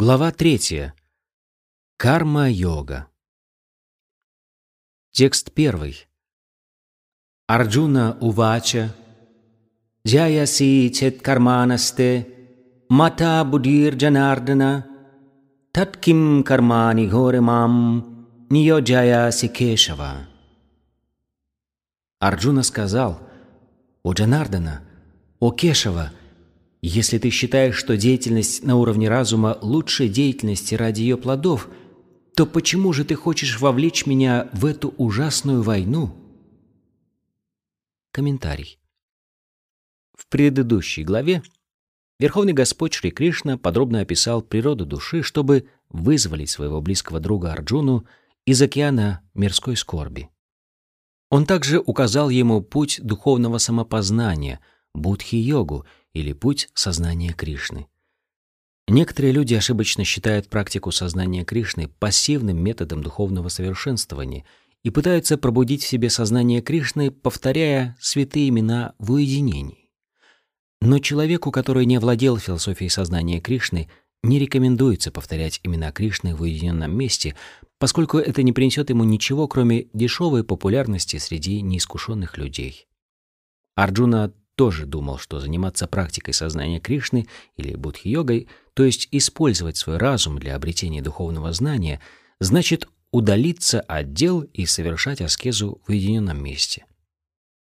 [0.00, 0.94] Глава третья.
[1.96, 3.08] Карма-йога.
[5.10, 6.06] Текст первый.
[7.48, 8.94] Арджуна увача
[10.06, 12.28] Джаяси чет карманасте
[12.88, 14.86] Мата будир джанардана
[15.72, 20.28] Татким кармани горемам Ниоджая Сикешава.
[22.20, 23.18] Арджуна сказал,
[24.04, 24.80] «О Джанардана,
[25.40, 26.12] о Кешава,
[26.80, 31.68] если ты считаешь, что деятельность на уровне разума лучше деятельности ради ее плодов,
[32.36, 36.14] то почему же ты хочешь вовлечь меня в эту ужасную войну?
[38.12, 38.78] Комментарий.
[40.16, 41.42] В предыдущей главе
[42.20, 48.06] Верховный Господь Шри Кришна подробно описал природу души, чтобы вызволить своего близкого друга Арджуну
[48.44, 50.28] из океана мирской скорби.
[51.30, 54.60] Он также указал ему путь духовного самопознания,
[54.94, 55.86] будхи-йогу
[56.18, 57.86] или путь сознания Кришны.
[58.88, 64.44] Некоторые люди ошибочно считают практику сознания Кришны пассивным методом духовного совершенствования
[64.82, 69.90] и пытаются пробудить в себе сознание Кришны, повторяя святые имена в уединении.
[70.80, 73.88] Но человеку, который не владел философией сознания Кришны,
[74.22, 77.36] не рекомендуется повторять имена Кришны в уединенном месте,
[77.78, 82.88] поскольку это не принесет ему ничего, кроме дешевой популярности среди неискушенных людей.
[83.74, 90.40] Арджуна тоже думал, что заниматься практикой сознания Кришны или будхи-йогой, то есть использовать свой разум
[90.40, 92.00] для обретения духовного знания,
[92.40, 96.86] значит удалиться от дел и совершать аскезу в уединенном месте.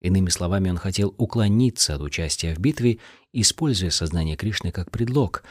[0.02, 3.00] Иными словами, он хотел уклониться от участия в битве,
[3.32, 5.42] используя сознание Кришны как предлог,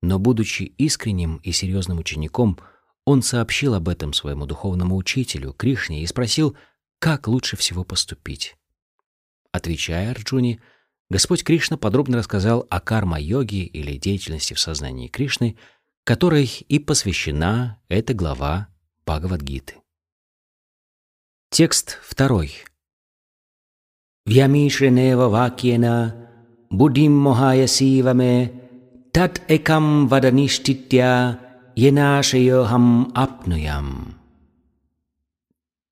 [0.00, 2.58] но, будучи искренним и серьезным учеником,
[3.04, 6.56] он сообщил об этом своему духовному учителю, Кришне, и спросил,
[6.98, 8.56] как лучше всего поступить.
[9.52, 10.62] Отвечая Арджуне,
[11.10, 15.56] Господь Кришна подробно рассказал о карма-йоге или деятельности в сознании Кришны,
[16.04, 18.68] которой и посвящена эта глава
[19.06, 19.76] Бхагавадгиты.
[21.50, 22.52] Текст второй.
[24.26, 26.28] Вьямишренева вакьена
[26.68, 28.52] будим мохаясиваме
[29.10, 31.40] тат экам вадаништитя
[31.74, 34.18] енашайохам апнуям.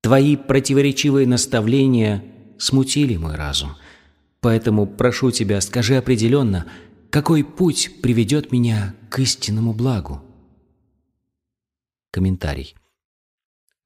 [0.01, 2.23] Твои противоречивые наставления
[2.59, 3.77] смутили мой разум—
[4.47, 6.67] Поэтому прошу тебя, скажи определенно,
[7.09, 10.21] какой путь приведет меня к истинному благу?
[12.11, 12.73] Комментарий.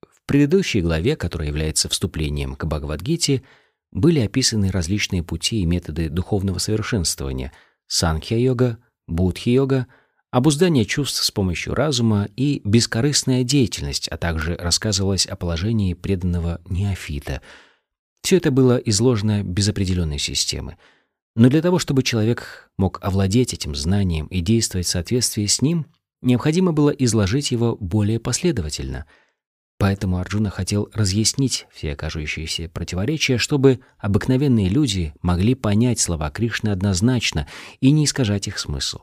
[0.07, 3.41] В предыдущей главе, которая является вступлением к Бхагавадгите,
[3.89, 7.51] были описаны различные пути и методы духовного совершенствования–
[7.87, 8.77] санхья-йога,
[9.07, 9.87] будхи-йога,
[10.29, 17.41] обуздание чувств с помощью разума и бескорыстная деятельность, а также рассказывалось о положении преданного неофита–
[18.21, 20.77] все это было изложено без определенной системы.
[21.35, 25.85] Но для того, чтобы человек мог овладеть этим знанием и действовать в соответствии с ним,
[26.21, 29.05] необходимо было изложить его более последовательно.
[29.77, 37.47] Поэтому Арджуна хотел разъяснить все окажущиеся противоречия, чтобы обыкновенные люди могли понять слова Кришны однозначно
[37.79, 38.99] и не искажать их смысл.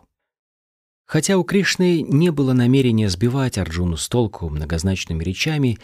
[1.05, 5.79] Хотя у Кришны не было намерения сбивать Арджуну с толку многозначными речами,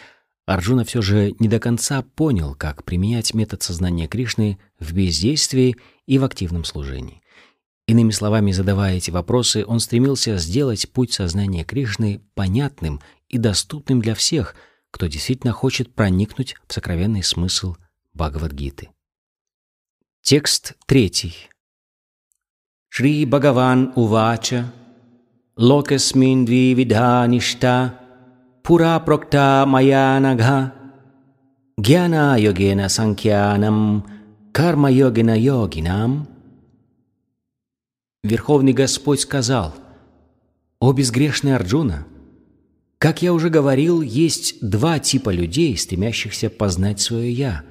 [0.46, 6.18] Арджуна все же не до конца понял, как применять метод сознания Кришны в бездействии и
[6.18, 7.22] в активном служении.
[7.86, 14.14] Иными словами, задавая эти вопросы, он стремился сделать путь сознания Кришны понятным и доступным для
[14.14, 14.54] всех,
[14.90, 17.76] кто действительно хочет проникнуть в сокровенный смысл
[18.12, 18.90] Бхагавадгиты.
[20.22, 21.34] Текст третий.
[22.88, 24.72] Шри Бхагаван Увача
[25.56, 28.03] Локасмин Двивидханишта Пура
[29.66, 30.72] мая нагха
[31.76, 34.06] Гьяна йогена санкьянам
[34.52, 36.26] Карма йогена йогинам
[38.22, 39.74] Верховный Господь сказал,
[40.80, 42.06] «О безгрешный Арджуна,
[42.96, 47.64] как я уже говорил, есть два типа людей, стремящихся познать свое «я».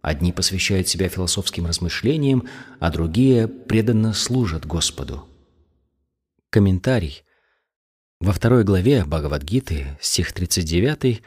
[0.00, 2.48] Одни посвящают себя философским размышлениям,
[2.80, 5.28] а другие преданно служат Господу.
[6.48, 7.22] Комментарий–
[8.22, 11.22] во второй главе Бхагавадгиты, стих 39,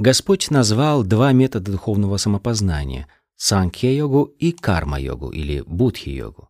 [0.00, 3.06] Господь назвал два метода духовного самопознания–
[3.36, 6.48] санкья-йогу и карма-йогу или будхи-йогу.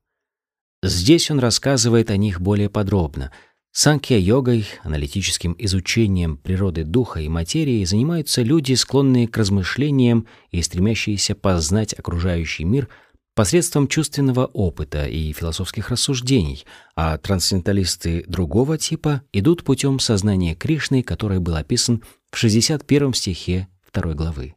[0.83, 3.31] Здесь он рассказывает о них более подробно.
[3.73, 11.93] Санкья-йогой, аналитическим изучением природы духа и материи занимаются люди, склонные к размышлениям и стремящиеся познать
[11.93, 12.89] окружающий мир–
[13.35, 16.65] посредством чувственного опыта и философских рассуждений,
[16.95, 24.15] а трансценденталисты другого типа идут путем сознания Кришны, который был описан в 61 стихе 2
[24.15, 24.55] главы.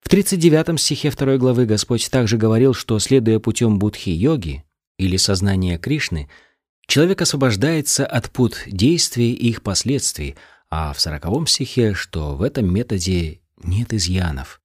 [0.00, 4.64] В 39 стихе 2 главы Господь также говорил, что, следуя путем будхи-йоги
[4.98, 6.28] или сознания Кришны,
[6.86, 10.36] Человек освобождается от пут действий и их последствий,
[10.68, 14.60] а в сороковом стихе, что в этом методе нет изъянов.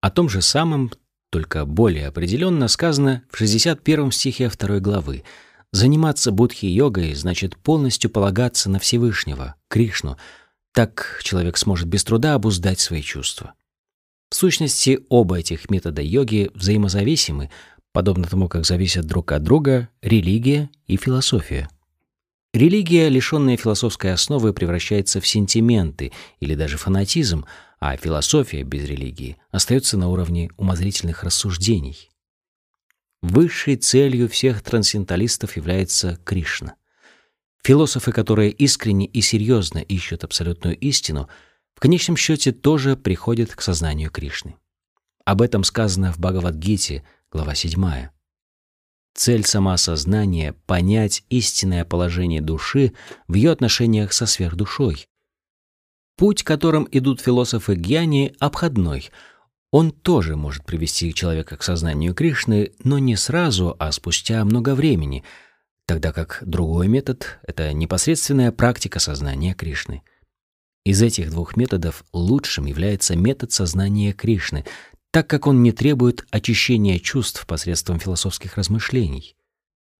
[0.00, 0.92] О том же самом,
[1.32, 5.24] только более определенно, сказано в 61 стихе 2 главы.
[5.72, 10.18] Заниматься будхи-йогой значит полностью полагаться на Всевышнего, Кришну,
[10.74, 13.54] так человек сможет без труда обуздать свои чувства.
[14.28, 17.50] В сущности, оба этих метода йоги взаимозависимы,
[17.92, 21.70] подобно тому, как зависят друг от друга религия и философия.
[22.52, 27.46] Религия, лишенная философской основы, превращается в сентименты или даже фанатизм,
[27.80, 32.10] а философия без религии остается на уровне умозрительных рассуждений.
[33.22, 36.74] Высшей целью всех трансценденталистов является Кришна.
[37.64, 41.28] Философы, которые искренне и серьезно ищут абсолютную истину,
[41.74, 44.56] в конечном счете тоже приходят к сознанию Кришны.
[45.24, 48.08] Об этом сказано в Бхагавадгите, глава 7.
[49.14, 52.92] Цель самоосознания— понять истинное положение души
[53.28, 55.06] в ее отношениях со сверхдушой.
[56.16, 59.10] Путь, которым идут философы Гьяни, обходной.
[59.70, 65.24] Он тоже может привести человека к сознанию Кришны, но не сразу, а спустя много времени,
[65.86, 70.02] тогда как другой метод— это непосредственная практика сознания Кришны.
[70.84, 74.64] Из этих двух методов лучшим является метод сознания Кришны,
[75.12, 79.36] так как он не требует очищения чувств посредством философских размышлений.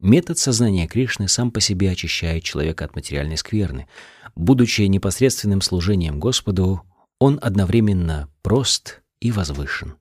[0.01, 3.87] Метод сознания Кришны сам по себе очищает человека от материальной скверны.
[4.35, 6.83] Будучи непосредственным служением Господу,
[7.21, 9.97] он одновременно прост и возвышен.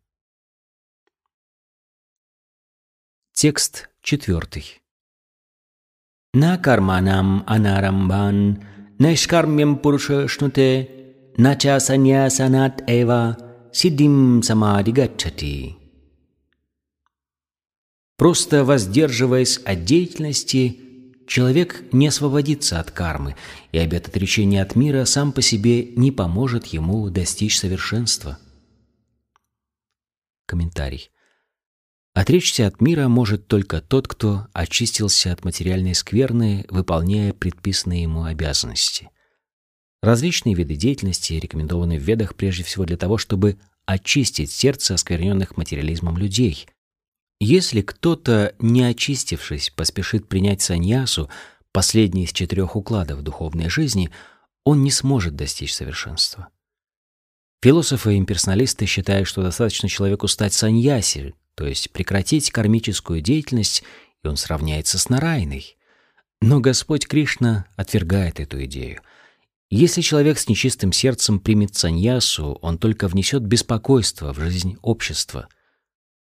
[3.34, 4.82] Текст четвертый.
[6.34, 8.64] На карманам анарамбан,
[8.98, 10.90] нешкармьям пуруша шнуте,
[11.36, 15.76] нача саньясанат эва, сидим самади гачати.
[18.18, 20.80] Просто воздерживаясь от деятельности,
[21.28, 23.36] человек не освободится от кармы,
[23.72, 28.38] и обет отречения от мира сам по себе не поможет ему достичь совершенства.
[30.46, 31.10] Комментарий.
[32.14, 39.10] Отречься от мира может только тот, кто очистился от материальной скверны, выполняя предписанные ему обязанности–
[40.02, 46.18] Различные виды деятельности рекомендованы в Ведах прежде всего для того, чтобы очистить сердце оскверненных материализмом
[46.18, 46.68] людей.
[47.40, 51.30] Если кто-то, не очистившись, поспешит принять саньясу,
[51.72, 54.12] последний из четырех укладов духовной жизни,
[54.64, 56.50] он не сможет достичь совершенства.
[57.64, 63.84] Философы и имперсоналисты считают, что достаточно человеку стать саньяси, то есть прекратить кармическую деятельность,
[64.24, 65.78] и он сравняется с Нарайной.
[66.42, 69.02] Но Господь Кришна отвергает эту идею–
[69.74, 75.48] если человек с нечистым сердцем примет саньясу, он только внесет беспокойство в жизнь общества.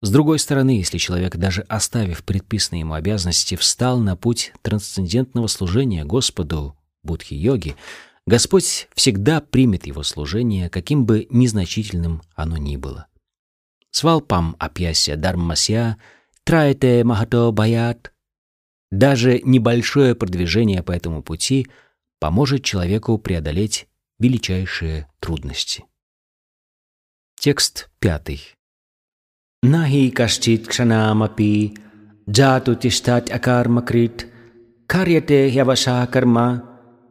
[0.03, 6.05] С другой стороны, если человек, даже оставив предписанные ему обязанности, встал на путь трансцендентного служения
[6.05, 7.75] Господу, будхи-йоги,
[8.27, 13.07] Господь всегда примет его служение, каким бы незначительным оно ни было.
[13.89, 15.97] Свалпам апьяся дармасья,
[16.43, 18.13] траете махато баят.
[18.91, 21.67] Даже небольшое продвижение по этому пути—
[22.19, 23.87] поможет человеку преодолеть
[24.19, 25.85] величайшие трудности.
[27.39, 28.41] Текст пятый.
[29.63, 31.77] Нахи кашчит кшанамапи
[32.29, 34.27] джату тиштат акармакрит
[34.87, 36.63] карьяте яваша карма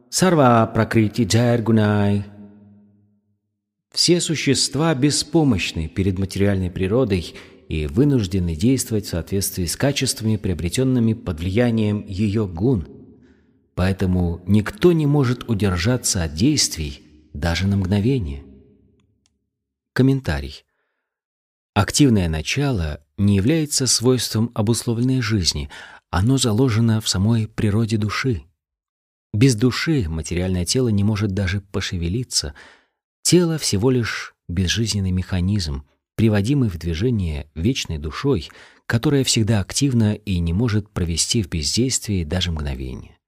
[0.09, 2.25] сарва пракрити джайргунай.
[3.91, 7.33] Все существа беспомощны перед материальной природой
[7.67, 12.87] и вынуждены действовать в соответствии с качествами, приобретенными под влиянием ее гун–
[13.79, 17.01] Поэтому никто не может удержаться от действий
[17.33, 18.43] даже на мгновение.
[19.93, 20.65] Комментарий.
[21.75, 25.69] Активное начало не является свойством обусловленной жизни,
[26.09, 28.43] оно заложено в самой природе души.
[29.31, 32.55] Без души материальное тело не может даже пошевелиться.
[33.21, 38.49] Тело всего лишь безжизненный механизм, приводимый в движение вечной душой,
[38.87, 43.18] которая всегда активна и не может провести в бездействии даже мгновение.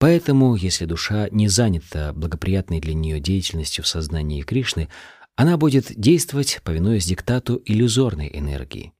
[0.00, 4.88] Поэтому, если душа не занята благоприятной для нее деятельностью в сознании Кришны,
[5.36, 8.94] она будет действовать, повинуясь диктату иллюзорной энергии.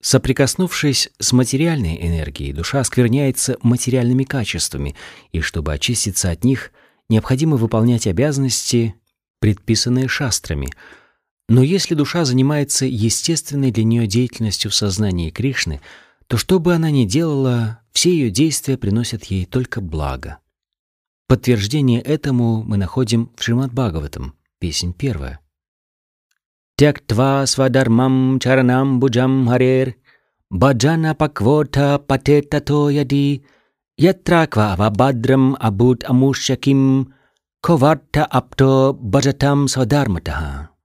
[0.00, 4.96] Соприкоснувшись с материальной энергией, душа оскверняется материальными качествами,
[5.32, 6.72] и чтобы очиститься от них,
[7.10, 8.94] необходимо выполнять обязанности,
[9.40, 10.68] предписанные шастрами.
[11.50, 15.82] Но если душа занимается естественной для нее деятельностью в сознании Кришны,
[16.26, 20.38] то что бы она ни делала, все ее действия приносят ей только благо.
[21.28, 25.40] Подтверждение этому мы находим в Шримад Бхагаватам, песнь первая.
[26.76, 29.96] Тяктва свадармам чаранам буджам харер,
[30.50, 33.44] баджана паквота патетато яди,
[33.98, 37.14] Ятраква вабадрам абут амушаким
[37.62, 40.75] коварта апто баджатам свадарматаха.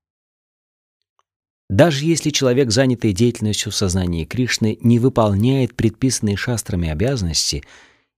[1.71, 7.63] Даже если человек, занятый деятельностью в сознании Кришны, не выполняет предписанные шастрами обязанности,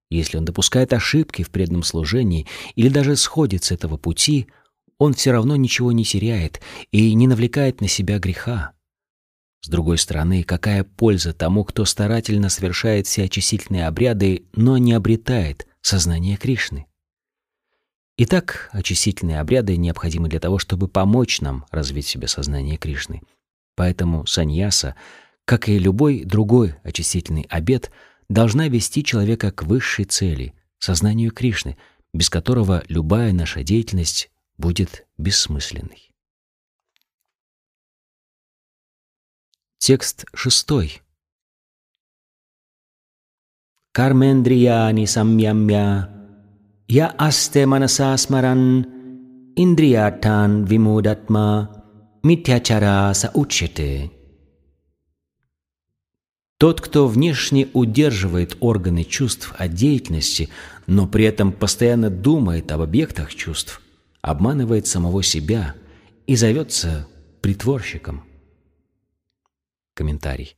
[0.10, 4.48] если он допускает ошибки в преданном служении или даже сходит с этого пути,
[4.98, 8.72] он все равно ничего не теряет и не навлекает на себя греха.
[9.62, 15.68] С другой стороны, какая польза тому, кто старательно совершает все очистительные обряды, но не обретает
[15.80, 16.88] сознание Кришны?
[18.18, 23.22] Итак, очистительные обряды необходимы для того, чтобы помочь нам развить в себе сознание Кришны—
[23.76, 24.96] Поэтому саньяса,
[25.46, 27.92] как и любой другой очистительный обет,
[28.30, 30.54] должна вести человека к высшей цели—
[30.84, 31.78] сознанию Кришны,
[32.14, 36.12] без которого любая наша деятельность будет бессмысленной.
[39.80, 41.02] Текст шестой.
[43.92, 46.10] Кармендрияни самьямья
[46.88, 48.86] я асте манаса смаран
[49.56, 51.83] индриятан вимудатма
[52.24, 54.12] митячара саучите.
[56.58, 60.50] Тот, кто внешне удерживает органы чувств от деятельности,
[60.88, 63.82] но при этом постоянно думает об объектах чувств,
[64.22, 65.76] обманывает самого себя
[66.26, 67.06] и зовется
[67.42, 68.24] притворщиком.
[69.94, 70.56] Комментарий.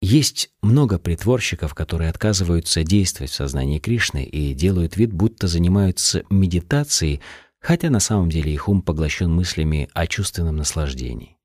[0.00, 7.20] Есть много притворщиков, которые отказываются действовать в сознании Кришны и делают вид, будто занимаются медитацией,
[7.62, 11.38] хотя на самом деле их ум поглощен мыслями о чувственном наслаждении.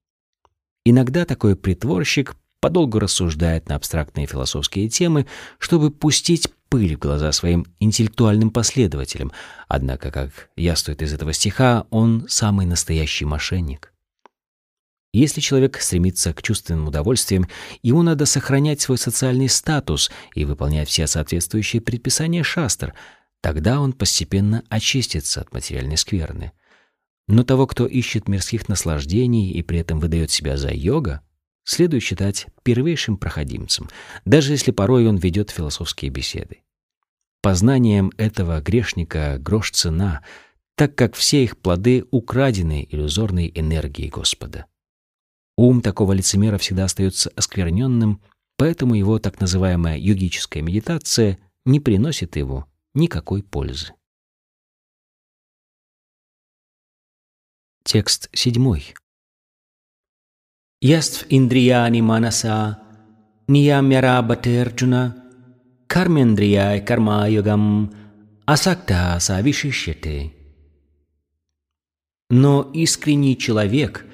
[0.84, 5.28] Иногда такой притворщик подолгу рассуждает на абстрактные философские темы,
[5.60, 9.32] чтобы пустить пыль в глаза своим интеллектуальным последователям,
[9.68, 13.94] однако, как яствует из этого стиха, он самый настоящий мошенник.
[15.14, 17.48] Если человек стремится к чувственным удовольствиям,
[17.82, 22.94] ему надо сохранять свой социальный статус и выполнять все соответствующие предписания шастр—
[23.42, 26.52] Тогда он постепенно очистится от материальной скверны.
[27.28, 31.22] Но того, кто ищет мирских наслаждений и при этом выдает себя за йога,
[31.64, 33.90] следует считать первейшим проходимцем,
[34.26, 36.62] даже если порой он ведет философские беседы.
[37.42, 40.24] Познанием этого грешника грош цена,
[40.76, 44.66] так как все их плоды украдены иллюзорной энергией Господа.
[45.58, 48.22] Ум такого лицемера всегда остается оскверненным,
[48.58, 52.68] поэтому его так называемая йогическая медитация не приносит его
[52.98, 53.94] никакой пользы.
[57.84, 58.96] Текст седьмой.
[60.82, 62.80] Яств индрияни манаса
[63.48, 65.16] ниямяра батерджуна
[65.88, 67.94] кармендрияй карма йогам
[68.46, 70.34] асакта савишишьяте.
[72.30, 74.06] Но искренний человек,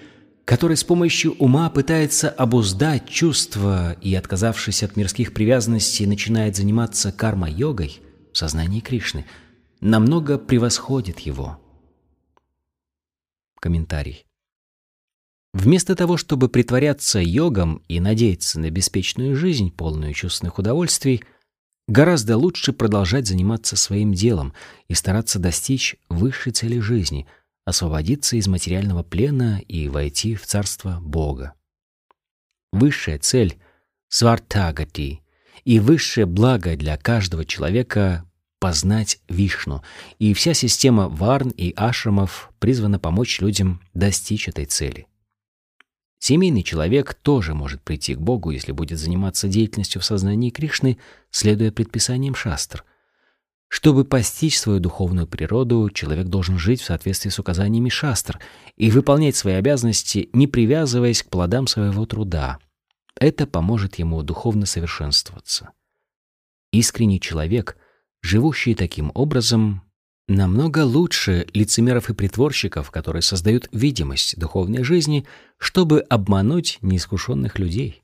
[0.46, 8.02] который с помощью ума пытается обуздать чувства и, отказавшись от мирских привязанностей, начинает заниматься карма-йогой–
[8.34, 9.26] в сознании Кришны
[9.80, 11.60] намного превосходит его.
[13.60, 14.26] Комментарий.
[15.54, 21.24] Вместо того, чтобы притворяться йогом и надеяться на беспечную жизнь, полную чувственных удовольствий,
[21.88, 24.54] гораздо лучше продолжать заниматься своим делом
[24.88, 27.28] и стараться достичь высшей цели жизни,
[27.66, 31.54] освободиться из материального плена и войти в царство Бога.
[32.72, 33.60] Высшая цель—
[34.10, 35.23] свартагати
[35.66, 38.26] и высшее благо для каждого человека—
[38.60, 39.84] познать Вишну,
[40.20, 45.08] и вся система варн и ашрамов призвана помочь людям достичь этой цели.
[46.18, 50.98] Семейный человек тоже может прийти к Богу, если будет заниматься деятельностью в сознании Кришны,
[51.30, 52.86] следуя предписаниям шастр.
[53.68, 58.40] Чтобы постичь свою духовную природу, человек должен жить в соответствии с указаниями шастр
[58.78, 62.60] и выполнять свои обязанности, не привязываясь к плодам своего труда,
[63.20, 65.72] это поможет ему духовно совершенствоваться.
[66.72, 67.78] Искренний человек,
[68.22, 69.84] живущий таким образом,
[70.28, 75.26] намного лучше лицемеров и притворщиков, которые создают видимость духовной жизни,
[75.58, 78.02] чтобы обмануть неискушенных людей.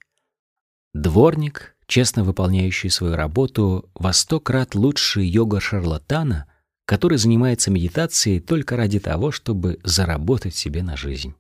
[0.93, 6.45] Дворник, честно выполняющий свою работу, во сто крат лучше йога-шарлатана,
[6.85, 11.35] который занимается медитацией только ради того, чтобы заработать себе на жизнь.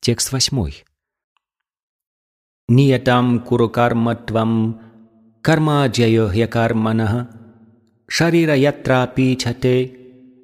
[0.00, 0.84] Текст восьмой.
[2.69, 4.53] नियतां कुरु कर्मत्वं
[5.47, 7.13] कर्माजयो ह्यकर्मणः
[8.17, 9.77] शरीरयत्रापि छते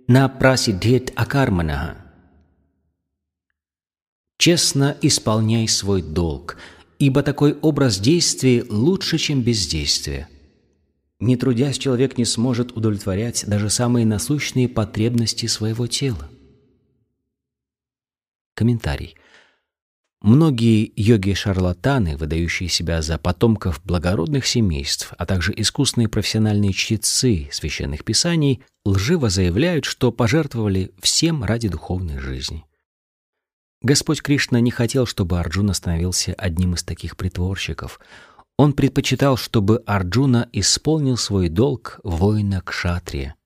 [0.10, 1.98] न просидит акарманах.
[4.38, 6.58] Честно исполняй свой долг,
[6.98, 10.28] ибо такой образ действий лучше, чем бездействие.
[11.20, 16.28] Не трудясь, человек не сможет удовлетворять даже самые насущные потребности своего тела.
[18.56, 19.16] Комментарий.
[20.27, 28.61] Многие йоги-шарлатаны, выдающие себя за потомков благородных семейств, а также искусные профессиональные чтецы священных писаний,
[28.85, 32.65] лживо заявляют, что пожертвовали всем ради духовной жизни.
[33.83, 38.01] Господь Кришна не хотел, чтобы Арджуна становился одним из таких притворщиков.
[38.59, 43.37] Он предпочитал, чтобы Арджуна исполнил свой долг воина кшатрия.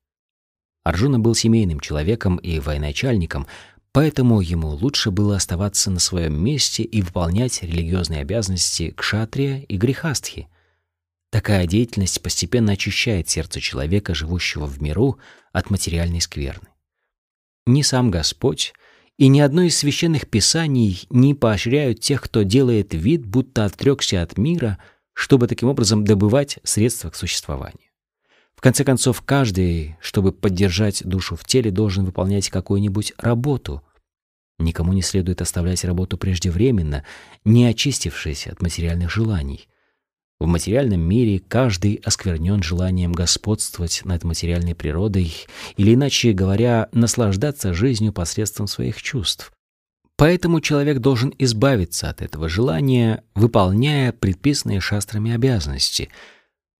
[0.83, 3.45] Арджуна был семейным человеком и военачальником,
[3.93, 10.47] поэтому ему лучше было оставаться на своем месте и выполнять религиозные обязанности кшатрия и грехастхи.
[11.31, 15.17] Такая деятельность постепенно очищает сердце человека, живущего в миру,
[15.53, 16.67] от материальной скверны.
[17.65, 18.73] Ни сам Господь,
[19.17, 24.37] и ни одно из священных писаний не поощряют тех, кто делает вид, будто отрекся от
[24.37, 24.79] мира,
[25.13, 27.90] чтобы таким образом добывать средства к существованию.
[28.61, 33.81] В конце концов, каждый, чтобы поддержать душу в теле, должен выполнять какую-нибудь работу.
[34.59, 37.03] Никому не следует оставлять работу преждевременно,
[37.43, 39.67] не очистившись от материальных желаний.
[40.39, 45.33] В материальном мире каждый осквернен желанием господствовать над материальной природой
[45.75, 49.51] или, иначе говоря, наслаждаться жизнью посредством своих чувств.
[50.17, 56.09] Поэтому человек должен избавиться от этого желания, выполняя предписанные шастрами обязанности.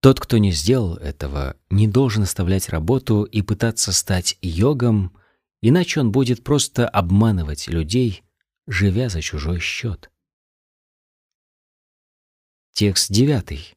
[0.01, 5.15] Тот, кто не сделал этого, не должен оставлять работу и пытаться стать йогом,
[5.61, 8.23] иначе он будет просто обманывать людей,
[8.65, 10.09] живя за чужой счет.
[12.73, 13.75] Текст девятый.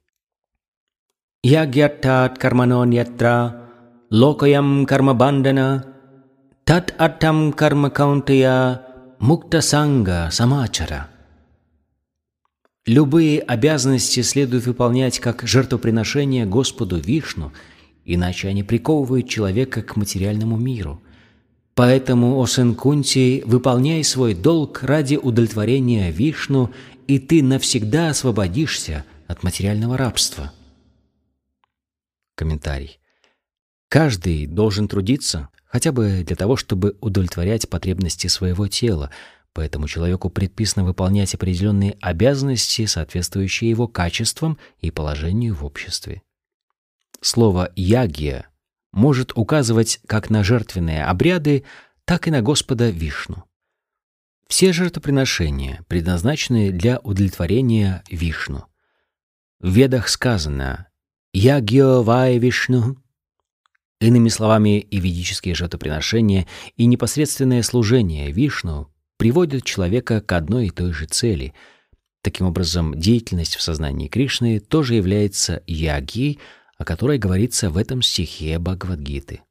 [1.42, 3.68] Ягьяттат карманоньятра
[4.08, 5.84] локаям кармабандана
[6.64, 8.80] тат атам карма каунтая
[9.18, 11.13] мукта санга самачара.
[12.86, 17.52] Любые обязанности следует выполнять как жертвоприношение Господу Вишну,
[18.04, 21.00] иначе они приковывают человека к материальному миру.
[21.74, 26.70] Поэтому, о сын Кунти, выполняй свой долг ради удовлетворения Вишну
[27.06, 30.52] и ты навсегда освободишься от материального рабства.
[32.34, 32.98] Комментарий.
[33.88, 39.10] Каждый должен трудиться хотя бы для того, чтобы удовлетворять потребности своего тела,
[39.54, 46.22] поэтому человеку предписано выполнять определенные обязанности, соответствующие его качествам и положению в обществе.
[47.20, 48.50] Слово «ягия»
[48.92, 51.64] может указывать как на жертвенные обряды,
[52.04, 53.44] так и на Господа Вишну.
[54.48, 58.66] Все жертвоприношения предназначены для удовлетворения Вишну.
[59.60, 60.88] В Ведах сказано
[61.32, 62.96] «Ягьо вай Вишну».
[64.00, 70.92] Иными словами, и ведические жертвоприношения, и непосредственное служение Вишну приводят человека к одной и той
[70.92, 71.54] же цели.
[72.22, 76.38] Таким образом, деятельность в сознании Кришны тоже является ягьей,
[76.78, 79.42] о которой говорится в этом стихе Бхагавадгиты.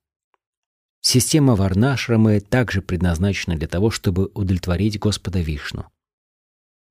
[1.01, 5.85] Система Варнашрамы также предназначена для того, чтобы удовлетворить Господа Вишну.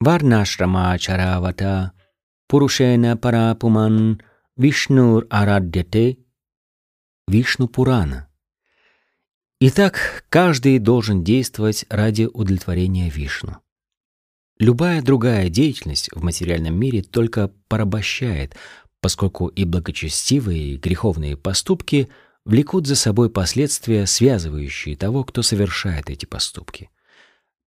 [0.01, 1.93] Варнашрама чаравата
[2.49, 4.21] пурушена парапуман
[4.57, 6.19] вишнур арадьяте
[7.29, 8.29] Вишну Пурана.
[9.65, 13.59] Итак, каждый должен действовать ради удовлетворения Вишну.
[14.59, 18.57] Любая другая деятельность в материальном мире только порабощает,
[19.01, 22.09] поскольку и благочестивые, и греховные поступки–
[22.45, 26.91] влекут за собой последствия, связывающие того, кто совершает эти поступки.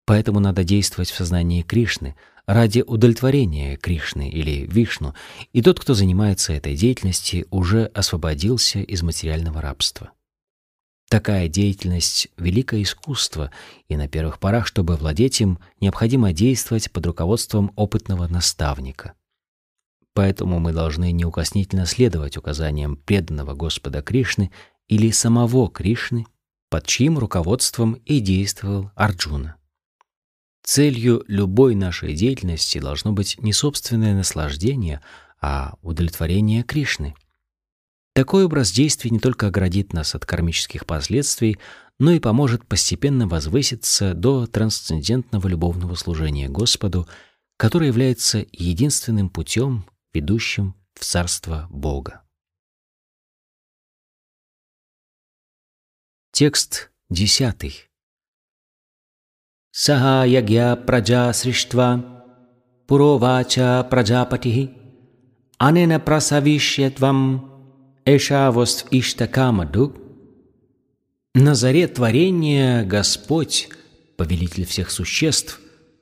[0.06, 5.16] Поэтому надо действовать в сознании Кришны ради удовлетворения Кришны или Вишну,
[5.52, 10.12] и тот, кто занимается этой деятельностью, уже освободился из материального рабства.
[11.10, 13.52] Такая деятельность— великое искусство,
[13.88, 19.14] и на первых порах, чтобы владеть им, необходимо действовать под руководством опытного наставника—
[20.16, 24.50] Поэтому мы должны неукоснительно следовать указаниям преданного Господа Кришны
[24.88, 26.26] или самого Кришны,
[26.70, 29.58] под чьим руководством и действовал Арджуна.
[30.64, 35.02] Целью любой нашей деятельности должно быть не собственное наслаждение,
[35.42, 37.14] а удовлетворение Кришны.
[38.16, 41.60] Такой образ действий не только оградит нас от кармических последствий,
[42.00, 47.10] но и поможет постепенно возвыситься до трансцендентного любовного служения Господу,
[47.58, 52.24] которое является единственным путем ведущим в Царство Бога.
[56.32, 57.90] Текст десятый.
[59.72, 62.24] Саха ягья праджа сриштва
[62.88, 64.72] пуровача праджапати
[65.58, 66.00] анена
[68.06, 69.96] прасавишьятвам эшавост иштакамадук
[71.34, 73.70] На заре творения Господь,
[74.16, 75.60] повелитель всех существ,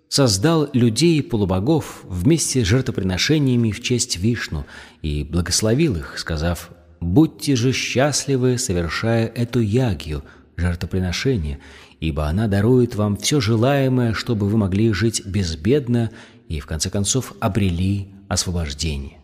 [0.10, 4.66] создал людей и полубогов вместе с жертвоприношениями в честь Вишну
[5.02, 10.24] и благословил их, сказав «Будьте же счастливы, совершая эту ягью,
[10.56, 11.60] жертвоприношения,
[12.00, 16.12] ибо она дарует вам все желаемое, чтобы вы могли жить безбедно
[16.48, 19.23] и, в конце концов, обрели освобождение.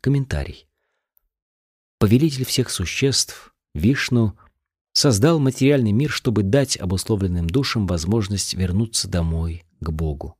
[0.00, 0.68] Комментарий.
[1.98, 4.36] Повелитель всех существ, Вишну,
[4.92, 10.36] создал материальный мир, чтобы дать обусловленным душам возможность вернуться домой, к Богу.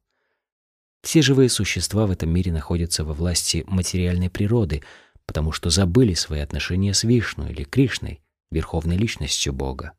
[1.02, 4.82] Все живые существа в этом мире находятся во власти материальной природы,
[5.24, 9.92] потому что забыли свои отношения с Вишну или Кришной, верховной личностью Бога.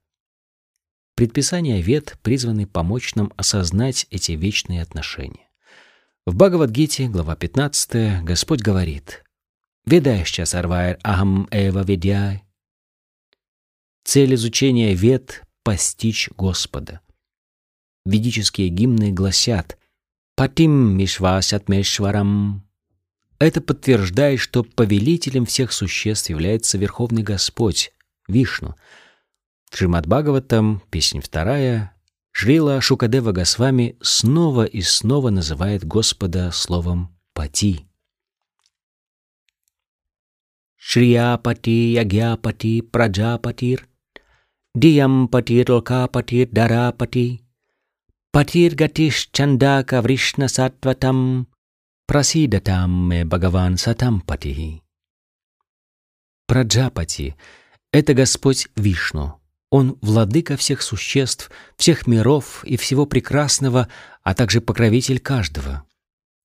[1.16, 5.50] Предписания Вед призваны помочь нам осознать эти вечные отношения.
[6.26, 9.24] В Бхагавадгите, глава 15, Господь говорит
[9.88, 12.44] «Ведающа сарвайр ахам эва ведяй».
[14.04, 17.00] Цель изучения Вед— постичь Господа.
[18.06, 19.78] Ведические гимны гласят
[20.36, 22.68] «Патим Мишвасятмешварам».
[23.40, 27.94] Это подтверждает, что повелителем всех существ является Верховный Господь,
[28.28, 28.76] Вишну.
[29.72, 31.94] В Шримад Бхагаватам, песня вторая,
[32.34, 37.87] Шрила Шукадева Госвами снова и снова называет Господа словом «пати».
[40.90, 43.88] Шрияпати, Ягьяпати, Праджапатир,
[44.76, 47.40] Диямпатир, Локапатир, Дарапати,
[48.32, 51.48] Патир Гатиш Чандака Вришна Сатватам,
[52.06, 54.82] Прасидатам Бхагаван Сатампати.
[56.46, 57.36] Праджапати—
[57.92, 59.32] это Господь Вишну,
[59.70, 63.90] он владыка всех существ, всех миров и всего прекрасного,
[64.24, 65.84] а также покровитель каждого.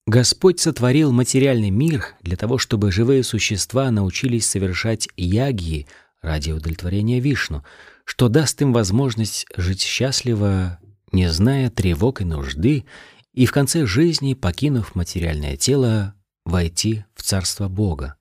[0.07, 5.87] Господь сотворил материальный мир для того, чтобы живые существа научились совершать ягьи
[6.21, 7.65] ради удовлетворения Вишну,
[8.05, 10.79] что даст им возможность жить счастливо,
[11.13, 12.85] не зная тревог и нужды,
[13.33, 18.17] и в конце жизни, покинув материальное тело, войти в Царство Бога.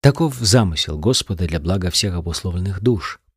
[0.00, 3.20] Таков замысел Господа для блага всех обусловленных душ—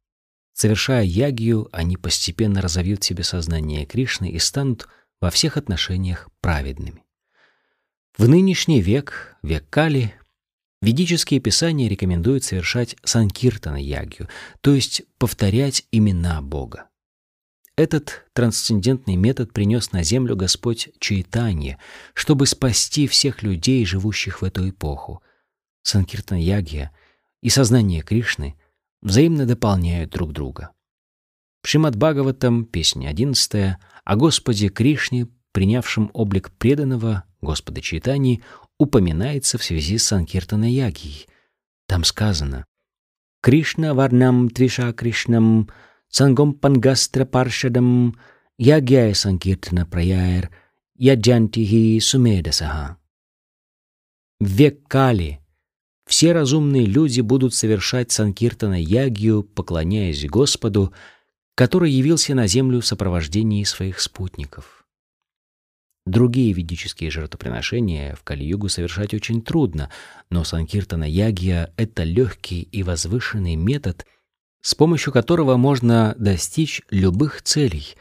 [0.54, 4.88] Совершая ягию, они постепенно разовьют в себе сознание Кришны и станут
[5.20, 7.04] во всех отношениях праведными.
[8.18, 10.14] В нынешний век, век Кали,
[10.82, 14.28] ведические писания рекомендуют совершать санкиртана ягию,
[14.60, 16.90] то есть повторять имена Бога.
[17.78, 21.80] Этот трансцендентный метод принес на землю Господь Чайтанья,
[22.14, 25.24] чтобы спасти всех людей, живущих в эту эпоху.
[25.84, 26.92] Санкиртан-ягия
[27.42, 28.56] и сознание Кришны
[29.02, 30.72] взаимно дополняют друг друга.
[31.64, 38.42] В Шримад Бхагаватам, песня 11, о Господе Кришне, принявшем облик преданного Господа Чайтани,
[38.78, 41.28] упоминается в связи с Санкиртана Ягией.
[41.88, 42.66] Там сказано
[43.42, 45.70] «Кришна варнам твиша Кришнам
[46.08, 48.18] сангом пангастра паршадам
[48.58, 50.50] ягьяя Санкиртана праяер
[50.96, 52.98] яджантихи сумедасаха».
[54.40, 55.40] В век Кали
[56.08, 60.94] все разумные люди будут совершать санкиртана ягью, поклоняясь Господу,
[61.56, 64.81] который явился на землю в сопровождении своих спутников.
[66.12, 69.90] Другие ведические жертвоприношения в Кали-югу совершать очень трудно,
[70.30, 74.06] но санкиртана ягья— это легкий и возвышенный метод,
[74.62, 77.96] с помощью которого можно достичь любых целей.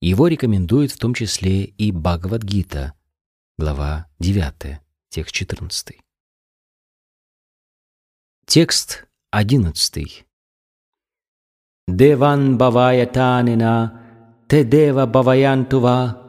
[0.00, 2.94] Его рекомендует в том числе и Бхагавадгита,
[3.58, 5.98] глава 9, текст 14.
[8.46, 10.24] Текст одиннадцатый.
[11.86, 14.00] Деван баваятанина,
[14.48, 16.19] те дева баваянтува,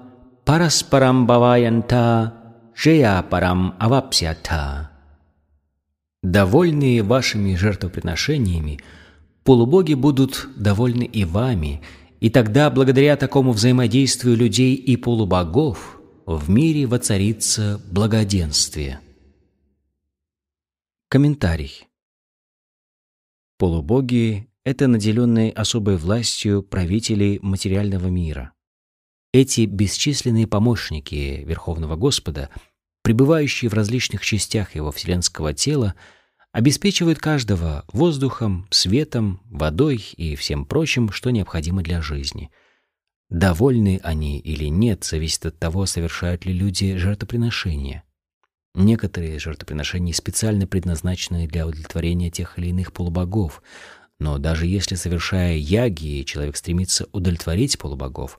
[0.45, 2.33] параспарам баваянта,
[2.75, 4.91] жея парам авапсята.
[6.23, 8.79] Довольные вашими жертвоприношениями,
[9.43, 11.81] полубоги будут довольны и вами,
[12.19, 18.99] и тогда, благодаря такому взаимодействию людей и полубогов, в мире воцарится благоденствие.
[21.09, 21.87] Комментарий.
[23.57, 28.53] Полубоги— это наделенные особой властью правители материального мира.
[29.33, 32.49] Эти бесчисленные помощники Верховного Господа,
[33.01, 35.95] пребывающие в различных частях его вселенского тела,
[36.51, 42.51] обеспечивают каждого воздухом, светом, водой и всем прочим, что необходимо для жизни.
[43.29, 48.03] Довольны они или нет, зависит от того, совершают ли люди жертвоприношения.
[48.75, 53.63] Некоторые жертвоприношения специально предназначены для удовлетворения тех или иных полубогов,
[54.19, 58.37] но даже если, совершая яги, человек стремится удовлетворить полубогов,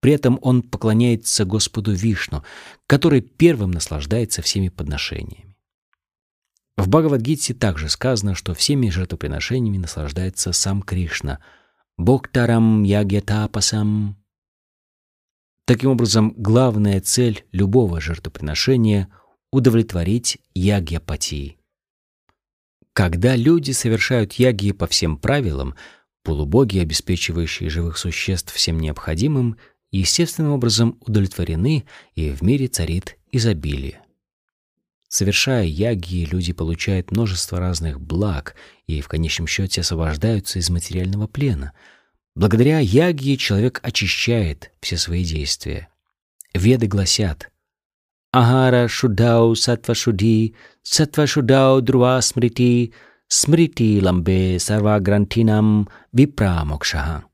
[0.00, 2.44] при этом он поклоняется Господу Вишну,
[2.86, 5.56] который первым наслаждается всеми подношениями.
[6.76, 11.40] В Бхагавадгите также сказано, что всеми жертвоприношениями наслаждается сам Кришна,
[11.96, 14.16] Боктарам Ягьятапасам.
[15.64, 19.08] Таким образом, главная цель любого жертвоприношения—
[19.50, 21.58] удовлетворить ягьяпатии.
[22.92, 25.74] Когда люди совершают яги по всем правилам,
[26.22, 29.56] полубоги, обеспечивающие живых существ всем необходимым,
[29.90, 34.02] естественным образом удовлетворены, и в мире царит изобилие.
[35.08, 38.54] Совершая яги, люди получают множество разных благ
[38.86, 41.72] и в конечном счете освобождаются из материального плена.
[42.34, 45.88] Благодаря яги человек очищает все свои действия.
[46.52, 47.50] Веды гласят
[48.32, 52.92] «Ахара шудау сатва шуди, сатва шудау друа смрити,
[53.28, 57.24] смрити ламбе сарва грантинам випра мокшаха».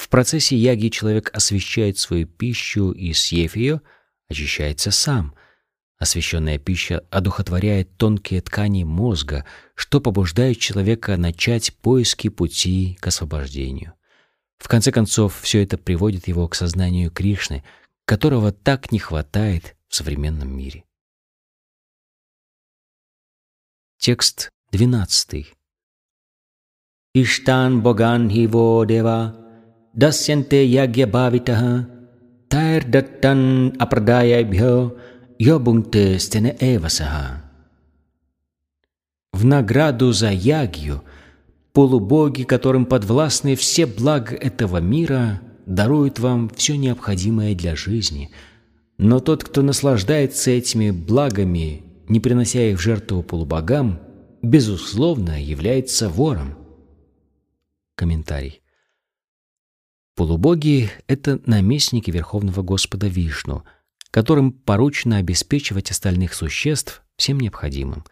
[0.00, 3.82] В процессе яги человек освещает свою пищу и, съев ее,
[4.28, 5.34] очищается сам–
[6.00, 13.92] Освященная пища одухотворяет тонкие ткани мозга, что побуждает человека начать поиски пути к освобождению.
[14.56, 17.62] В конце концов, все это приводит его к сознанию Кришны,
[18.06, 20.84] которого так не хватает в современном мире.
[23.98, 25.54] Текст 12.
[27.12, 29.49] Иштан боган хиво дева
[29.94, 31.88] ягья бхавитаха
[32.48, 34.96] тайр даттан апрадаяйбхё
[35.38, 37.42] Йобунте стене эвасага.
[39.32, 41.02] В награду за ягью
[41.72, 48.30] полубоги, которым подвластны все блага этого мира, даруют вам все необходимое для жизни.
[48.98, 53.98] Но тот, кто наслаждается этими благами, не принося их в жертву полубогам,
[54.42, 56.54] безусловно, является вором.
[57.94, 58.59] Комментарий.
[60.20, 63.64] Полубоги— это наместники Верховного Господа Вишну—
[64.10, 68.04] которым поручено обеспечивать остальных существ всем необходимым.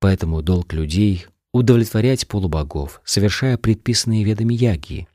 [0.00, 5.06] Поэтому долг людей— удовлетворять полубогов, совершая предписанные ведами ягии.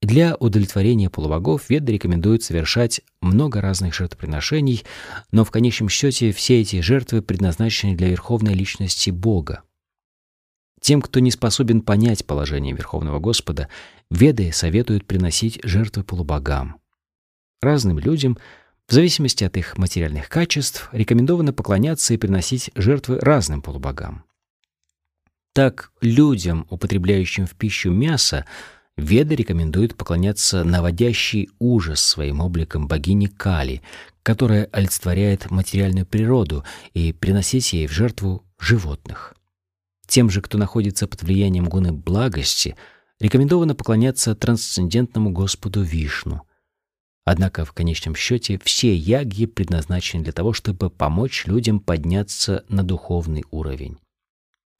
[0.00, 4.82] Для удовлетворения полубогов веды рекомендуют совершать много разных жертвоприношений,
[5.30, 9.62] но в конечном счете все эти жертвы предназначены для верховной личности Бога.
[10.80, 13.68] Тем, кто не способен понять положение Верховного Господа,
[14.10, 16.80] веды советуют приносить жертвы полубогам.
[17.60, 18.38] Разным людям—
[18.88, 24.24] в зависимости от их материальных качеств рекомендовано поклоняться и приносить жертвы разным полубогам.
[25.52, 28.46] Так, людям, употребляющим в пищу мясо,
[28.98, 33.80] Веды рекомендуют поклоняться наводящей ужас своим обликом богине Кали,
[34.24, 39.34] которая олицетворяет материальную природу, и приносить ей в жертву животных.
[40.08, 42.74] Тем же, кто находится под влиянием гуны благости,
[43.20, 46.42] рекомендовано поклоняться трансцендентному Господу Вишну,
[47.30, 53.44] Однако в конечном счете все яги предназначены для того, чтобы помочь людям подняться на духовный
[53.50, 53.98] уровень.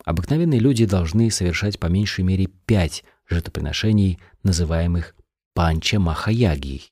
[0.07, 5.15] Обыкновенные люди должны совершать по меньшей мере пять жертвоприношений, называемых
[5.55, 6.91] панча-махаягией.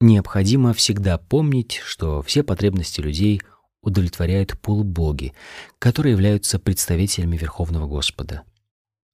[0.00, 3.42] Необходимо всегда помнить, что все потребности людей
[3.82, 5.32] удовлетворяют полубоги,
[5.80, 8.44] которые являются представителями Верховного Господа.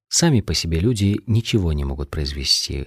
[0.09, 2.87] Сами по себе люди ничего не могут произвести,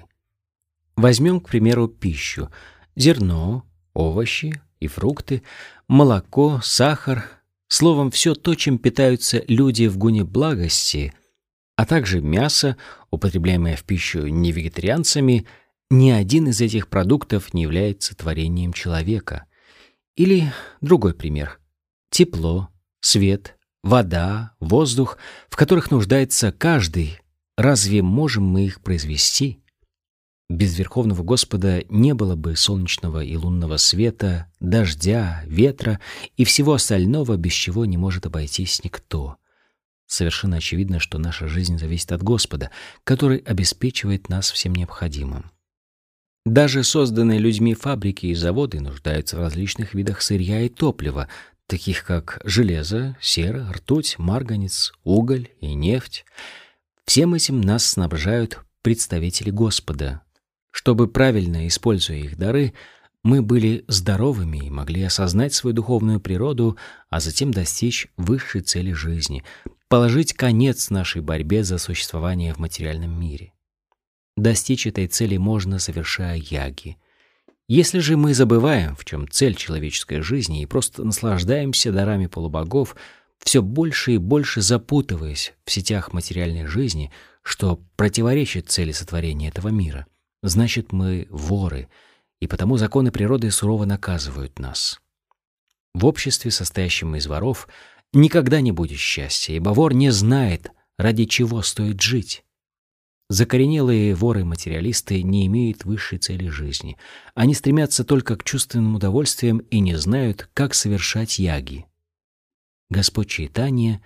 [0.99, 2.49] Возьмем, к примеру, пищу.
[2.97, 5.43] Зерно, овощи и фрукты,
[5.87, 7.23] молоко, сахар.
[7.69, 11.13] Словом, все то, чем питаются люди в гуне благости,
[11.77, 12.75] а также мясо,
[13.11, 15.45] употребляемое в пищу невегетарианцами,
[15.89, 19.45] ни один из этих продуктов не является творением человека.
[20.17, 20.51] Или
[20.81, 21.61] другой пример.
[22.09, 22.67] Тепло,
[22.99, 25.17] свет, вода, воздух,
[25.49, 27.19] в которых нуждается каждый.
[27.57, 29.59] Разве можем мы их произвести?
[30.49, 35.99] Без Верховного Господа не было бы солнечного и лунного света, дождя, ветра
[36.37, 39.37] и всего остального, без чего не может обойтись никто.
[40.07, 42.71] Совершенно очевидно, что наша жизнь зависит от Господа,
[43.03, 45.51] который обеспечивает нас всем необходимым.
[46.47, 51.27] Даже созданные людьми фабрики и заводы нуждаются в различных видах сырья и топлива,
[51.69, 56.25] таких как железо, сера, ртуть, марганец, уголь и нефть.
[57.05, 60.21] Всем этим нас снабжают представители Господа,
[60.71, 62.73] чтобы, правильно используя их дары,
[63.23, 66.77] мы были здоровыми и могли осознать свою духовную природу,
[67.09, 69.43] а затем достичь высшей цели жизни,
[69.89, 73.53] положить конец нашей борьбе за существование в материальном мире.
[74.37, 76.97] Достичь этой цели можно, совершая яги.
[77.69, 82.97] Если же мы забываем, в чем цель человеческой жизни, и просто наслаждаемся дарами полубогов,
[83.39, 87.11] все больше и больше запутываясь в сетях материальной жизни,
[87.43, 90.05] что противоречит цели сотворения этого мира—
[90.41, 91.89] значит, мы воры,
[92.39, 94.99] и потому законы природы сурово наказывают нас.
[95.93, 97.67] В обществе, состоящем из воров,
[98.13, 102.43] никогда не будет счастья, ибо вор не знает, ради чего стоит жить.
[103.31, 106.97] Закоренелые воры-материалисты не имеют высшей цели жизни.
[107.35, 111.85] Они стремятся только к чувственным удовольствиям и не знают, как совершать яги.
[112.89, 114.01] Господь Чайтанья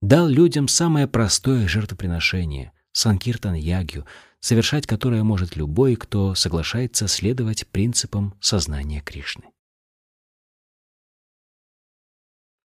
[0.00, 4.06] дал людям самое простое жертвоприношение— санкиртан ягью,
[4.38, 9.46] совершать которое может любой, кто соглашается следовать принципам сознания Кришны.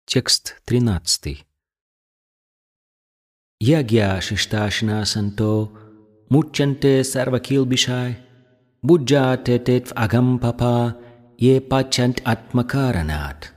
[0.06, 1.46] Текст 13.
[3.60, 5.87] Ягья шишташна санто
[6.30, 8.18] муччанте сарвакилбишай
[8.84, 10.96] буджате тетв агам папа
[11.38, 13.54] е пачант атмакаранат.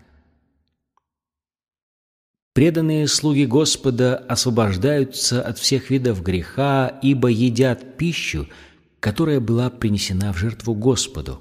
[2.52, 8.48] Преданные слуги Господа освобождаются от всех видов греха, ибо едят пищу,
[8.98, 11.40] которая была принесена в жертву Господу.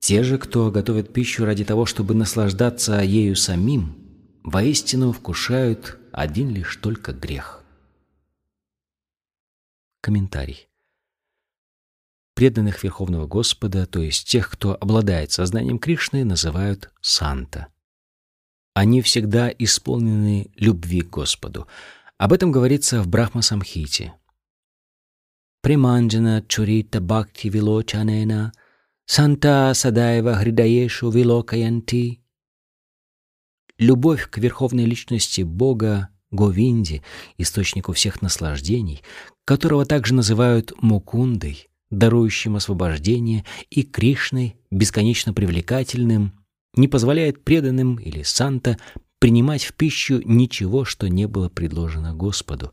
[0.00, 3.96] Те же, кто готовит пищу ради того, чтобы наслаждаться ею самим,
[4.44, 7.64] воистину вкушают один лишь только грех.
[10.00, 10.68] Комментарий.
[12.34, 17.68] Преданных Верховного Господа, то есть тех, кто обладает сознанием Кришны, называют санта–
[18.78, 21.66] они всегда исполнены любви к Господу.
[22.16, 24.14] Об этом говорится в Брахма-самхите.
[25.62, 28.52] Приманджана чурита бхакти вилочанена
[29.04, 32.22] санта садаева хридаешу вилокаянти.
[33.78, 37.02] Любовь к верховной личности Бога, Говинди,
[37.36, 39.02] источнику всех наслаждений,
[39.48, 46.34] которого также называют Мукундой, дарующим освобождение, и Кришной, бесконечно привлекательным,
[46.74, 48.76] не позволяет преданным или санта
[49.18, 52.72] принимать в пищу ничего, что не было предложено Господу.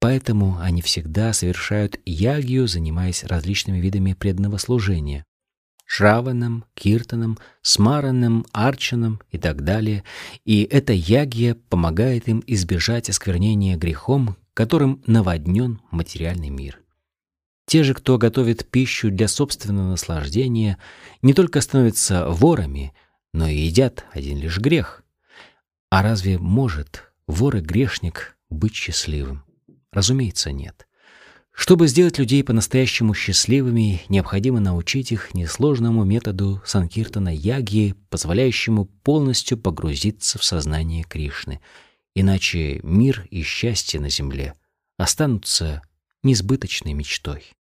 [0.00, 5.26] Поэтому они всегда совершают ягью, занимаясь различными видами преданного служения.
[5.84, 10.04] Шраваном, Киртаном, Смараном, Арчаном и так далее.
[10.46, 16.80] И эта ягья помогает им избежать осквернения грехом, которым наводнен материальный мир.
[17.66, 20.78] Те же, кто готовит пищу для собственного наслаждения,
[21.22, 22.92] не только становятся ворами–
[23.32, 25.02] но и едят один лишь грех.
[25.90, 29.44] А разве может вор и грешник быть счастливым?
[29.92, 30.86] Разумеется, нет.
[31.52, 40.38] Чтобы сделать людей по-настоящему счастливыми, необходимо научить их несложному методу Санкиртана Ягьи, позволяющему полностью погрузиться
[40.38, 41.60] в сознание Кришны
[42.14, 44.54] иначе мир и счастье на земле
[44.96, 45.82] останутся
[46.22, 47.52] несбыточной мечтой.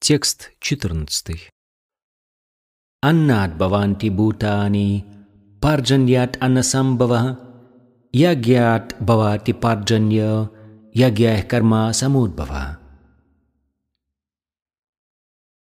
[0.00, 1.50] Текст 14.
[3.00, 5.04] Аннат баванти бутани,
[5.60, 7.38] парджаньят аннасамбава,
[8.12, 10.50] ягьят бавати парджанья,
[10.92, 12.78] ягьях карма самудбава.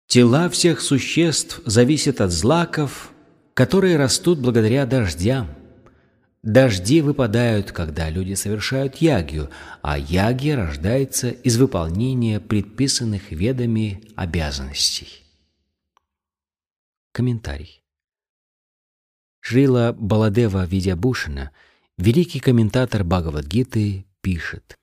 [0.07, 3.13] Тела всех существ зависят от злаков,
[3.55, 5.49] которые растут благодаря дождям.
[6.45, 9.49] Дожди выпадают, когда люди совершают ягью,
[9.81, 15.25] а ягья рождается из выполнения предписанных ведами обязанностей.
[17.13, 17.83] Комментарий.
[19.41, 21.51] Шрила Баладева Видябушина,
[21.97, 24.77] великий комментатор Бхагавадгиты, пишет.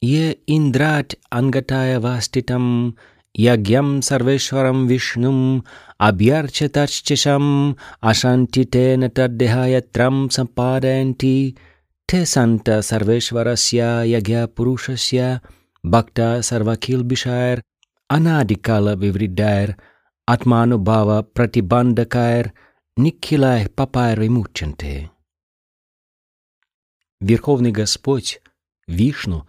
[0.00, 2.96] «Е индрат ангатая ваститам
[3.34, 5.64] ягьям сарвешварам вишнум
[5.98, 11.56] абьярчатаччашам ашантитена таддехаятрам сампадаянти
[12.06, 15.40] те санта сарвешварасya ягья пурушасya
[15.82, 17.62] бхакта сарвакилбишайр
[18.08, 19.76] анадикала вивридайр–
[20.24, 22.52] Атманубава пратибандакайр
[22.96, 25.10] никхилай папайр вимуччанте.
[27.20, 28.40] Верховный Господь,
[28.86, 29.48] Вишну,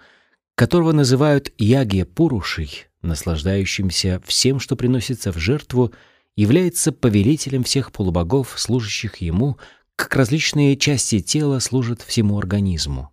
[0.56, 5.94] которого называют Ягия Пурушей, наслаждающимся всем, что приносится в жертву,
[6.36, 9.58] является повелителем всех полубогов, служащих ему,
[9.96, 13.12] как различные части тела служат всему организму.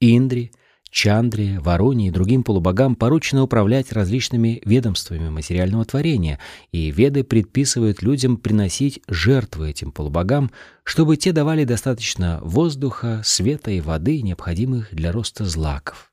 [0.00, 0.50] Индри—
[0.90, 6.40] Чандре, Вороне и другим полубогам поручено управлять различными ведомствами материального творения,
[6.72, 10.50] и веды предписывают людям приносить жертвы этим полубогам,
[10.84, 16.12] чтобы те давали достаточно воздуха, света и воды, необходимых для роста злаков.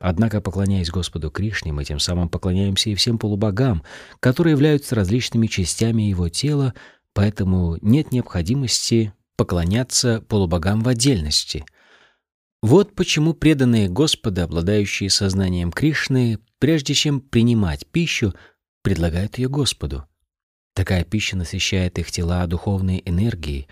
[0.00, 3.84] Однако, поклоняясь Господу Кришне, мы тем самым поклоняемся и всем полубогам,
[4.18, 6.74] которые являются различными частями его тела,
[7.12, 11.64] поэтому нет необходимости поклоняться полубогам в отдельности—
[12.62, 18.34] вот почему преданные Господа, обладающие сознанием Кришны, прежде чем принимать пищу,
[18.82, 20.06] предлагают ее Господу.
[20.74, 23.66] Такая пища насыщает их тела духовной энергией.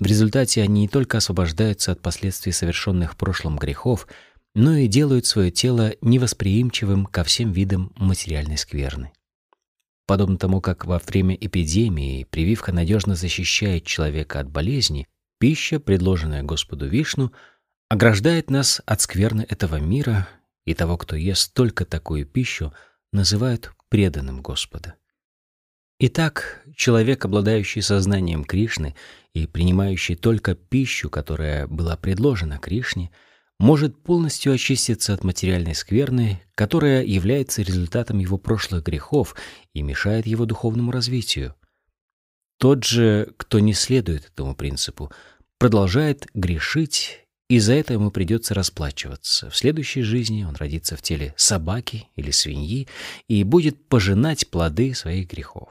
[0.00, 4.08] В результате они не только освобождаются от последствий совершенных в прошлом грехов,
[4.56, 9.12] но и делают свое тело невосприимчивым ко всем видам материальной скверны.
[10.06, 15.06] Подобно тому, как во время эпидемии прививка надежно защищает человека от болезни,
[15.38, 17.32] пища, предложенная Господу Вишну,—
[17.88, 20.28] ограждает нас от скверны этого мира,
[20.64, 22.72] и того, кто ест только такую пищу,
[23.12, 24.94] называют преданным Господа.
[25.98, 28.94] Итак, человек, обладающий сознанием Кришны
[29.32, 33.10] и принимающий только пищу, которая была предложена Кришне,
[33.58, 39.34] может полностью очиститься от материальной скверны, которая является результатом его прошлых грехов
[39.72, 41.54] и мешает его духовному развитию.
[42.58, 45.12] Тот же, кто не следует этому принципу,
[45.58, 49.50] продолжает грешить, и за это ему придется расплачиваться.
[49.50, 52.88] В следующей жизни он родится в теле собаки или свиньи
[53.28, 55.68] и будет пожинать плоды своих грехов.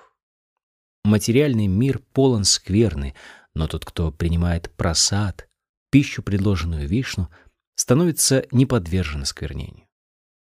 [1.03, 3.13] Материальный мир полон скверны,
[3.53, 5.47] но тот, кто принимает просад,
[5.91, 7.29] пищу, предложенную Вишну,
[7.75, 9.87] становится не подвержен осквернению.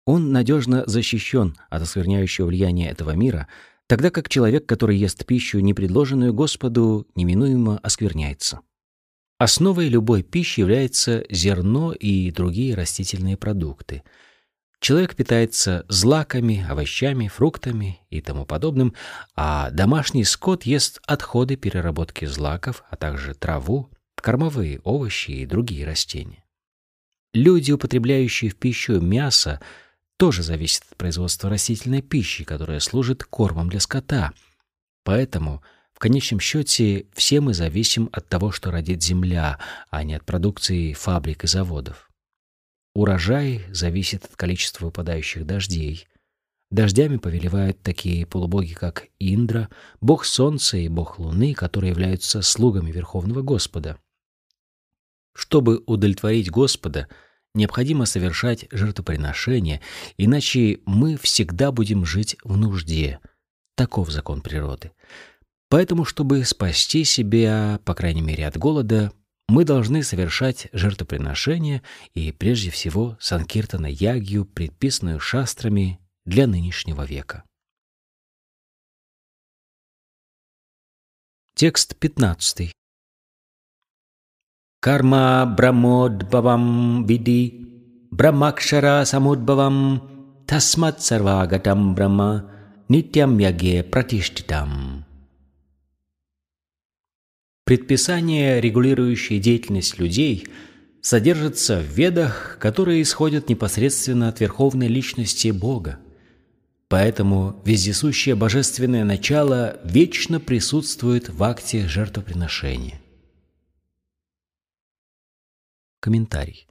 [0.05, 3.47] Он надежно защищен от оскверняющего влияния этого мира,
[3.87, 8.61] тогда как человек, который ест пищу, не предложенную Господу, неминуемо оскверняется.
[9.37, 14.03] Основой любой пищи является зерно и другие растительные продукты–
[14.85, 18.93] Человек питается злаками, овощами, фруктами и тому подобным,
[19.35, 26.44] а домашний скот ест отходы переработки злаков, а также траву, кормовые овощи и другие растения.
[27.35, 29.59] Люди, употребляющие в пищу мясо,
[30.15, 34.31] тоже зависят от производства растительной пищи, которая служит кормом для скота.
[35.03, 35.61] Поэтому,
[35.93, 39.59] в конечном счете, все мы зависим от того, что родит земля,
[39.89, 42.09] а не от продукции фабрик и заводов.
[42.93, 46.07] Урожай зависит от количества выпадающих дождей.
[46.71, 49.67] Дождями повелевают такие полубоги, как Индра,
[49.99, 53.97] бог солнца и бог луны, которые являются слугами Верховного Господа.
[55.35, 57.09] Чтобы удовлетворить Господа,
[57.53, 59.81] необходимо совершать жертвоприношения,
[60.17, 63.19] иначе мы всегда будем жить в нужде.
[63.75, 64.93] Таков закон природы.
[65.69, 69.11] Поэтому, чтобы спасти себя, по крайней мере, от голода,
[69.47, 71.83] мы должны совершать жертвоприношения
[72.13, 77.43] и, прежде всего, санкиртана ягью, предписанную шастрами для нынешнего века.
[81.55, 82.71] Текст 15.
[84.85, 87.65] Карма брамодбавам види,
[88.11, 90.03] брамакшара самудбавам,
[90.45, 92.51] тасмат сарвагатам брама,
[92.87, 95.05] нитям яге пратиштитам.
[97.63, 100.47] Предписания, регулирующие деятельность людей,
[101.01, 105.97] содержатся в ведах, которые исходят непосредственно от верховной личности Бога.
[106.89, 113.01] Поэтому вездесущее божественное начало вечно присутствует в акте жертвоприношения.
[116.05, 116.67] Комментарий.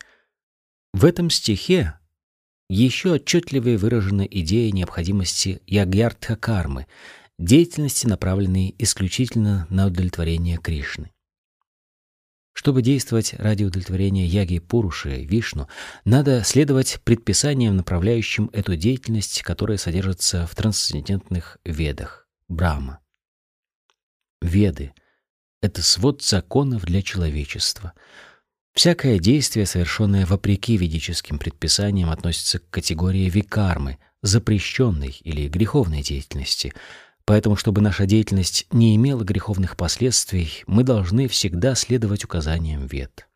[0.93, 1.99] В этом стихе
[2.69, 6.87] еще отчетливее выражена идея необходимости ягьяртха кармы–
[7.41, 11.11] деятельности, направленные исключительно на удовлетворение Кришны.
[12.53, 15.67] Чтобы действовать ради удовлетворения Яги Пуруши, Вишну,
[16.05, 23.01] надо следовать предписаниям, направляющим эту деятельность, которая содержится в трансцендентных ведах, Брахма.
[24.41, 24.95] Веды—
[25.61, 27.95] это свод законов для человечества.
[28.75, 36.73] Всякое действие, совершенное вопреки ведическим предписаниям, относится к категории викармы, запрещенной или греховной деятельности—
[37.27, 43.27] Поэтому, чтобы наша деятельность не имела греховных последствий, мы должны всегда следовать указаниям вет.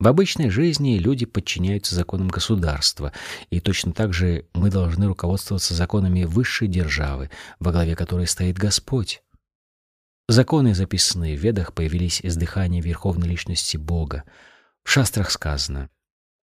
[0.00, 3.12] В обычной жизни люди подчиняются законам государства,
[3.50, 9.22] и точно так же мы должны руководствоваться законами высшей державы, во главе которой стоит Господь.
[10.28, 14.24] Законы, записанные в Ведах, появились из дыхания Верховной Личности Бога.
[14.84, 15.88] В шастрах сказано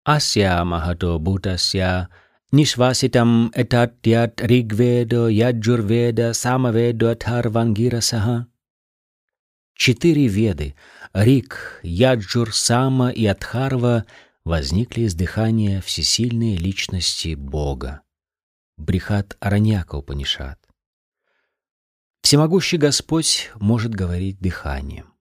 [0.04, 2.08] «Ася махато бутася
[2.52, 8.48] Nishvasitam etatyat Rigvedo, Яджурведа, Самаведа, Атхарвангирасаха.
[9.74, 10.74] Четыре веды—
[11.14, 14.04] Риг, Яджур, Сама и Адхарва—
[14.44, 18.02] возникли из дыхания всесильной личности Бога.
[18.76, 20.59] Брихат Араньяка Упанишат.
[22.22, 25.14] Всемогущий Господь может говорить дыханием.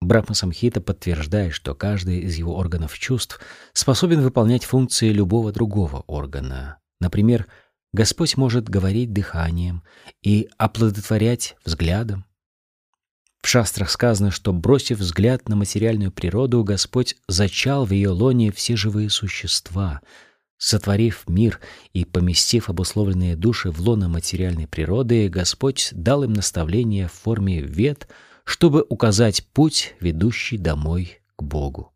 [0.00, 3.40] Брахма-самхита подтверждает, что каждый из его органов чувств
[3.72, 6.78] способен выполнять функции любого другого органа.
[7.00, 7.46] Например,
[7.92, 9.82] Господь может говорить дыханием
[10.22, 12.24] и оплодотворять взглядом.
[13.42, 18.76] В шастрах сказано, что, бросив взгляд на материальную природу, Господь зачал в ее лоне все
[18.76, 20.00] живые существа.
[20.64, 21.60] Сотворив мир
[21.92, 28.08] и поместив обусловленные души в лоно материальной природы, Господь дал им наставление в форме вет—
[28.44, 31.92] чтобы указать путь, ведущий домой к Богу.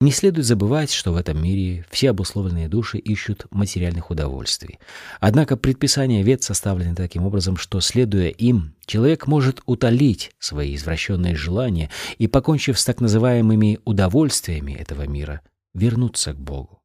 [0.00, 4.80] Не следует забывать, что в этом мире все обусловленные души ищут материальных удовольствий.
[5.20, 11.88] Однако предписания вет составлены таким образом, что, следуя им, человек может утолить свои извращенные желания
[12.18, 15.40] и, покончив с так называемыми удовольствиями этого мира,
[15.72, 16.81] вернуться к Богу.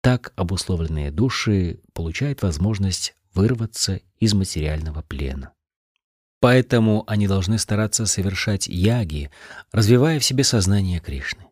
[0.00, 5.52] Так обусловленные души получают возможность вырваться из материального плена.
[6.40, 9.30] Поэтому они должны стараться совершать яги,
[9.72, 11.46] развивая в себе сознание Кришны.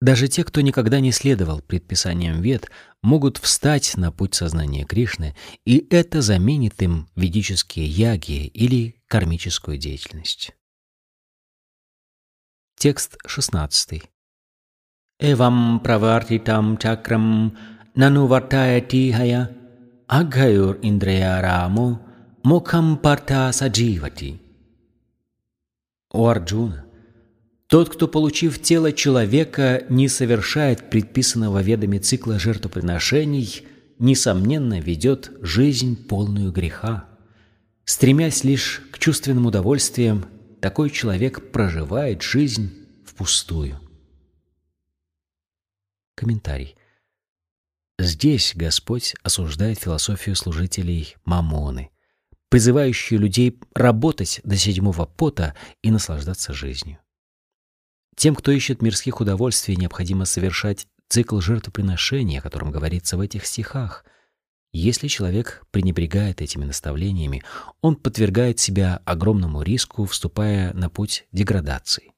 [0.00, 5.34] Даже те, кто никогда не следовал предписаниям вед, могут встать на путь сознания Кришны,
[5.64, 10.54] и это заменит им ведические яги или кармическую деятельность.
[12.76, 14.02] Текст 16.
[15.20, 17.56] Эвам правартитам чакрам
[17.94, 19.50] нану вартаяти хая
[20.08, 22.00] агхаюр индреяраму
[22.42, 24.40] мукхам парта садживати.
[26.12, 26.84] Арджуна
[27.68, 33.62] тот, кто, получив тело человека, не совершает предписанного ведами цикла жертвоприношений,
[33.98, 37.06] несомненно ведет жизнь полную греха.
[37.84, 40.26] Стремясь лишь к чувственным удовольствиям,
[40.60, 42.70] такой человек проживает жизнь
[43.04, 43.80] впустую.
[46.14, 46.76] Комментарий.
[47.98, 51.90] Здесь Господь осуждает философию служителей Мамоны,
[52.48, 56.98] призывающую людей работать до седьмого пота и наслаждаться жизнью.
[58.16, 64.04] Тем, кто ищет мирских удовольствий, необходимо совершать цикл жертвоприношения, о котором говорится в этих стихах.
[64.72, 67.44] Если человек пренебрегает этими наставлениями,
[67.80, 72.13] он подвергает себя огромному риску, вступая на путь деградации.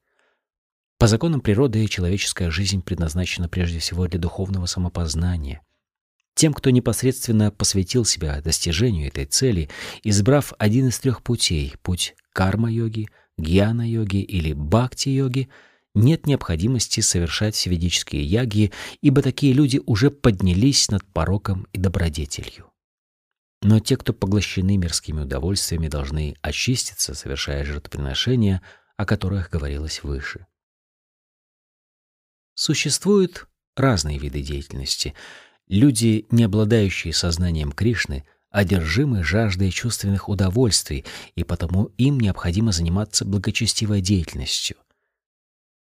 [0.98, 5.62] По законам природы человеческая жизнь предназначена прежде всего для духовного самопознания.
[6.34, 9.68] Тем, кто непосредственно посвятил себя достижению этой цели,
[10.02, 15.48] избрав один из трех путей— путь карма-йоги, гьяна-йоги или бхакти-йоги—
[15.96, 18.70] нет необходимости совершать ведические яги,
[19.00, 22.70] ибо такие люди уже поднялись над пороком и добродетелью.
[23.62, 28.60] Но те, кто поглощены мирскими удовольствиями, должны очиститься, совершая жертвоприношения,
[28.98, 30.46] о которых говорилось выше.
[32.56, 33.46] Существуют
[33.76, 35.14] разные виды деятельности.
[35.68, 41.04] Люди, не обладающие сознанием Кришны, одержимы жаждой чувственных удовольствий,
[41.34, 44.78] и потому им необходимо заниматься благочестивой деятельностью.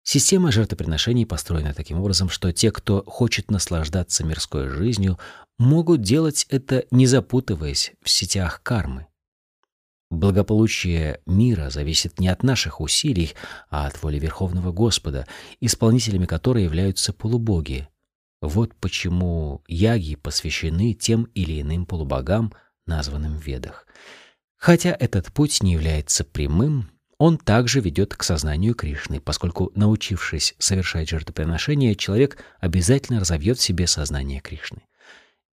[0.03, 5.17] Система жертвоприношений построена таким образом, что те, кто хочет наслаждаться мирской жизнью,
[5.57, 9.06] могут делать это, не запутываясь в сетях кармы.
[10.09, 13.33] Благополучие мира зависит не от наших усилий,
[13.69, 15.27] а от воли Верховного Господа,
[15.59, 17.89] исполнителями которой являются полубоги.
[18.41, 22.53] Вот почему яги посвящены тем или иным полубогам,
[22.85, 23.85] названным в Ведах.
[24.55, 31.09] Хотя этот путь не является прямым, он также ведет к сознанию Кришны, поскольку, научившись совершать
[31.09, 34.83] жертвоприношения, человек обязательно разовьет в себе сознание Кришны.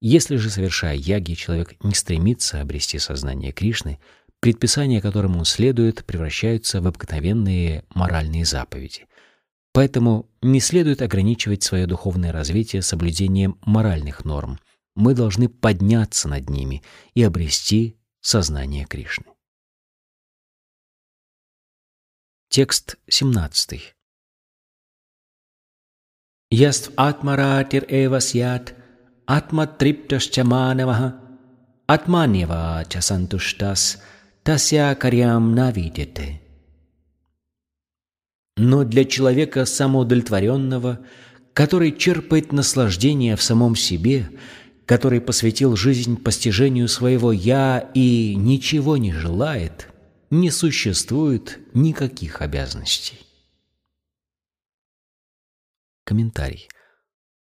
[0.01, 3.99] Если же, совершая яги, человек не стремится обрести сознание Кришны,
[4.45, 9.07] предписания, которым он следует, превращаются в обыкновенные моральные заповеди.
[9.73, 14.61] Поэтому не следует ограничивать свое духовное развитие соблюдением моральных норм.
[14.95, 16.83] Мы должны подняться над ними
[17.15, 19.25] и обрести сознание Кришны.
[22.51, 23.95] Текст 17.
[26.51, 28.75] Яств атмаратир эва сят,
[29.25, 31.19] атматрипташча манаваха,
[31.87, 34.03] атманьява ча сантуштас,
[34.45, 36.41] тася карьям навидите.
[38.57, 41.01] Но для человека самоудовлетворенного,
[41.53, 44.31] который черпает наслаждение в самом себе,
[44.87, 49.89] который посвятил жизнь постижению своего «я» и ничего не желает–
[50.35, 53.19] не существует никаких обязанностей.
[56.05, 56.69] Комментарий.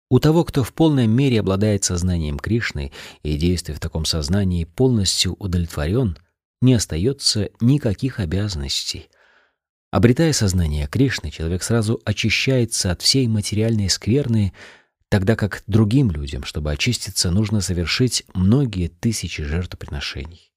[0.10, 2.92] У того, кто в полной мере обладает сознанием Кришны
[3.24, 6.18] и, действуя в таком сознании, полностью удовлетворен,
[6.62, 9.10] не остается никаких обязанностей.
[9.92, 14.54] Обретая сознание Кришны, человек сразу очищается от всей материальной скверны,
[15.10, 20.52] тогда как другим людям, чтобы очиститься, нужно совершить многие тысячи жертвоприношений.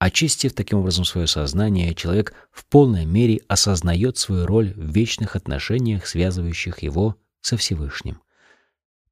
[0.00, 6.08] Очистив таким образом свое сознание, человек в полной мере осознает свою роль в вечных отношениях,
[6.08, 8.20] связывающих его со Всевышним.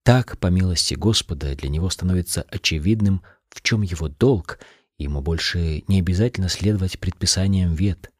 [0.02, 4.58] Так, по милости Господа, для него становится очевидным, в чем его долг,
[5.04, 8.10] ему больше не обязательно следовать предписаниям вет.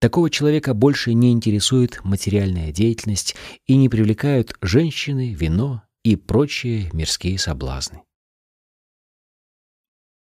[0.00, 3.34] Такого человека больше не интересует материальная деятельность
[3.66, 8.02] и не привлекают женщины, вино и прочие мирские соблазны.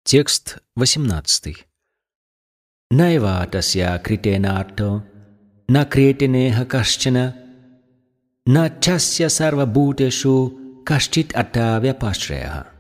[0.04, 1.68] Текст 18.
[2.90, 5.06] Найва тасья критенарто,
[5.68, 7.36] на кретенеха кашчана,
[8.46, 12.77] на часья сарвабутешу кашчит атавя пашреха.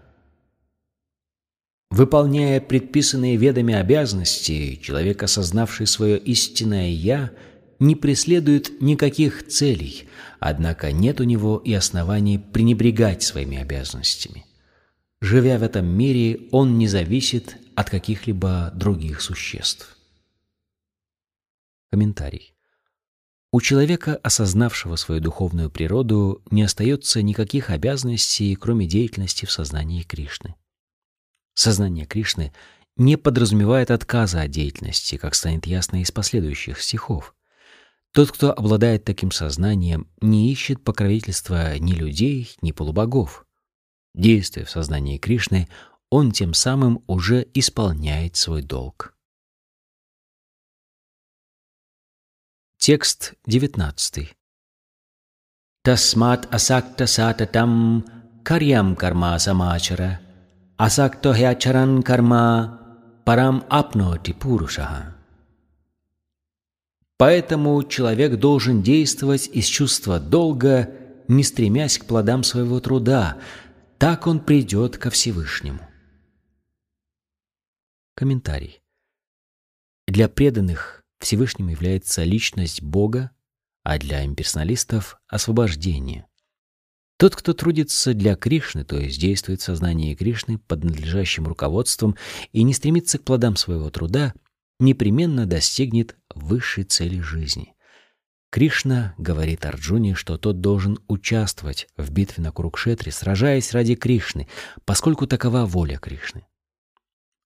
[1.89, 7.31] Выполняя предписанные ведами обязанности, человек, осознавший свое истинное «я»,
[7.79, 10.07] не преследует никаких целей,
[10.39, 14.45] однако нет у него и оснований пренебрегать своими обязанностями.
[15.21, 19.97] Живя в этом мире, он не зависит от каких-либо других существ.
[21.91, 22.53] Комментарий.
[23.51, 30.55] У человека, осознавшего свою духовную природу, не остается никаких обязанностей, кроме деятельности в сознании Кришны.
[31.57, 32.53] Сознание Кришны
[32.97, 37.33] не подразумевает отказа от деятельности, как станет ясно из последующих стихов.
[38.11, 43.47] Тот, кто обладает таким сознанием, не ищет покровительства ни людей, ни полубогов.
[44.13, 45.67] Действуя в сознании Кришны,
[46.11, 49.15] он тем самым уже исполняет свой долг.
[52.77, 54.37] Текст 19.
[55.81, 58.05] Тасмат асакта сататам
[58.43, 60.21] карьям карма самачара
[60.77, 62.79] асакто хячаран карма
[63.25, 65.15] парам апноти пурушаха.
[67.17, 70.91] Поэтому человек должен действовать из чувства долга,
[71.27, 73.39] не стремясь к плодам своего труда,
[73.97, 75.81] так он придет ко Всевышнему.
[78.13, 78.81] Комментарий.
[80.07, 83.31] Для преданных Всевышним является личность Бога,
[83.83, 86.26] а для имперсоналистов— освобождение.
[87.17, 92.15] Тот, кто трудится для Кришны, то есть действует в сознании Кришны под надлежащим руководством
[92.53, 94.33] и не стремится к плодам своего труда,
[94.79, 97.73] непременно достигнет высшей цели жизни.
[98.51, 104.47] Кришна говорит Арджуне, что тот должен участвовать в битве на Курукшетре, сражаясь ради Кришны,
[104.85, 106.45] поскольку такова воля Кришны.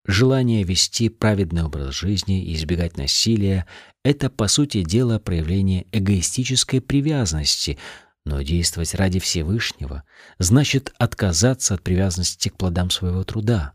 [0.05, 3.67] Желание вести праведный образ жизни и избегать насилия—
[4.03, 7.78] это, по сути дела, проявление эгоистической привязанности,
[8.26, 10.03] но действовать ради Всевышнего
[10.38, 13.74] значит отказаться от привязанности к плодам своего труда.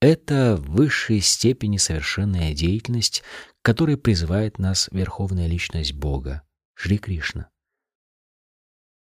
[0.00, 3.22] Это в высшей степени совершенная деятельность,
[3.60, 6.42] к которой призывает нас Верховная Личность Бога,
[6.74, 7.48] Шри Кришна.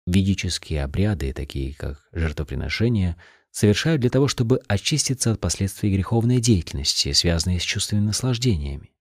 [0.06, 3.16] Ведические обряды, такие как жертвоприношение—
[3.50, 8.92] совершают для того, чтобы очиститься от последствий греховной деятельности, связанной с чувственными наслаждениями.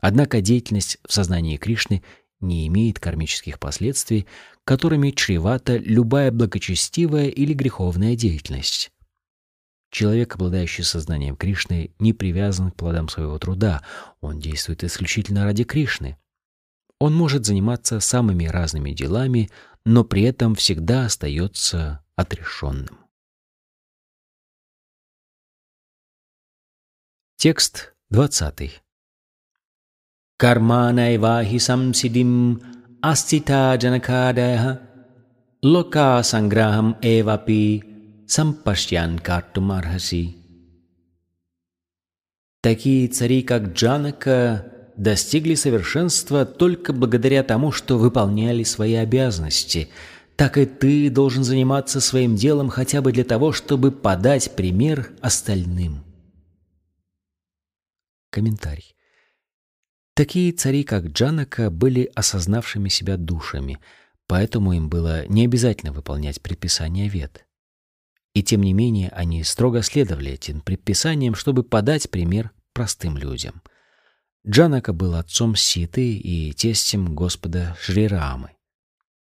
[0.00, 2.02] Однако деятельность в сознании Кришны
[2.42, 4.26] не имеет кармических последствий,
[4.64, 8.90] которыми чревата любая благочестивая или греховная деятельность.
[9.90, 13.82] Человек, обладающий сознанием Кришны, не привязан к плодам своего труда,
[14.20, 16.16] он действует исключительно ради Кришны.
[16.98, 19.50] Он может заниматься самыми разными делами,
[19.84, 22.98] но при этом всегда остается отрешенным.
[27.36, 28.82] Текст 20.
[31.60, 32.60] Самсидим
[33.00, 34.80] астита джанакадая
[35.62, 37.84] лока санграхам эвапи
[38.26, 40.36] сампашьян картумархаси.
[42.60, 44.66] Такие цари, как Джанака,
[44.96, 49.90] достигли совершенства только благодаря тому, что выполняли свои обязанности.
[50.34, 56.02] Так и ты должен заниматься своим делом хотя бы для того, чтобы подать пример остальным.
[58.30, 58.91] Комментарий.
[60.14, 63.78] Такие цари, как Джанака, были осознавшими себя душами,
[64.26, 67.46] поэтому им было не обязательно выполнять предписания вет.
[68.34, 73.62] И тем не менее они строго следовали этим предписаниям, чтобы подать пример простым людям.
[74.46, 78.50] Джанака был отцом Ситы и тестем Господа Шрирамы.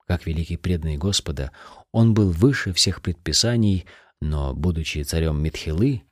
[0.06, 1.52] Как великий преданный Господа,
[1.90, 3.86] он был выше всех предписаний,
[4.20, 6.02] но, будучи царем Митхилы,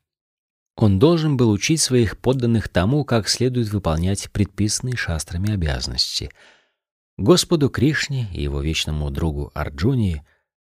[0.77, 6.31] он должен был учить своих подданных тому, как следует выполнять предписанные шастрами обязанности.
[7.17, 10.27] Господу Кришне и его вечному другу Арджуне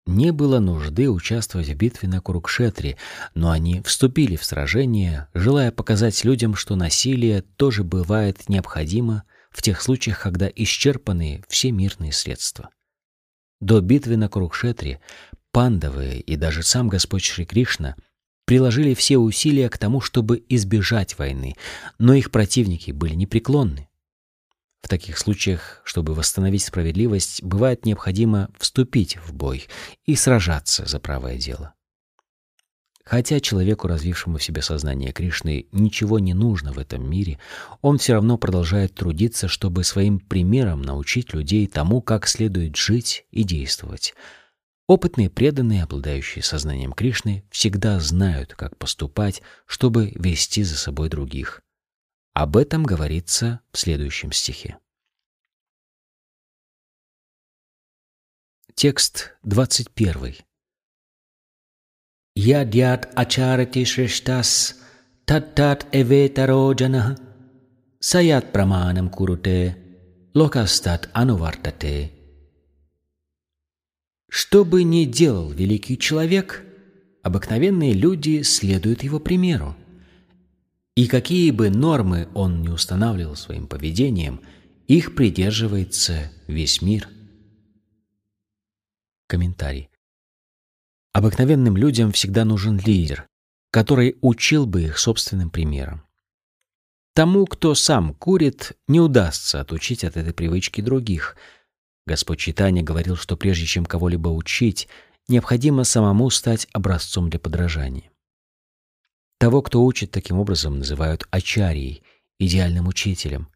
[0.05, 2.97] не было нужды участвовать в битве на Курукшетре,
[3.33, 9.81] но они вступили в сражение, желая показать людям, что насилие тоже бывает необходимо в тех
[9.81, 12.69] случаях, когда исчерпаны все мирные средства.
[13.61, 14.99] До битвы на Курукшетре
[15.51, 17.95] пандавы и даже сам Господь Шри Кришна—
[18.45, 21.55] приложили все усилия к тому, чтобы избежать войны,
[21.97, 23.89] но их противники были непреклонны.
[24.81, 29.67] В таких случаях, чтобы восстановить справедливость, бывает необходимо вступить в бой
[30.05, 31.73] и сражаться за правое дело.
[33.05, 37.37] Хотя человеку, развившему в себе сознание Кришны, ничего не нужно в этом мире,
[37.81, 43.43] он все равно продолжает трудиться, чтобы своим примером научить людей тому, как следует жить и
[43.43, 44.13] действовать—
[44.87, 51.61] Опытные преданные, обладающие сознанием Кришны, всегда знают, как поступать, чтобы вести за собой других.
[52.33, 54.77] Об этом говорится в следующем стихе.
[58.75, 60.35] Текст 21.
[62.35, 64.75] Ядьят ачарати шрештас
[65.25, 67.19] таттат эветаро джанах
[67.99, 69.77] саят праманам куруте
[70.33, 72.22] локастат анувартате
[74.33, 76.65] что бы ни делал великий человек,
[77.21, 79.75] обыкновенные люди следуют его примеру.
[80.95, 84.41] И какие бы нормы он не устанавливал своим поведением,
[84.87, 87.09] их придерживается весь мир.
[89.27, 89.91] Комментарий.
[91.11, 93.27] Обыкновенным людям всегда нужен лидер,
[93.69, 96.01] который учил бы их собственным примером.
[97.13, 101.37] Тому, кто сам курит, не удастся отучить от этой привычки других.
[102.05, 104.87] Господь Читания говорил, что прежде чем кого-либо учить,
[105.27, 108.11] необходимо самому стать образцом для подражания.
[109.37, 112.03] Того, кто учит таким образом, называют ачарией,
[112.39, 113.49] идеальным учителем.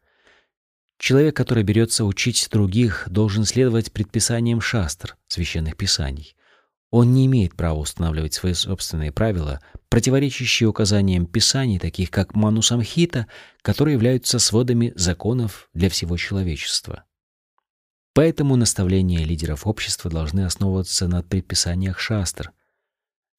[0.98, 6.34] Человек, который берется учить других, должен следовать предписаниям шастр, священных писаний.
[6.90, 13.26] Он не имеет права устанавливать свои собственные правила, противоречащие указаниям писаний, таких как Манусамхита,
[13.62, 17.04] которые являются сводами законов для всего человечества.
[18.14, 22.52] Поэтому наставления лидеров общества должны основываться на предписаниях шастр.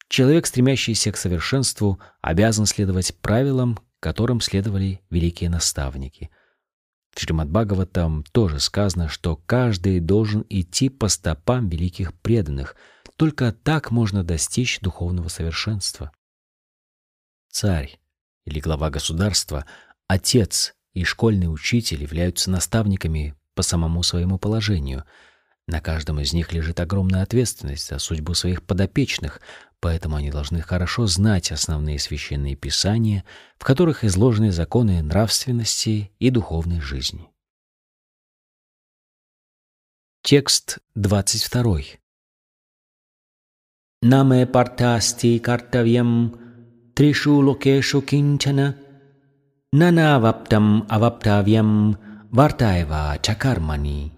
[0.07, 6.29] Человек, стремящийся к совершенству, обязан следовать правилам, которым следовали великие наставники.
[7.11, 12.75] В Шримад Бхагаватам тоже сказано, что каждый должен идти по стопам великих преданных.
[13.17, 16.11] Только так можно достичь духовного совершенства.
[17.51, 17.99] Царь
[18.45, 19.65] или глава государства,
[20.07, 25.03] отец и школьный учитель являются наставниками по самому своему положению.
[25.67, 29.41] На каждом из них лежит огромная ответственность за судьбу своих подопечных,
[29.81, 33.25] поэтому они должны хорошо знать основные священные писания,
[33.57, 37.29] в которых изложены законы нравственности и духовной жизни.
[40.23, 41.79] Текст 22.
[44.01, 48.77] Наме партасти картавьям тришу локешу кинчана
[49.73, 51.97] нанаваптам аваптавьям
[52.31, 54.13] вартаева чакармани.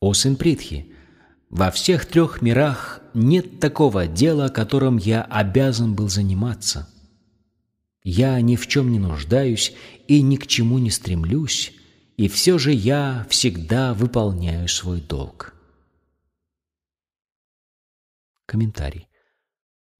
[0.00, 0.92] О сын Притхи,
[1.50, 6.88] во всех трех мирах нет такого дела, которым я обязан был заниматься.
[8.04, 9.74] Я ни в чем не нуждаюсь
[10.06, 11.74] и ни к чему не стремлюсь,
[12.16, 15.54] и все же я всегда выполняю свой долг.
[18.46, 19.08] Комментарий.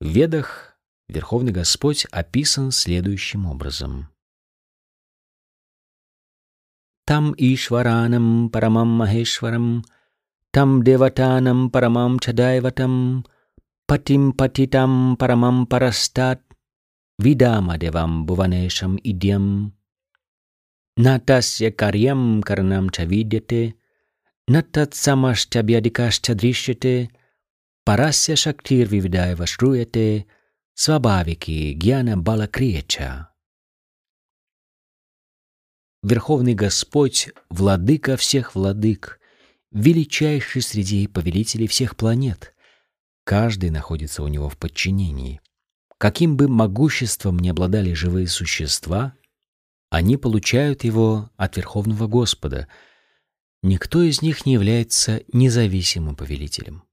[0.00, 0.78] В Ведах
[1.08, 4.08] Верховный Господь описан следующим образом.
[7.08, 9.66] तम् ईश्वरानं परमं महेश्वरं
[10.54, 12.94] तं देवतानं परमं च दैवतं
[13.88, 16.42] पतिं पतितं परमं परस्तात्
[17.24, 19.46] विदामदेवं भुवनेशम् इदं
[21.04, 23.62] न तस्य कार्यं कर्णं च विद्यते
[24.50, 26.96] न तत्समश्च व्यधिकश्च दृश्यते
[27.86, 30.06] परस्य शक्तिर्विविधा एव श्रूयते
[30.84, 33.08] स्वाभाविकी ज्ञानबलक्रिये च
[36.02, 39.18] Верховный Господь, владыка всех владык,
[39.72, 42.54] величайший среди повелителей всех планет.
[43.24, 45.40] Каждый находится у него в подчинении.
[45.98, 49.14] Каким бы могуществом ни обладали живые существа,
[49.90, 52.68] они получают его от Верховного Господа.
[53.64, 56.84] Никто из них не является независимым повелителем.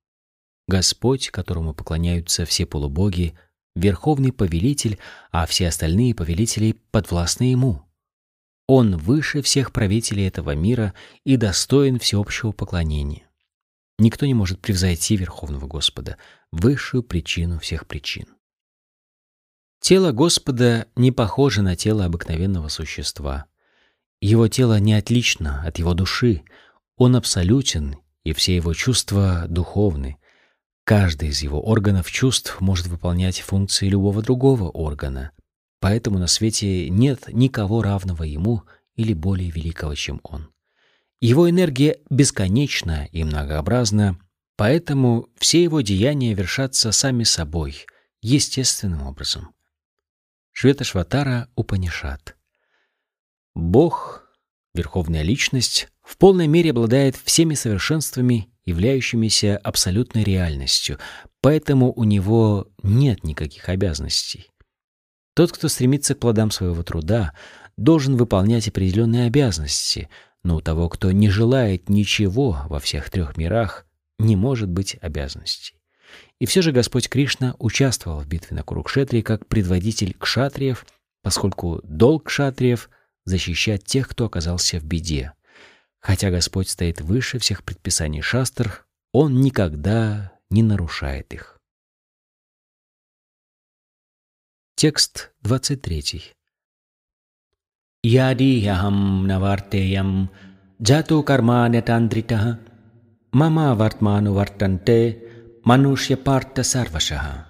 [0.67, 3.37] Господь, которому поклоняются все полубоги,
[3.75, 4.97] верховный повелитель,
[5.31, 7.84] а все остальные повелители подвластны ему.
[8.67, 10.93] Он выше всех правителей этого мира
[11.23, 13.27] и достоин всеобщего поклонения.
[13.99, 16.17] Никто не может превзойти Верховного Господа,
[16.51, 18.25] высшую причину всех причин.
[19.79, 23.45] Тело Господа не похоже на тело обыкновенного существа.
[24.19, 26.43] Его тело не отлично от его души,
[26.97, 30.17] он абсолютен, и все его чувства духовны.
[30.85, 35.31] Каждый из его органов чувств может выполнять функции любого другого органа,
[35.79, 38.63] Поэтому на свете нет никого равного ему
[38.95, 40.49] или более великого, чем он.
[41.21, 44.19] Его энергия бесконечна и многообразна,
[44.57, 47.85] поэтому все его деяния вершатся сами собой,
[48.21, 49.53] естественным образом.
[50.51, 52.35] Шветашватара Упанишат.
[53.53, 54.29] Бог,
[54.73, 60.99] Верховная Личность, в полной мере обладает всеми совершенствами, являющимися абсолютной реальностью,
[61.41, 64.49] поэтому у него нет никаких обязанностей.
[65.35, 67.33] Тот, кто стремится к плодам своего труда,
[67.77, 70.09] должен выполнять определенные обязанности,
[70.43, 73.85] но у того, кто не желает ничего во всех трех мирах,
[74.17, 75.75] не может быть обязанностей.
[76.39, 80.85] И все же Господь Кришна участвовал в битве на Курукшетре как предводитель кшатриев,
[81.21, 82.89] поскольку долг кшатриев—
[83.25, 85.33] защищать тех, кто оказался в беде.
[85.99, 91.54] Хотя Господь стоит выше всех предписаний шастр, Он никогда не нарушает их.
[94.77, 96.35] Текст 23.
[98.03, 100.29] Ядияхам навартеям
[100.81, 102.59] джату карманятандритах
[103.31, 105.23] мама вартману вартанте
[105.63, 107.47] манушья парта сарвашаха.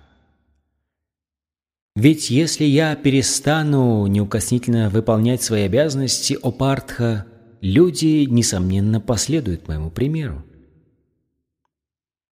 [1.95, 7.25] Ведь если я перестану неукоснительно выполнять свои обязанности Опартха,
[7.59, 10.45] люди, несомненно, последуют моему примеру.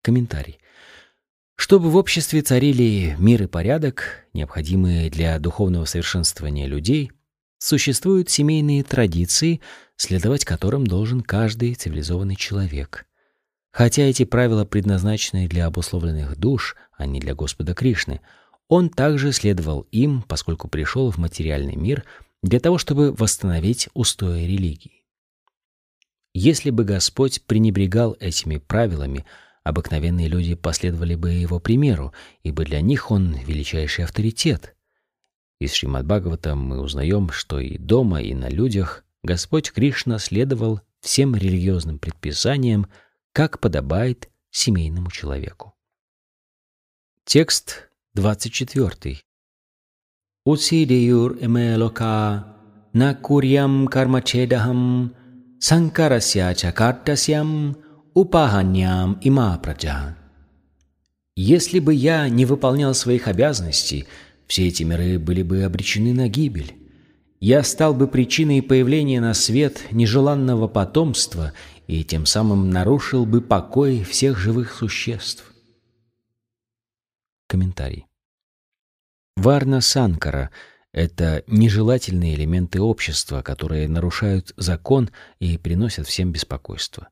[0.04, 0.60] Комментарий.
[1.56, 7.12] Чтобы в обществе царили мир и порядок, необходимые для духовного совершенствования людей,
[7.60, 9.62] существуют семейные традиции,
[9.95, 13.06] следовать которым должен каждый цивилизованный человек.
[13.72, 18.22] Хотя эти правила предназначены для обусловленных душ, а не для Господа Кришны,
[18.68, 22.04] он также следовал им, поскольку пришел в материальный мир
[22.41, 25.04] для того, чтобы восстановить устои религии.
[26.34, 29.26] Если бы Господь пренебрегал этими правилами,
[29.64, 34.76] обыкновенные люди последовали бы его примеру, ибо для них он величайший авторитет.
[35.59, 41.36] Из Шримад Бхагавата мы узнаем, что и дома, и на людях Господь Кришна следовал всем
[41.36, 42.88] религиозным предписаниям,
[43.32, 45.74] как подобает семейному человеку.
[47.26, 49.22] Текст 24.
[50.45, 52.57] Усидеюр эмелока
[52.91, 55.16] на курьям кармачедахам
[55.59, 57.78] санкарасья чакартасьям
[58.14, 60.18] упаханьям има праджа.
[61.36, 64.07] Если бы я не выполнял своих обязанностей,
[64.45, 66.76] все эти миры были бы обречены на гибель.
[67.39, 71.53] Я стал бы причиной появления на свет нежеланного потомства
[71.88, 75.51] и тем самым нарушил бы покой всех живых существ.
[77.47, 78.05] Комментарий.
[79.36, 80.51] Варна Санкара—
[80.93, 85.09] это нежелательные элементы общества, которые нарушают закон
[85.39, 87.09] и приносят всем беспокойство.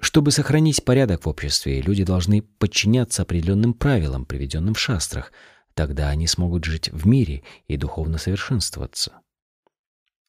[0.00, 5.32] Чтобы сохранить порядок в обществе, люди должны подчиняться определенным правилам, приведенным в шастрах.
[5.74, 9.20] Тогда они смогут жить в мире и духовно совершенствоваться.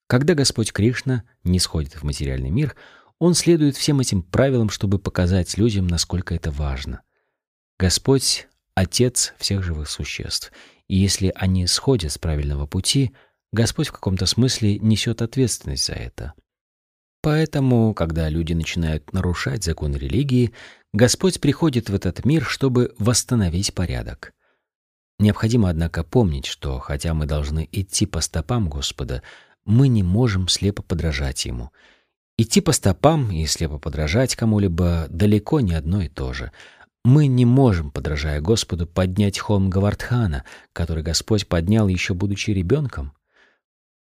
[0.08, 2.76] Когда Господь Кришна не сходит в материальный мир,
[3.20, 7.02] Он следует всем этим правилам, чтобы показать людям, насколько это важно.
[7.80, 10.52] Господь— Отец всех живых существ,
[10.88, 13.14] и если они сходят с правильного пути,
[13.52, 16.34] Господь в каком-то смысле несет ответственность за это.
[17.24, 20.52] Поэтому, когда люди начинают нарушать законы религии,
[20.92, 24.34] Господь приходит в этот мир, чтобы восстановить порядок.
[25.20, 29.24] Необходимо, однако, помнить, что хотя мы должны идти по стопам Господа,
[29.64, 31.72] мы не можем слепо подражать Ему.
[32.38, 36.52] Идти по стопам и слепо подражать кому-либо далеко не одно и то же.
[37.06, 40.44] Мы не можем, подражая Господу, поднять холм Гавардхана,
[40.74, 43.14] который Господь поднял еще будучи ребенком.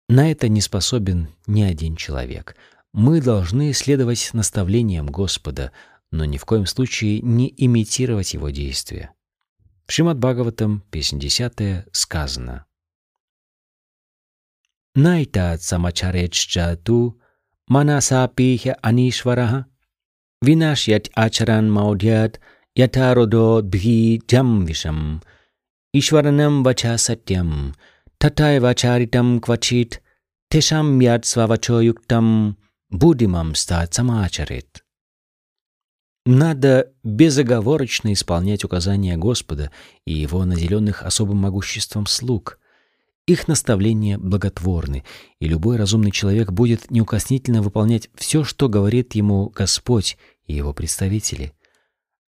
[0.09, 2.57] На это не способен ни один человек—
[2.95, 5.73] мы должны следовать наставлениям Господа,
[6.13, 9.13] но ни в коем случае не имитировать его действия.
[9.85, 12.67] В Шримад Бхагаватам, песня 10, сказано
[14.95, 17.21] «Найтат самачареччату
[17.67, 19.67] манасапихя анишвараха
[20.41, 22.39] винашьят ачаран маудьят
[22.77, 25.21] ятародо бхи джам вишам
[25.93, 27.75] ишваранам вача сатьям
[28.19, 30.01] татай вачаритам квачит
[30.49, 32.57] тешам яд свавачо юктам
[32.91, 33.99] будимам стать.
[36.27, 39.71] Надо безоговорочно исполнять указания Господа
[40.07, 42.59] и Его наделенных особым могуществом слуг.
[43.27, 45.05] Их наставления благотворны,
[45.41, 50.17] и любой разумный человек будет неукоснительно выполнять все, что говорит ему Господь
[50.47, 51.53] и Его представители.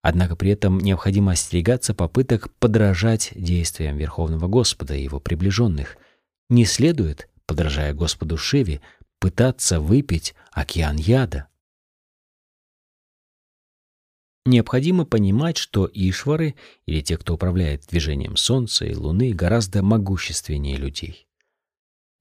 [0.02, 5.96] Однако при этом необходимо остерегаться попыток подражать действиям Верховного Господа и Его приближенных.
[6.48, 8.80] Не следует, подражая Господу Шиве,
[9.18, 11.48] пытаться выпить океан яда.
[14.46, 16.54] Необходимо понимать, что Ишвары,
[16.86, 21.28] или те, кто управляет движением Солнца и Луны, гораздо могущественнее людей.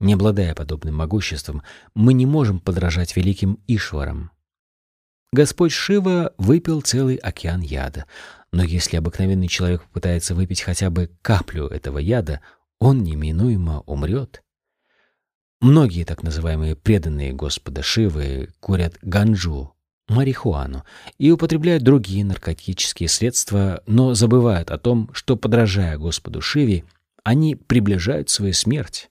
[0.00, 1.62] Не обладая подобным могуществом,
[1.94, 4.30] мы не можем подражать великим Ишварам.
[5.32, 8.04] Господь Шива выпил целый океан яда,
[8.52, 12.42] но если обыкновенный человек пытается выпить хотя бы каплю этого яда,
[12.80, 14.42] он неминуемо умрет.
[15.60, 19.72] Многие так называемые преданные Господа Шивы курят ганджу,
[20.08, 20.84] марихуану
[21.18, 26.84] и употребляют другие наркотические средства, но забывают о том, что, подражая Господу Шиве,
[27.24, 29.10] они приближают свою смерть.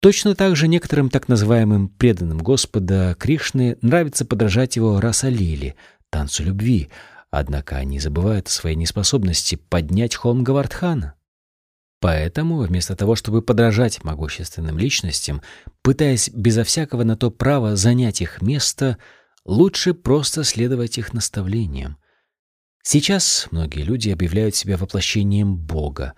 [0.00, 5.74] Точно так же некоторым так называемым преданным Господа Кришны нравится подражать его расалили,
[6.08, 6.88] танцу любви,
[7.32, 11.14] однако они забывают о своей неспособности поднять холм Гавардхана.
[12.00, 15.42] Поэтому, вместо того, чтобы подражать могущественным личностям,
[15.82, 18.98] пытаясь безо всякого на то права занять их место,
[19.44, 21.98] лучше просто следовать их наставлениям.
[22.82, 26.14] Сейчас многие люди объявляют себя воплощением Бога,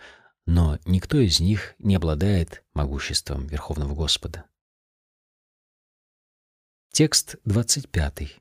[0.46, 4.44] но никто из них не обладает могуществом Верховного Господа.
[6.92, 8.40] Текст 25.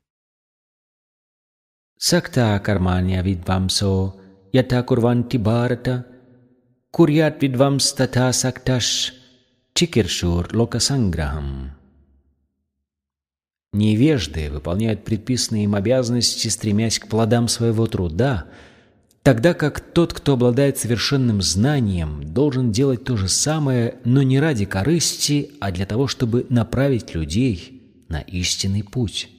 [1.97, 4.15] Сакта карманья видвамсо
[4.51, 6.05] ята курванти барата
[6.91, 9.13] курят видвам стата сакташ
[9.73, 11.71] чикершур локасанграхам.
[13.71, 18.45] Невежды выполняют предписанные им обязанности, стремясь к плодам своего труда,
[19.21, 24.65] тогда как тот, кто обладает совершенным знанием, должен делать то же самое, но не ради
[24.65, 29.29] корысти, а для того, чтобы направить людей на истинный путь.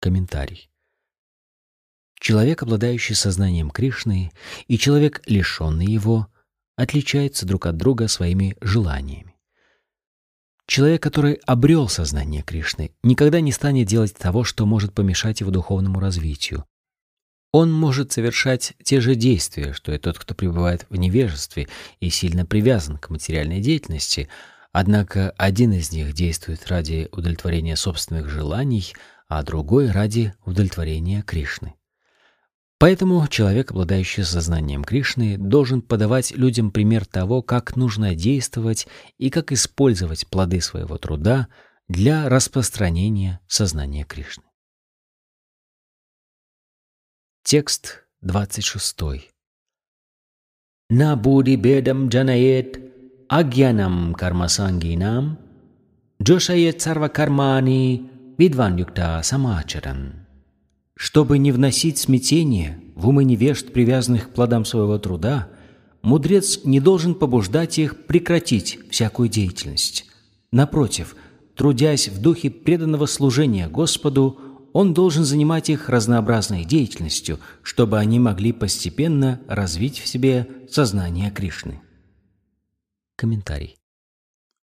[0.00, 0.68] Комментарий.
[2.24, 4.32] Человек, обладающий сознанием Кришны,
[4.66, 6.28] и человек, лишенный его,
[6.74, 9.36] отличаются друг от друга своими желаниями.
[10.66, 16.00] Человек, который обрел сознание Кришны, никогда не станет делать того, что может помешать его духовному
[16.00, 16.64] развитию.
[17.52, 21.68] Он может совершать те же действия, что и тот, кто пребывает в невежестве
[22.00, 24.30] и сильно привязан к материальной деятельности,
[24.72, 28.94] однако один из них действует ради удовлетворения собственных желаний,
[29.28, 31.74] а другой— ради удовлетворения Кришны.
[32.78, 39.52] Поэтому человек, обладающий сознанием Кришны, должен подавать людям пример того, как нужно действовать и как
[39.52, 41.48] использовать плоды своего труда
[41.88, 44.44] для распространения сознания Кришны.
[47.44, 48.96] Текст 26.
[50.90, 52.80] На буди бедам джанает
[53.28, 55.38] агьянам кармасангинам
[56.22, 58.78] джошает сарвакармани видван
[59.22, 60.23] самачаран
[60.96, 65.48] чтобы не вносить смятение в умы невежд, привязанных к плодам своего труда,
[66.02, 70.06] мудрец не должен побуждать их прекратить всякую деятельность.
[70.52, 71.16] Напротив,
[71.56, 74.38] трудясь в духе преданного служения Господу,
[74.72, 81.80] он должен занимать их разнообразной деятельностью, чтобы они могли постепенно развить в себе сознание Кришны.
[83.16, 83.76] Комментарий.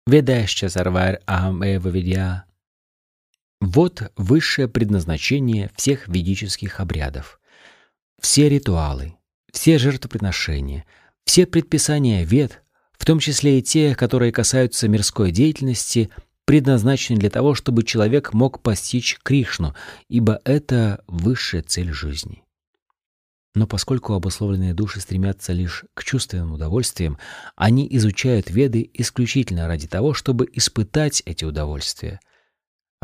[0.05, 2.45] Ведаща сарвар ахам эва видья
[3.61, 7.39] вот высшее предназначение всех ведических обрядов.
[8.19, 9.15] Все ритуалы,
[9.51, 10.85] все жертвоприношения,
[11.25, 12.63] все предписания вед,
[12.97, 16.09] в том числе и те, которые касаются мирской деятельности,
[16.45, 19.75] предназначены для того, чтобы человек мог постичь Кришну,
[20.09, 22.43] ибо это высшая цель жизни.
[23.55, 27.17] Но поскольку обусловленные души стремятся лишь к чувственным удовольствиям,
[27.55, 32.19] они изучают веды исключительно ради того, чтобы испытать эти удовольствия—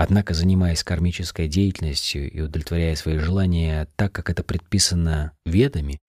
[0.03, 5.99] Однако, занимаясь кармической деятельностью и удовлетворяя свои желания так, как это предписано ведами,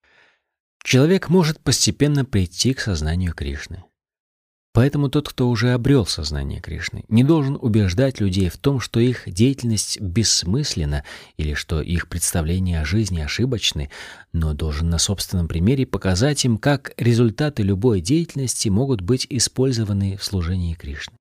[0.83, 3.85] человек может постепенно прийти к сознанию Кришны.
[4.73, 9.31] Поэтому тот, кто уже обрел сознание Кришны, не должен убеждать людей в том, что их
[9.31, 11.05] деятельность бессмысленна
[11.37, 13.91] или что их представления о жизни ошибочны,
[14.33, 20.25] но должен на собственном примере показать им, как результаты любой деятельности могут быть использованы в
[20.25, 21.19] служении Кришны.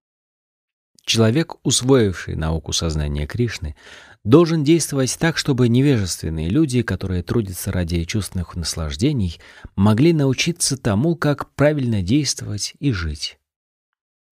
[1.06, 3.76] Человек, усвоивший науку сознания Кришны,
[4.24, 9.40] должен действовать так, чтобы невежественные люди, которые трудятся ради чувственных наслаждений,
[9.76, 13.40] могли научиться тому, как правильно действовать и жить.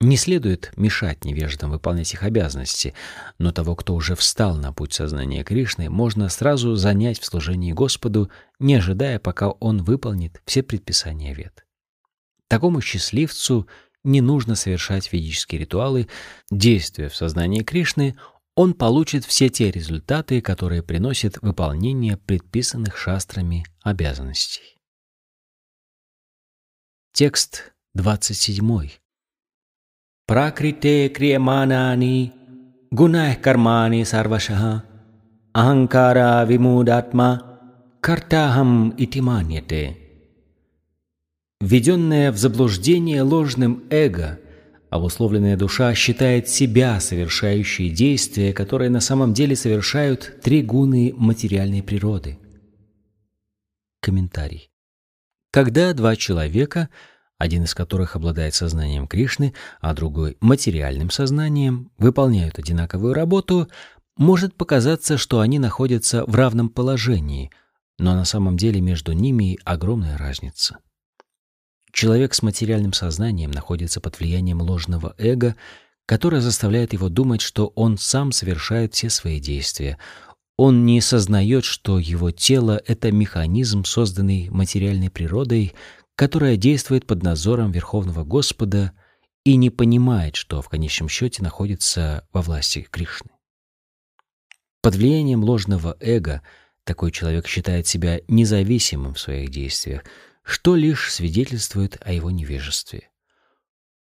[0.01, 2.93] Не следует мешать невеждам выполнять их обязанности,
[3.38, 8.32] но того, кто уже встал на путь сознания Кришны, можно сразу занять в служении Господу,
[8.59, 11.65] не ожидая, пока он выполнит все предписания вет.
[12.47, 13.67] Такому счастливцу
[14.04, 16.08] не нужно совершать ведические ритуалы,
[16.50, 18.16] действуя в сознании Кришны,
[18.56, 24.76] он получит все те результаты, которые приносят выполнение предписанных шастрами обязанностей.
[27.14, 28.89] Текст 27.
[30.28, 32.34] Пракрите крияманани
[32.91, 34.84] гунах кармани сарвашаха
[35.54, 37.60] аханкара вимудатма
[38.02, 39.99] картахам итиманьяте.
[41.62, 44.39] Введенная в заблуждение ложным эго,
[44.89, 52.39] обусловленная душа считает себя совершающей действия, которые на самом деле совершают три гуны материальной природы.
[54.01, 54.72] Комментарий.
[55.51, 56.88] Когда два человека,
[57.38, 63.68] один из которых обладает сознанием Кришны, а другой— материальным сознанием, выполняют одинаковую работу,
[64.16, 67.51] может показаться, что они находятся в равном положении,
[67.97, 70.78] но на самом деле между ними огромная разница.
[71.91, 75.55] Человек с материальным сознанием находится под влиянием ложного эго,
[76.05, 79.97] которое заставляет его думать, что он сам совершает все свои действия.
[80.57, 85.73] Он не сознает, что его тело— это механизм, созданный материальной природой,
[86.15, 88.91] которая действует под надзором Верховного Господа
[89.45, 93.31] и не понимает, что в конечном счете находится во власти Кришны.
[94.81, 96.41] Под влиянием ложного эго
[96.83, 100.03] такой человек считает себя независимым в своих действиях—
[100.50, 103.10] что лишь свидетельствует о его невежестве.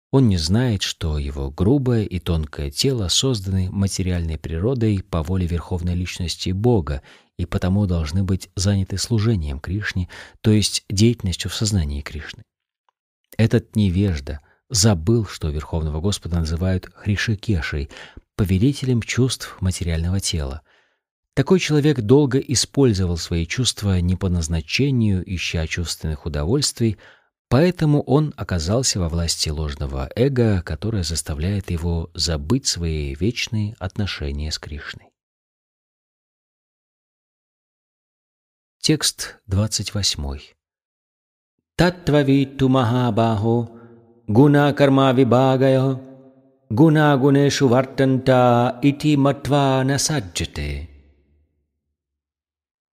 [0.09, 5.95] Он не знает, что его грубое и тонкое тело созданы материальной природой по воле Верховной
[5.95, 7.03] Личности Бога
[7.37, 10.07] и потому должны быть заняты служением Кришне,
[10.39, 12.43] то есть деятельностью в сознании Кришны.
[13.37, 17.89] Этот невежда забыл, что Верховного Господа называют Хришикешей,
[18.37, 20.61] повелителем чувств материального тела.
[21.39, 26.97] Такой человек долго использовал свои чувства не по назначению, ища чувственных удовольствий,
[27.47, 34.59] Поэтому он оказался во власти ложного эго, которое заставляет его забыть свои вечные отношения с
[34.59, 35.07] Кришной.
[38.81, 40.39] Текст 28.
[41.77, 43.69] Таттвавиту махабахо
[44.27, 46.01] гуна карма вибагайо
[46.69, 50.98] гуна гунешу вартанта ити матва насаджате.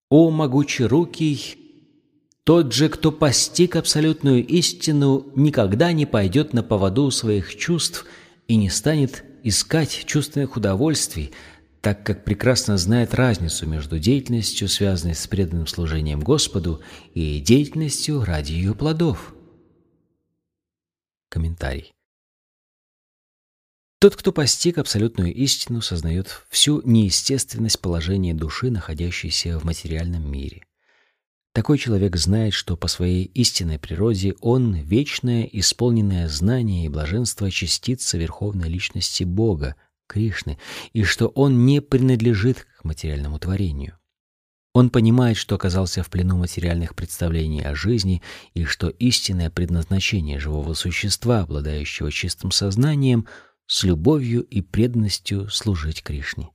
[0.08, 1.56] О могучерукий
[2.46, 8.06] тот же, кто постиг абсолютную истину, никогда не пойдет на поводу своих чувств
[8.46, 11.32] и не станет искать чувственных удовольствий,
[11.80, 16.80] так как прекрасно знает разницу между деятельностью, связанной с преданным служением Господу,
[17.14, 19.34] и деятельностью ради ее плодов.
[21.28, 21.95] Комментарий.
[23.98, 30.66] Тот, кто постиг абсолютную истину, сознает всю неестественность положения души, находящейся в материальном мире.
[31.54, 38.18] Такой человек знает, что по своей истинной природе он— вечное, исполненное знание и блаженство частица
[38.18, 39.76] Верховной Личности Бога,
[40.06, 40.58] Кришны,
[40.92, 43.98] и что он не принадлежит к материальному творению.
[44.74, 48.20] Он понимает, что оказался в плену материальных представлений о жизни
[48.52, 53.26] и что истинное предназначение живого существа, обладающего чистым сознанием,
[53.66, 56.50] с любовью и преданностью служить Кришне.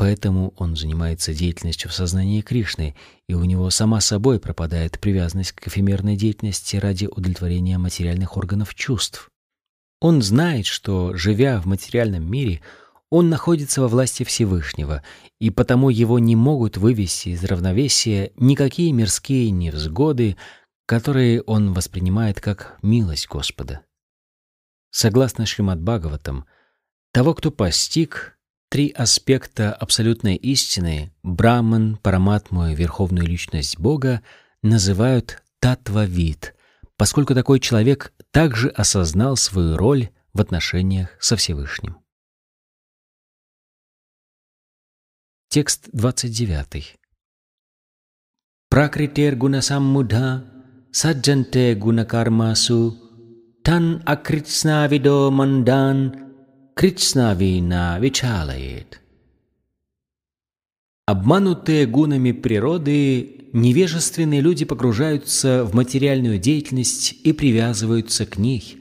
[0.00, 2.96] Поэтому он занимается деятельностью в сознании Кришны,
[3.28, 9.28] и у него сама собой пропадает привязанность к эфемерной деятельности ради удовлетворения материальных органов чувств.
[10.00, 12.62] Он знает, что, живя в материальном мире,
[13.10, 15.02] он находится во власти Всевышнего,
[15.38, 20.38] и потому его не могут вывести из равновесия никакие мирские невзгоды,
[20.86, 23.82] которые он воспринимает как милость Господа.
[24.90, 26.46] Согласно Шримад Бхагаватам,
[27.12, 28.38] того, кто постиг,
[28.70, 34.22] Три аспекта абсолютной истины Браман, Параматму и Верховную Личность Бога
[34.62, 36.54] называют татва-вид,
[36.96, 41.96] поскольку такой человек также осознал свою роль в отношениях со Всевышним.
[45.48, 46.96] Текст 29.
[48.68, 50.46] Пракритер гунасаммudha
[50.92, 53.09] саджанте гунакармасу
[53.62, 55.98] тан акритснавидо мандан
[56.74, 59.00] Кричнавина Вичалает.
[61.06, 68.80] Обманутые гунами природы, невежественные люди погружаются в материальную деятельность и привязываются к ней.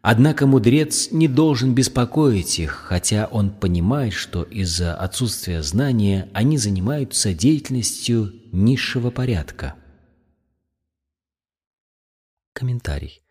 [0.00, 7.34] Однако мудрец не должен беспокоить их, хотя он понимает, что из-за отсутствия знания они занимаются
[7.34, 9.74] деятельностью низшего порядка.
[12.52, 13.23] Комментарий.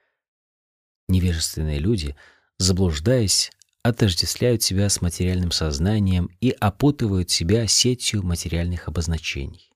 [1.14, 2.16] Невежественные люди,
[2.58, 3.52] заблуждаясь,
[3.84, 9.70] отождествляют себя с материальным сознанием и опутывают себя сетью материальных обозначений.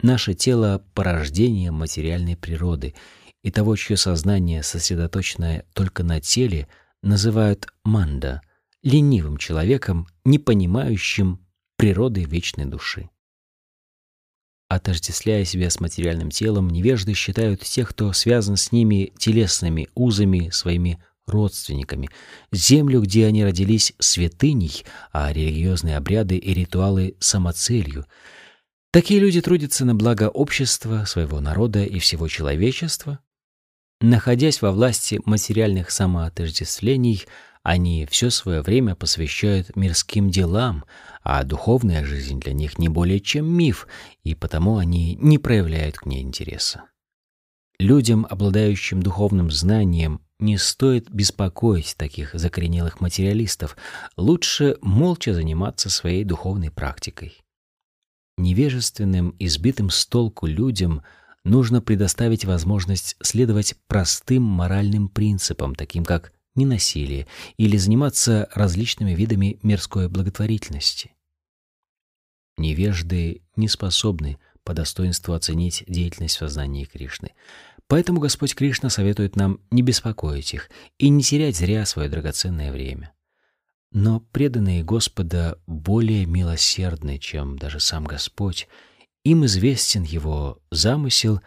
[0.00, 2.94] Наше тело— порождение материальной природы,
[3.42, 6.66] и того, чье сознание сосредоточено только на теле,
[7.02, 8.40] называют манда—
[8.82, 11.46] ленивым человеком, не понимающим
[11.76, 13.10] природы вечной души.
[14.68, 20.98] Отождествляя себя с материальным телом, невежды считают тех, кто связан с ними телесными узами, своими
[21.26, 22.08] родственниками,
[22.50, 28.06] землю, где они родились, святыней, а религиозные обряды и ритуалы— самоцелью.
[28.92, 33.20] Такие люди трудятся на благо общества, своего народа и всего человечества.
[34.00, 37.24] Находясь во власти материальных самоотождествлений,
[37.66, 40.84] они все свое время посвящают мирским делам,
[41.24, 43.88] а духовная жизнь для них не более чем миф,
[44.22, 46.84] и потому они не проявляют к ней интереса.
[47.80, 53.76] Людям, обладающим духовным знанием, не стоит беспокоить таких закоренелых материалистов.
[54.16, 57.42] Лучше молча заниматься своей духовной практикой.
[58.36, 61.02] Невежественным, избитым с толку людям
[61.42, 67.26] нужно предоставить возможность следовать простым моральным принципам, таким как ненасилие,
[67.56, 71.12] или заниматься различными видами мирской благотворительности.
[72.56, 77.32] Невежды не способны по достоинству оценить деятельность в сознании Кришны.
[77.86, 83.12] Поэтому Господь Кришна советует нам не беспокоить их и не терять зря свое драгоценное время.
[83.92, 88.68] Но преданные Господа более милосердны, чем даже сам Господь.
[89.24, 91.40] Им известен Его замысел,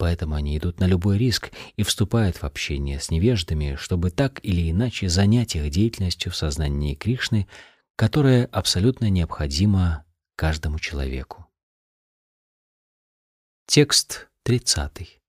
[0.00, 4.70] Поэтому они идут на любой риск и вступают в общение с невеждами, чтобы так или
[4.70, 7.46] иначе занять их деятельностью в сознании Кришны,
[7.96, 10.06] которая абсолютно необходима
[10.36, 11.48] каждому человеку.
[13.66, 15.20] Текст 30.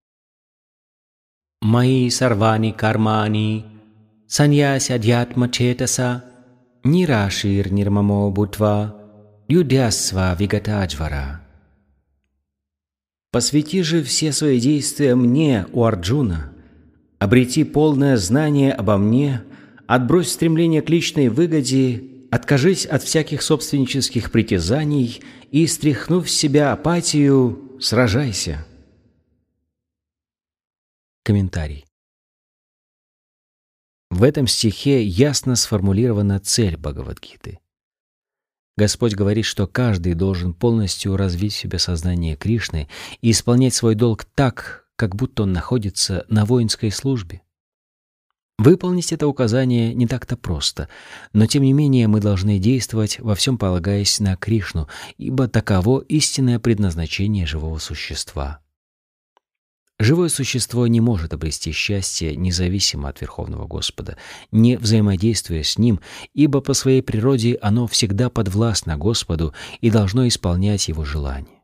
[1.60, 3.66] Мои сарвани кармани
[4.30, 6.24] саньяся дьятма четаса
[6.86, 8.96] нирашир нирмамо бутва
[9.50, 11.41] юдясва вигатаджвара.
[13.32, 16.52] Посвяти же все свои действия мне, у Арджуна.
[17.18, 19.44] Обрети полное знание обо мне,
[19.88, 27.78] отбрось стремление к личной выгоде, откажись от всяких собственнических притязаний и, стряхнув с себя апатию,
[27.80, 28.66] сражайся.
[31.24, 31.86] Комментарий.
[34.10, 37.61] В этом стихе ясно сформулирована цель Бхагавадгиты.
[38.78, 42.88] Господь говорит, что каждый должен полностью развить в себе сознание Кришны
[43.22, 47.42] и исполнять свой долг так, как будто он находится на воинской службе.
[48.58, 50.88] Выполнить это указание не так-то просто,
[51.34, 54.88] но тем не менее мы должны действовать во всем полагаясь на Кришну,
[55.18, 58.62] ибо таково истинное предназначение живого существа.
[60.02, 64.18] Живое существо не может обрести счастье независимо от Верховного Господа,
[64.52, 66.00] не взаимодействуя с Ним,
[66.34, 71.62] ибо по своей природе оно всегда подвластно Господу и должно исполнять Его желания.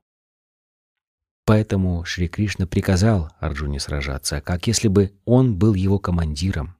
[1.45, 6.77] Поэтому Шри Кришна приказал Арджуне сражаться, как если бы он был его командиром.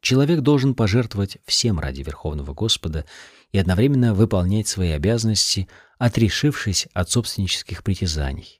[0.00, 3.04] Человек должен пожертвовать всем ради Верховного Господа
[3.52, 8.59] и одновременно выполнять свои обязанности, отрешившись от собственнических притязаний.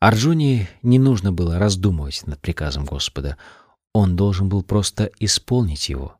[0.00, 3.36] Арджуне не нужно было раздумывать над приказом Господа.
[3.92, 6.16] Он должен был просто исполнить его.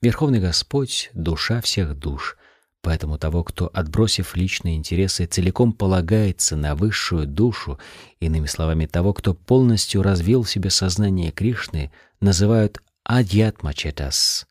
[0.00, 2.36] Верховный Господь— душа всех душ,
[2.80, 7.80] поэтому того, кто, отбросив личные интересы, целиком полагается на высшую душу,
[8.20, 11.90] иными словами, того, кто полностью развил в себе сознание Кришны,
[12.20, 14.46] называют Адьятмачетас.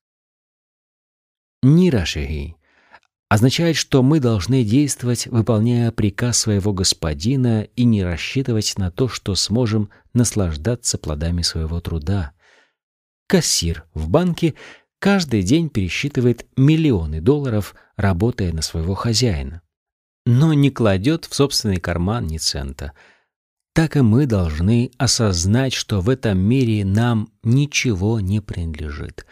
[1.63, 2.58] Нирашиги
[3.29, 9.35] означает, что мы должны действовать, выполняя приказ своего господина и не рассчитывать на то, что
[9.35, 12.33] сможем наслаждаться плодами своего труда.
[13.27, 14.55] Кассир в банке
[14.97, 19.61] каждый день пересчитывает миллионы долларов, работая на своего хозяина,
[20.25, 22.93] но не кладет в собственный карман ни цента.
[23.73, 29.27] Так и мы должны осознать, что в этом мире нам ничего не принадлежит.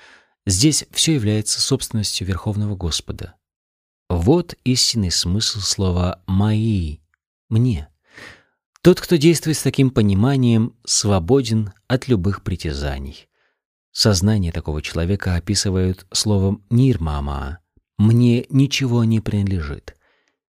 [0.46, 3.34] Здесь все является собственностью Верховного Господа.
[4.18, 6.98] Вот истинный смысл слова «мои»—
[7.50, 7.88] «мне».
[8.82, 13.30] Тот, кто действует с таким пониманием, свободен от любых притязаний.
[13.92, 17.60] Сознание такого человека описывают словом «нирмама»—
[18.00, 19.96] «мне ничего не принадлежит».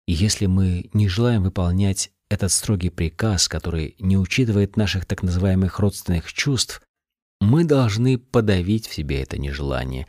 [0.06, 5.80] И если мы не желаем выполнять этот строгий приказ, который не учитывает наших так называемых
[5.80, 6.84] родственных чувств,
[7.42, 10.06] мы должны подавить в себе это нежелание.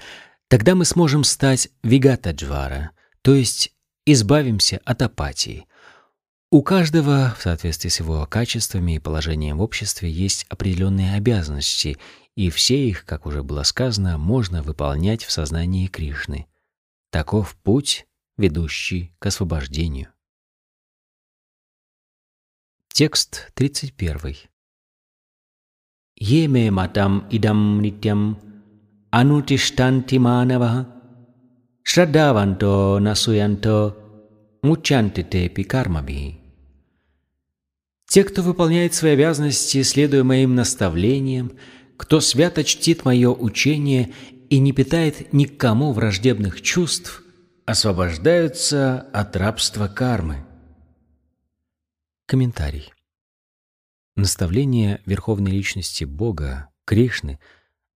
[0.49, 2.91] Тогда мы сможем стать вигатаджвара,
[3.29, 3.75] то есть
[4.07, 5.67] избавимся от апатии.
[6.51, 11.99] У каждого, в соответствии с его качествами и положением в обществе, есть определенные обязанности,
[12.37, 16.47] и все их, как уже было сказано, можно выполнять в сознании Кришны.
[17.11, 18.07] Таков путь,
[18.39, 20.09] ведущий к освобождению.
[22.91, 24.37] Текст 31.
[26.17, 28.41] Еме матам идам нитям
[29.11, 30.98] анутиштанти манава
[31.91, 33.97] Шрадаванто насуянто
[34.63, 36.39] мучантите пикармаби.
[38.07, 41.53] Те, кто выполняет свои обязанности, следуя моим наставлениям,
[41.97, 44.13] кто свято чтит мое учение
[44.51, 47.23] и не питает никому враждебных чувств,
[47.65, 50.45] освобождаются от рабства кармы.
[52.27, 52.93] Комментарий.
[54.15, 57.39] Наставление Верховной Личности Бога, Кришны,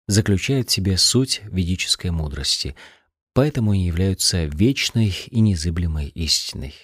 [0.06, 2.76] заключает в себе суть ведической мудрости–
[3.32, 6.74] поэтому они являются вечной и незыблемой истиной.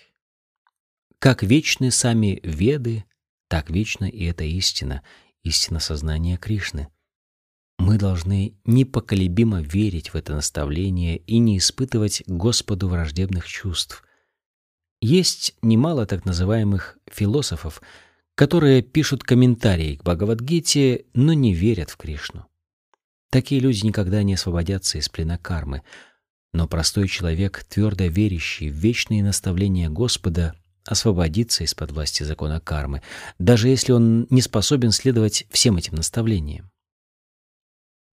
[1.18, 3.04] Как вечны сами Веды,
[3.48, 5.02] так вечна и эта истина,
[5.42, 6.88] истина сознания Кришны.
[7.78, 14.02] Мы должны непоколебимо верить в это наставление и не испытывать Господу враждебных чувств.
[15.00, 17.82] Есть немало так называемых философов,
[18.34, 22.46] которые пишут комментарии к Бхагавадгите, но не верят в Кришну.
[23.30, 25.82] Такие люди никогда не освободятся из плена кармы—
[26.56, 30.54] но простой человек, твердо верящий в вечные наставления Господа,
[30.86, 33.02] освободится из-под власти закона кармы,
[33.38, 36.70] даже если он не способен следовать всем этим наставлениям.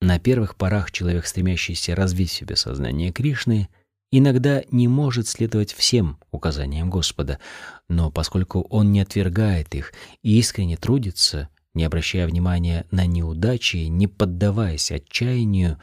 [0.01, 3.69] На первых порах человек, стремящийся развить в себе сознание Кришны,
[4.11, 7.39] иногда не может следовать всем указаниям Господа,
[7.87, 14.07] но поскольку он не отвергает их и искренне трудится, не обращая внимания на неудачи, не
[14.07, 15.79] поддаваясь отчаянию,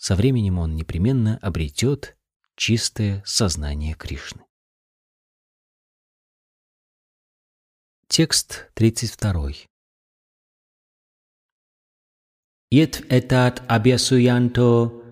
[0.00, 2.16] со временем он непременно обретет
[2.56, 4.42] чистое сознание Кришны.
[8.08, 9.68] Текст 32.
[12.72, 15.02] Yet etat abhyasuyanto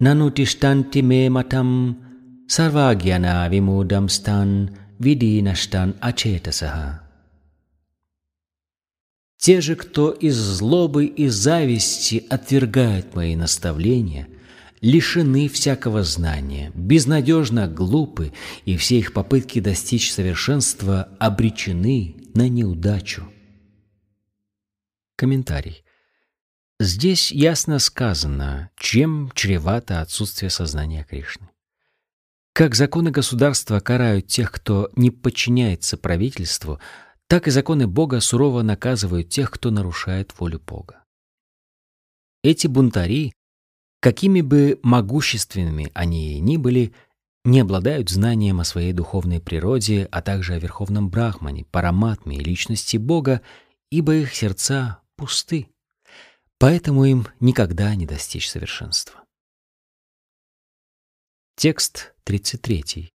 [0.00, 1.96] nanutistanti me matam
[2.46, 7.05] sarvagyana vimudam stan vidinastan ачетасаха.
[9.38, 14.28] Те же, кто из злобы и зависти отвергает мои наставления,
[14.80, 18.32] лишены всякого знания, безнадежно глупы,
[18.64, 23.28] и все их попытки достичь совершенства обречены на неудачу.
[25.16, 25.82] Комментарий.
[26.78, 31.48] Здесь ясно сказано, чем чревато отсутствие сознания Кришны.
[32.52, 36.80] Как законы государства карают тех, кто не подчиняется правительству,
[37.28, 41.04] так и законы Бога сурово наказывают тех, кто нарушает волю Бога.
[42.42, 43.32] Эти бунтари,
[44.00, 46.94] какими бы могущественными они ни были,
[47.44, 52.96] не обладают знанием о своей духовной природе, а также о Верховном Брахмане, Параматме и личности
[52.96, 53.40] Бога,
[53.90, 55.68] ибо их сердца пусты.
[56.58, 59.24] Поэтому им никогда не достичь совершенства.
[61.56, 63.10] Текст 33.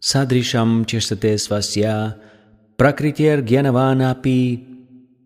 [0.00, 2.20] Садришам чешате свасья
[2.76, 4.64] гьянаванапи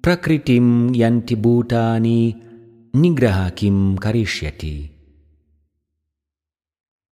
[0.02, 2.36] пракритим янти бутани
[2.92, 4.92] ниграхаким каришьяти.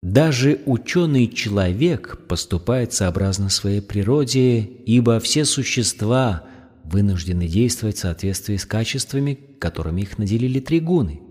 [0.02, 6.44] Даже ученый человек поступает сообразно своей природе, ибо все существа
[6.84, 11.22] вынуждены действовать в соответствии с качествами, которыми их наделили тригуны.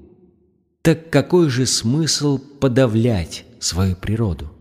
[0.82, 4.52] Так какой же смысл подавлять свою природу?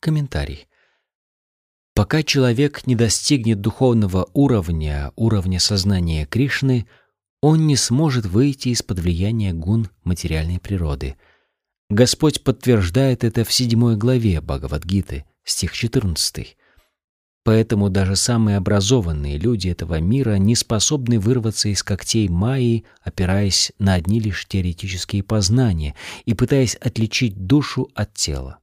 [0.00, 0.66] Комментарий.
[1.94, 6.86] Пока человек не достигнет духовного уровня, уровня сознания Кришны,
[7.40, 11.16] он не сможет выйти из-под влияния гун материальной природы–
[11.90, 16.56] Господь подтверждает это в седьмой главе Бхагавадгиты, стих 14.
[17.44, 23.94] Поэтому даже самые образованные люди этого мира не способны вырваться из когтей Майи, опираясь на
[23.94, 25.94] одни лишь теоретические познания
[26.24, 28.60] и пытаясь отличить душу от тела.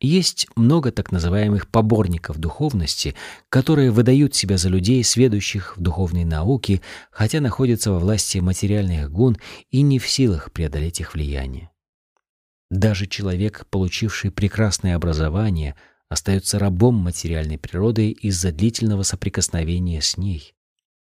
[0.00, 3.14] Есть много так называемых поборников духовности,
[3.48, 9.38] которые выдают себя за людей, сведущих в духовной науке, хотя находятся во власти материальных гун
[9.70, 11.70] и не в силах преодолеть их влияние.
[12.70, 15.76] Даже человек, получивший прекрасное образование,
[16.10, 20.54] остается рабом материальной природы из-за длительного соприкосновения с ней.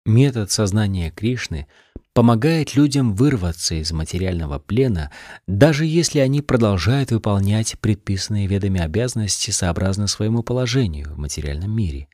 [0.04, 1.68] Метод сознания Кришны
[2.14, 5.10] помогает людям вырваться из материального плена,
[5.46, 12.08] даже если они продолжают выполнять предписанные ведами обязанности сообразно своему положению в материальном мире.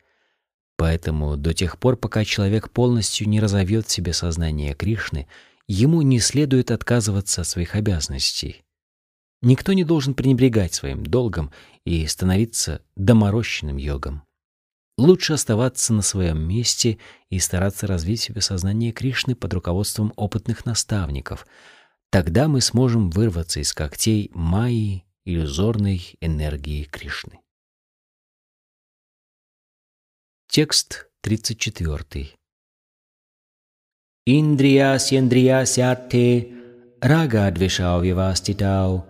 [0.77, 5.27] Поэтому до тех пор, пока человек полностью не разовьет в себе сознание Кришны,
[5.67, 8.63] ему не следует отказываться от своих обязанностей.
[9.43, 11.53] Никто не должен пренебрегать своим долгом
[11.85, 14.23] и становиться доморощенным йогом.
[14.99, 16.99] Лучше оставаться на своем месте
[17.31, 21.47] и стараться развить в себе сознание Кришны под руководством опытных наставников.
[22.11, 27.39] Тогда мы сможем вырваться из когтей майи иллюзорной энергии Кришны.
[30.49, 32.31] Текст 34.
[34.27, 36.49] Индриясьендриясярте
[37.01, 39.07] рагадвишау виваститау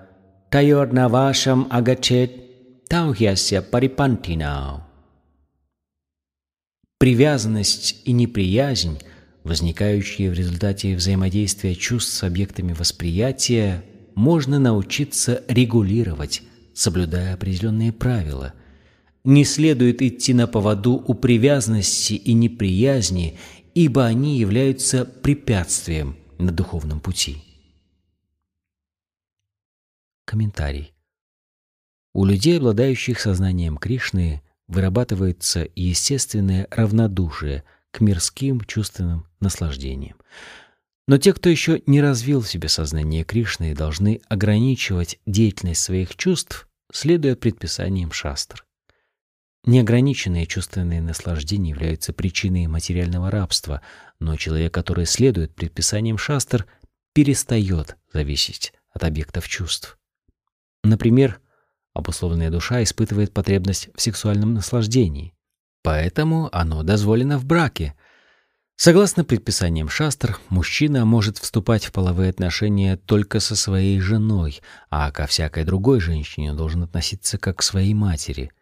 [0.51, 4.88] tayornavasham agachet таухьяся парипантинау.
[6.99, 8.99] Привязанность и неприязнь,
[9.45, 13.85] возникающие в результате взаимодействия чувств с объектами восприятия,
[14.17, 16.43] можно научиться регулировать,
[16.75, 18.53] соблюдая определенные правила.
[19.23, 23.39] Не следует идти на поводу у привязанности и неприязни,
[23.75, 27.39] ибо они являются препятствием на духовном пути.
[30.25, 30.93] Комментарий.
[32.13, 40.17] У людей, обладающих сознанием Кришны, вырабатывается естественное равнодушие к мирским чувственным наслаждениям.
[41.07, 46.69] Но те, кто еще не развил в себе сознание Кришны, должны ограничивать деятельность своих чувств,
[46.93, 48.67] следуя предписаниям шастр.
[49.65, 53.83] Неограниченные чувственные наслаждения являются причиной материального рабства,
[54.21, 56.67] но человек, который следует предписаниям шастр,
[57.15, 59.99] перестает зависеть от объектов чувств.
[60.85, 61.41] Например,
[61.99, 65.35] обусловленная душа испытывает потребность в сексуальном наслаждении,
[65.83, 67.95] поэтому оно дозволено в браке.
[68.77, 75.27] Согласно предписаниям шастр, мужчина может вступать в половые отношения только со своей женой, а ко
[75.27, 78.53] всякой другой женщине должен относиться как к своей матери.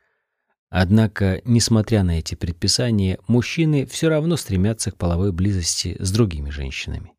[0.70, 7.15] Однако, несмотря на эти предписания, мужчины все равно стремятся к половой близости с другими женщинами.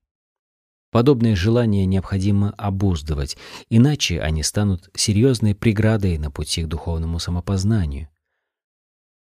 [0.92, 3.38] Подобные желания необходимо обуздывать,
[3.70, 8.10] иначе они станут серьезной преградой на пути к духовному самопознанию.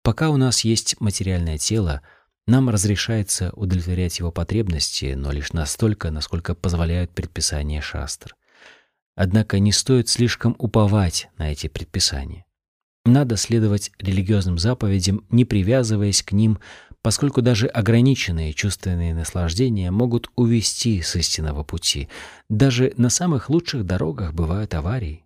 [0.04, 2.02] Пока у нас есть материальное тело–
[2.50, 8.36] нам разрешается удовлетворять его потребности, но лишь настолько, насколько позволяют предписания шастр.
[9.16, 12.46] Однако не стоит слишком уповать на эти предписания.
[13.06, 16.58] Надо следовать религиозным заповедям, не привязываясь к ним,
[17.02, 22.10] поскольку даже ограниченные чувственные наслаждения могут увести с истинного пути.
[22.50, 25.24] Даже на самых лучших дорогах бывают аварии.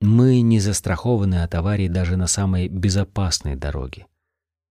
[0.00, 4.06] Мы не застрахованы от аварий даже на самой безопасной дороге.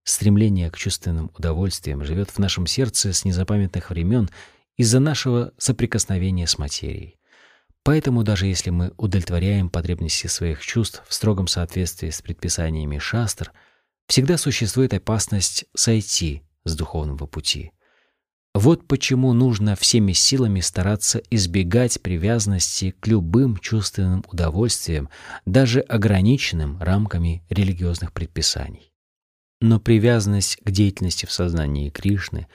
[0.03, 4.29] Стремление к чувственным удовольствиям живет в нашем сердце с незапамятных времен
[4.75, 7.19] из-за нашего соприкосновения с материей.
[7.83, 13.51] Поэтому даже если мы удовлетворяем потребности своих чувств в строгом соответствии с предписаниями шастр,
[14.09, 17.71] всегда существует опасность сойти с духовного пути.
[18.55, 25.09] Вот почему нужно всеми силами стараться избегать привязанности к любым чувственным удовольствиям,
[25.45, 28.91] даже ограниченным рамками религиозных предписаний.
[29.61, 32.47] Но привязанность к деятельности в сознании Кришны,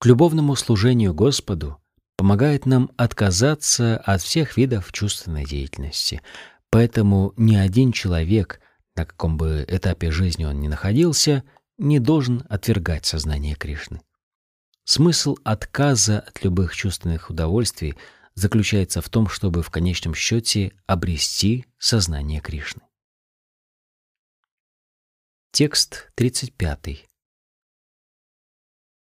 [0.00, 1.78] к любовному служению Господу
[2.16, 6.22] помогает нам отказаться от всех видов чувственной деятельности.
[6.70, 8.60] Поэтому ни один человек,
[8.96, 11.44] на каком бы этапе жизни он ни находился,
[11.78, 14.00] не должен отвергать сознание Кришны.
[14.84, 17.96] Смысл отказа от любых чувственных удовольствий
[18.34, 22.82] заключается в том, чтобы в конечном счете обрести сознание Кришны.
[25.50, 27.08] Текст 35.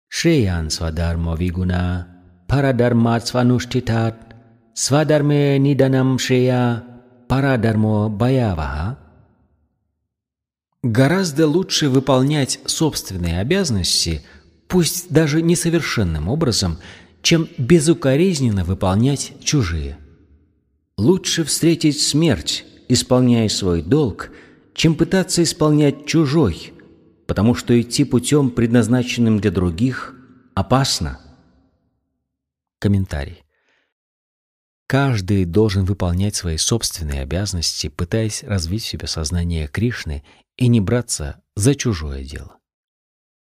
[0.10, 2.08] Шреян свадармо вигуна,
[2.48, 4.36] парадармат свануштитат,
[4.74, 6.84] свадарме ниданам шрея,
[7.30, 9.01] парадармо баяваха.
[10.84, 14.24] Гораздо лучше выполнять собственные обязанности,
[14.68, 16.80] пусть даже несовершенным образом,
[17.22, 20.00] чем безукоризненно выполнять чужие.
[20.98, 24.32] Лучше встретить смерть, исполняя свой долг,
[24.74, 26.74] чем пытаться исполнять чужой,
[27.28, 30.16] потому что идти путем, предназначенным для других,
[30.56, 31.20] опасно.
[32.80, 33.44] Комментарий.
[34.92, 40.22] Каждый должен выполнять свои собственные обязанности, пытаясь развить в себе сознание Кришны
[40.58, 42.58] и не браться за чужое дело.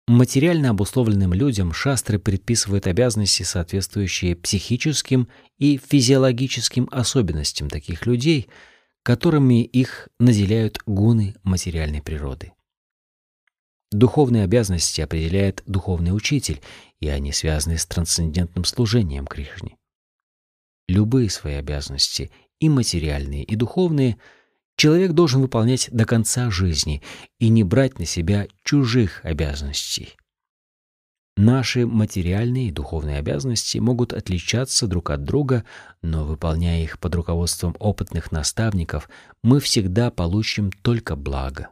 [0.08, 8.50] Материально обусловленным людям шастры предписывают обязанности, соответствующие психическим и физиологическим особенностям таких людей–
[9.08, 12.52] которыми их наделяют гуны материальной природы.
[13.90, 16.60] Духовные обязанности определяет духовный учитель,
[17.00, 19.77] и они связаны с трансцендентным служением Кришне.
[20.88, 24.18] Любые свои обязанности, и материальные, и духовные,
[24.78, 27.04] человек должен выполнять до конца жизни
[27.40, 30.16] и не брать на себя чужих обязанностей.
[31.38, 35.66] Наши материальные и духовные обязанности могут отличаться друг от друга,
[36.02, 39.08] но выполняя их под руководством опытных наставников,
[39.44, 41.70] мы всегда получим только благо.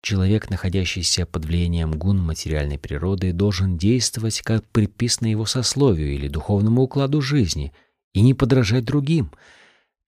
[0.00, 6.82] Человек, находящийся под влиянием гун материальной природы, должен действовать как предписано его сословию или духовному
[6.82, 7.72] укладу жизни
[8.14, 9.32] и не подражать другим.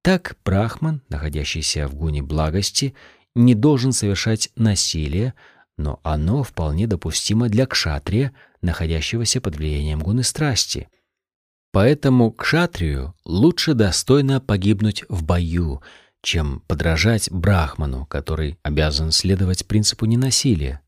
[0.03, 2.95] Так брахман, находящийся в гуне благости,
[3.35, 5.35] не должен совершать насилие,
[5.77, 10.89] но оно вполне допустимо для кшатрия, находящегося под влиянием гуны страсти.
[11.73, 15.83] Поэтому кшатрию лучше достойно погибнуть в бою,
[16.23, 20.81] чем подражать брахману, который обязан следовать принципу ненасилия.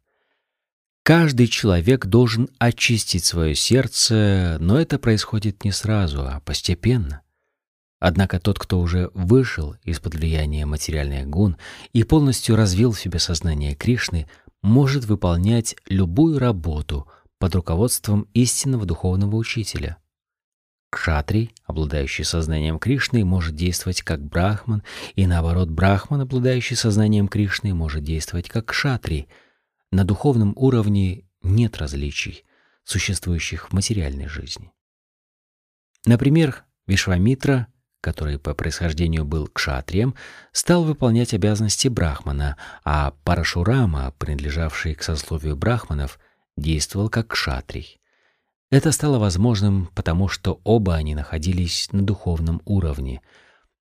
[1.05, 7.23] Каждый человек должен очистить свое сердце, но это происходит не сразу, а постепенно.
[7.99, 11.57] Однако тот, кто уже вышел из-под влияния материальных гун
[11.93, 14.29] и полностью развил в себе сознание Кришны,
[14.61, 19.99] может выполнять любую работу под руководством истинного духовного учителя.
[20.93, 24.83] Кшатрий, обладающий сознанием Кришны, может действовать как брахман,
[25.15, 29.27] и наоборот, брахман, обладающий сознанием Кришны, может действовать как кшатрий.
[29.91, 32.45] На духовном уровне нет различий,
[32.85, 34.71] существующих в материальной жизни.
[36.05, 37.69] Например, Вишвамитра
[38.03, 40.17] который по происхождению был кшатрием,
[40.51, 46.19] стал выполнять обязанности брахмана, а Парашурама, принадлежавший к сословию брахманов,
[46.57, 48.02] действовал как кшатрий.
[48.73, 53.21] Это стало возможным, потому что оба они находились на духовном уровне.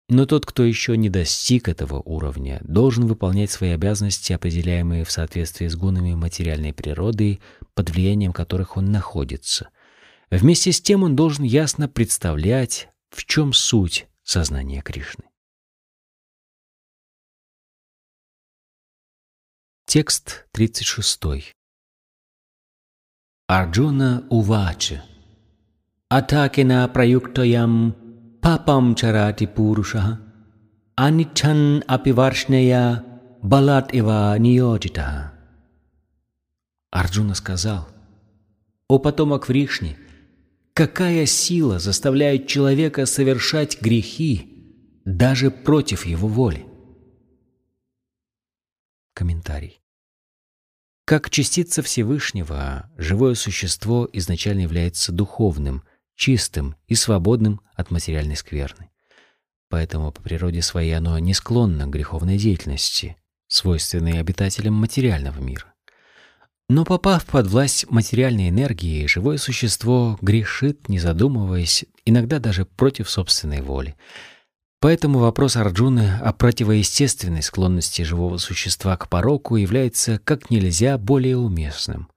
[0.08, 5.66] Но тот, кто еще не достиг этого уровня, должен выполнять свои обязанности, определяемые в соответствии
[5.66, 7.40] с гунами материальной природы,
[7.74, 9.68] под влиянием которых он находится.
[10.30, 15.24] Вместе с тем он должен ясно представлять, в чем суть сознания Кришны.
[19.84, 21.57] Текст 36.
[23.50, 25.02] Арджуна Увача
[26.10, 27.94] Атакина праюктоям
[28.42, 30.20] папам чарати пуруша
[30.96, 33.04] аничан апиваршнея
[33.42, 35.32] балат ива ниоджита.
[36.90, 37.88] Арджуна сказал,
[38.86, 39.96] «О потомок Вришни,
[40.74, 44.34] какая сила заставляет человека совершать грехи
[45.06, 46.66] даже против его воли?»
[49.14, 49.80] Комментарий.
[51.08, 55.82] Как частица Всевышнего, живое существо изначально является духовным,
[56.16, 58.90] чистым и свободным от материальной скверны.
[59.70, 63.16] Поэтому по природе своей оно не склонно к греховной деятельности,
[63.46, 65.72] свойственной обитателям материального мира.
[66.68, 73.62] Но попав под власть материальной энергии, живое существо грешит, не задумываясь, иногда даже против собственной
[73.62, 73.96] воли—
[74.80, 82.10] Поэтому вопрос Арджуны о противоестественной склонности живого существа к пороку является как нельзя более уместным.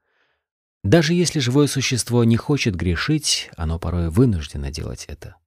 [0.83, 5.38] Даже если живое существо не хочет грешить, оно порой вынуждено делать это.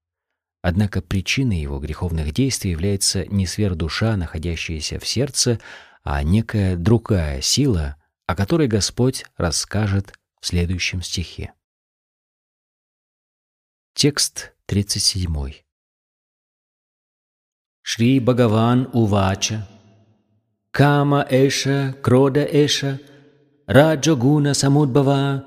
[0.62, 5.60] Однако причиной его греховных действий является не сверхдуша, находящаяся в сердце,
[6.02, 7.96] а некая другая сила,
[8.26, 11.52] о которой Господь расскажет в следующем стихе.
[13.94, 15.63] Текст 37.
[17.86, 19.68] Шри Бхагаван Увача
[20.70, 22.98] Кама Эша, Крода Эша,
[23.66, 25.44] Раджогуна Самудбава,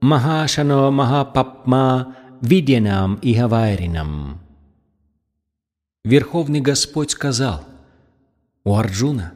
[0.00, 4.40] Махашано Махапапма, Видьянам и Хавайринам.
[6.02, 7.62] Верховный Господь сказал,
[8.64, 9.34] у Арджуна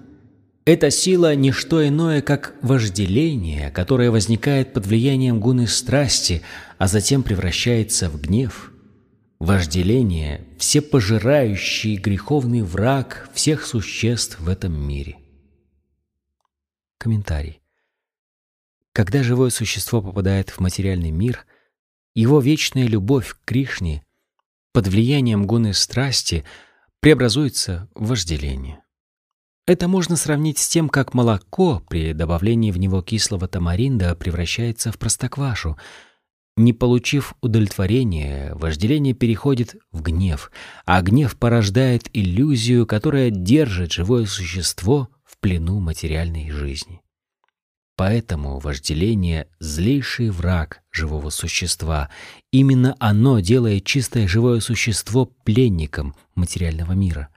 [0.64, 6.40] эта сила— не что иное, как вожделение, которое возникает под влиянием гуны страсти,
[6.78, 8.72] а затем превращается в гнев—
[9.38, 15.16] Вожделение– всепожирающий греховный враг всех существ в этом мире.
[16.98, 17.62] Комментарий.
[18.92, 21.46] Когда живое существо попадает в материальный мир,
[22.14, 24.04] его вечная любовь к Кришне
[24.74, 26.44] под влиянием гуны страсти
[27.00, 28.82] преобразуется в вожделение.
[29.66, 34.98] Это можно сравнить с тем, как молоко при добавлении в него кислого тамаринда превращается в
[34.98, 35.78] простоквашу–
[36.60, 40.50] не получив удовлетворения, вожделение переходит в гнев,
[40.84, 47.00] а гнев порождает иллюзию, которая держит живое существо в плену материальной жизни.
[47.96, 52.08] Поэтому вожделение— злейший враг живого существа.
[52.50, 57.28] Именно оно делает чистое живое существо пленником материального мира.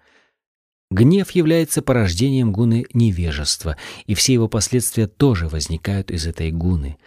[0.90, 3.76] Гнев является порождением гуны невежества,
[4.06, 6.98] и все его последствия тоже возникают из этой гуны.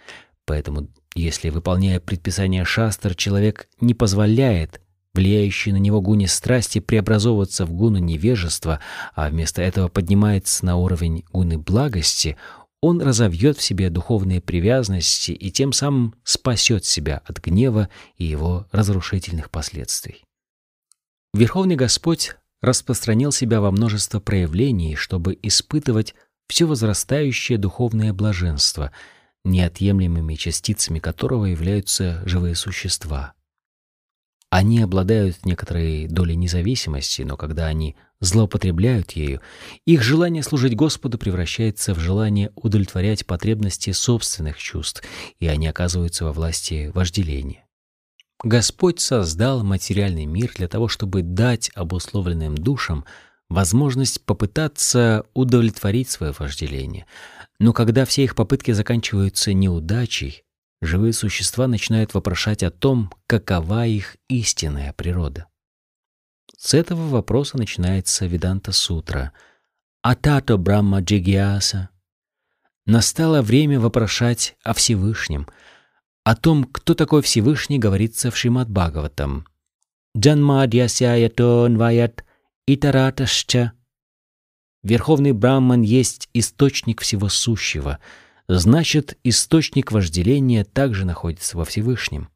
[0.45, 4.81] Поэтому если, выполняя предписания шастр, человек не позволяет
[5.13, 8.79] влияющей на него гуне страсти преобразовываться в гуну невежества,
[9.15, 12.37] а вместо этого поднимается на уровень гуны благости,
[12.81, 18.67] он разовьет в себе духовные привязанности и тем самым спасет себя от гнева и его
[18.71, 20.23] разрушительных последствий.
[21.33, 26.13] Верховный Господь распространил себя во множество проявлений, чтобы испытывать
[26.47, 28.91] все возрастающее духовное блаженство—
[29.47, 33.33] неотъемлемыми частицами которого являются живые существа.
[34.49, 39.41] Они обладают некоторой долей независимости, но когда они злоупотребляют ею,
[39.85, 45.03] их желание служить Господу превращается в желание удовлетворять потребности собственных чувств,
[45.39, 47.65] и они оказываются во власти вожделения.
[48.43, 53.03] Господь создал материальный мир для того, чтобы дать обусловленным душам
[53.49, 57.05] возможность попытаться удовлетворить свое вожделение—
[57.59, 60.43] но когда все их попытки заканчиваются неудачей,
[60.81, 65.47] живые существа начинают вопрошать о том, какова их истинная природа.
[66.57, 69.33] С этого вопроса начинается Веданта Сутра.
[70.01, 71.89] Атато Брахма Джигьяса.
[72.85, 75.47] Настало время вопрошать о Всевышнем.
[76.23, 79.45] О том, кто такой Всевышний, говорится в Шримад Бхагаватам.
[80.17, 82.23] Джанмадьясяятон ваят
[82.65, 83.73] итараташча
[84.87, 87.99] Верховный Брахман есть источник всего сущего,
[88.47, 92.29] значит, источник вожделения также находится во Всевышнем.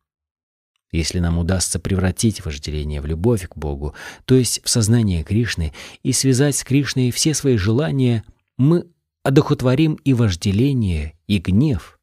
[0.91, 3.95] Если нам удастся превратить вожделение в любовь к Богу,
[4.25, 5.71] то есть в сознание Кришны,
[6.03, 8.25] и связать с Кришной все свои желания,
[8.57, 8.85] мы
[9.23, 12.01] одохотворим и вожделение, и гнев.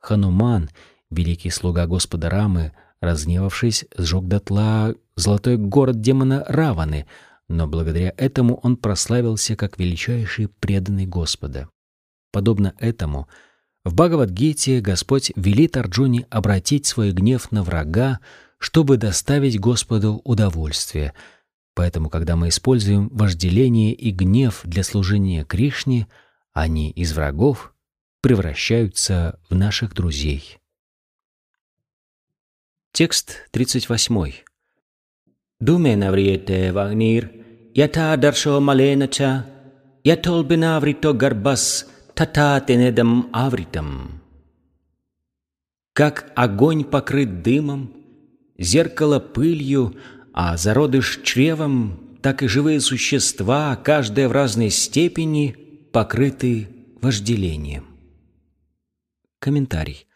[0.00, 0.68] Хануман,
[1.08, 7.06] великий слуга Господа Рамы, разгневавшись, сжег дотла золотой город демона Раваны—
[7.52, 11.68] но благодаря этому он прославился как величайший преданный Господа.
[12.32, 13.28] Подобно этому,
[13.84, 18.20] в Бхагавадгите Господь велит Арджуне обратить свой гнев на врага,
[18.58, 21.12] чтобы доставить Господу удовольствие.
[21.74, 26.06] Поэтому, когда мы используем вожделение и гнев для служения Кришне,
[26.52, 27.74] они из врагов
[28.20, 30.58] превращаются в наших друзей.
[32.92, 34.32] Текст 38.
[35.60, 37.41] Думе навриете вагнир,
[38.60, 39.46] маленача,
[40.04, 44.20] ятол бинаврито гарбас, тата тенедам авритам.
[45.94, 47.92] Как огонь покрыт дымом,
[48.58, 49.94] зеркало пылью,
[50.32, 55.56] а зародыш чревом, так и живые существа, каждая в разной степени,
[55.92, 56.68] покрыты
[57.02, 57.84] вожделением.
[59.38, 60.06] Комментарий.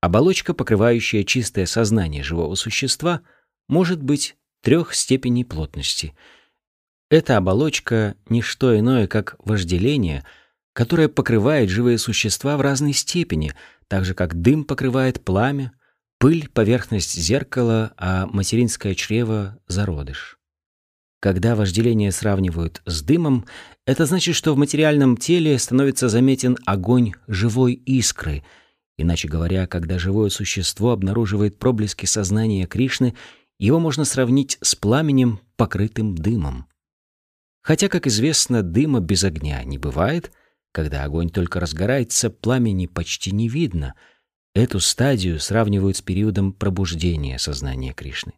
[0.00, 3.22] Оболочка, покрывающая чистое сознание живого существа,
[3.68, 6.14] может быть трех степеней плотности.
[7.14, 10.24] Эта оболочка— не что иное, как вожделение,
[10.72, 13.54] которое покрывает живые существа в разной степени,
[13.86, 15.70] так же, как дым покрывает пламя,
[16.18, 20.40] пыль— поверхность зеркала, а материнское чрево— зародыш.
[21.20, 23.44] Когда вожделение сравнивают с дымом,
[23.86, 28.42] это значит, что в материальном теле становится заметен огонь живой искры.
[28.98, 33.14] Иначе говоря, когда живое существо обнаруживает проблески сознания Кришны,
[33.60, 36.66] его можно сравнить с пламенем, покрытым дымом.
[37.64, 40.30] Хотя, как известно, дыма без огня не бывает,
[40.70, 43.96] когда огонь только разгорается, пламени почти не видно.
[44.54, 48.34] Эту стадию сравнивают с периодом пробуждения сознания Кришны.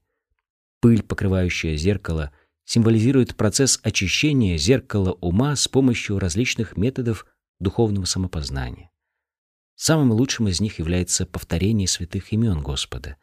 [0.80, 2.30] Пыль, покрывающая зеркало—
[2.66, 7.24] символизирует процесс очищения зеркала ума с помощью различных методов
[7.60, 8.90] духовного самопознания.
[9.76, 13.16] Самым лучшим из них является повторение святых имен Господа.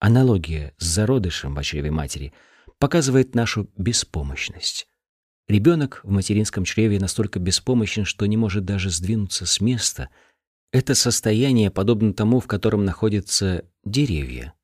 [0.00, 2.32] Аналогия с зародышем в чреве матери
[2.78, 4.88] показывает нашу беспомощность.
[5.48, 10.08] Ребенок в материнском чреве настолько беспомощен, что не может даже сдвинуться с места.
[10.72, 14.54] Это состояние подобно тому, в котором находятся деревья.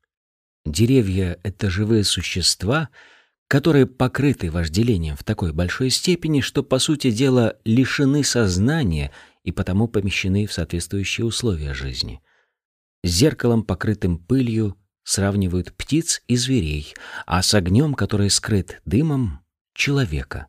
[0.64, 2.88] Деревья— это живые существа—
[3.50, 9.10] которые покрыты вожделением в такой большой степени, что, по сути дела, лишены сознания
[9.42, 12.22] и потому помещены в соответствующие условия жизни.
[13.02, 16.94] С зеркалом, покрытым пылью, сравнивают птиц и зверей,
[17.26, 19.40] а с огнем, который скрыт дымом,—
[19.74, 20.46] человека.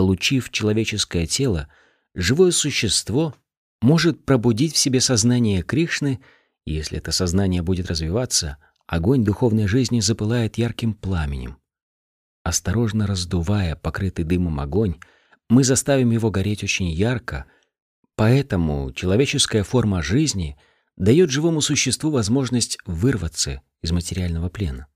[0.00, 1.68] Получив человеческое тело,
[2.14, 3.34] живое существо
[3.82, 6.20] может пробудить в себе сознание Кришны,
[6.64, 8.56] и если это сознание будет развиваться,
[8.86, 11.58] огонь духовной жизни запылает ярким пламенем.
[12.44, 14.96] Осторожно раздувая покрытый дымом огонь,
[15.50, 17.44] мы заставим его гореть очень ярко,
[18.16, 20.56] поэтому человеческая форма жизни
[20.96, 24.86] дает живому существу возможность вырваться из материального плена.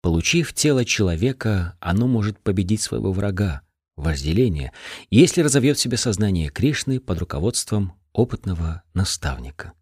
[0.00, 3.60] Получив тело человека, оно может победить своего врага,
[3.96, 4.72] вожделения,
[5.10, 9.72] если разовьет в себе сознание Кришны под руководством опытного наставника.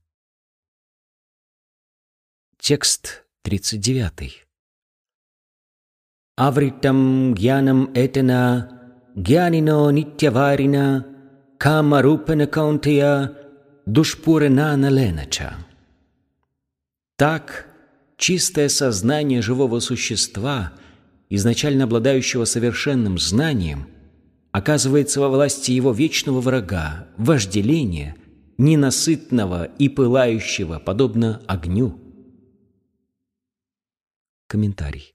[2.58, 4.46] Текст 39.
[6.36, 8.82] Авритам гьянам этена
[9.14, 11.06] гьянино нитьяварина
[11.58, 13.36] камарупана каунтия
[13.84, 15.56] душпурена ленача.
[17.16, 17.68] Так,
[18.16, 20.72] чистое сознание живого существа,
[21.28, 23.91] изначально обладающего совершенным знанием,
[24.52, 28.16] оказывается во власти его вечного врага, вожделения,
[28.58, 31.98] ненасытного и пылающего, подобно огню.
[34.46, 35.14] Комментарий.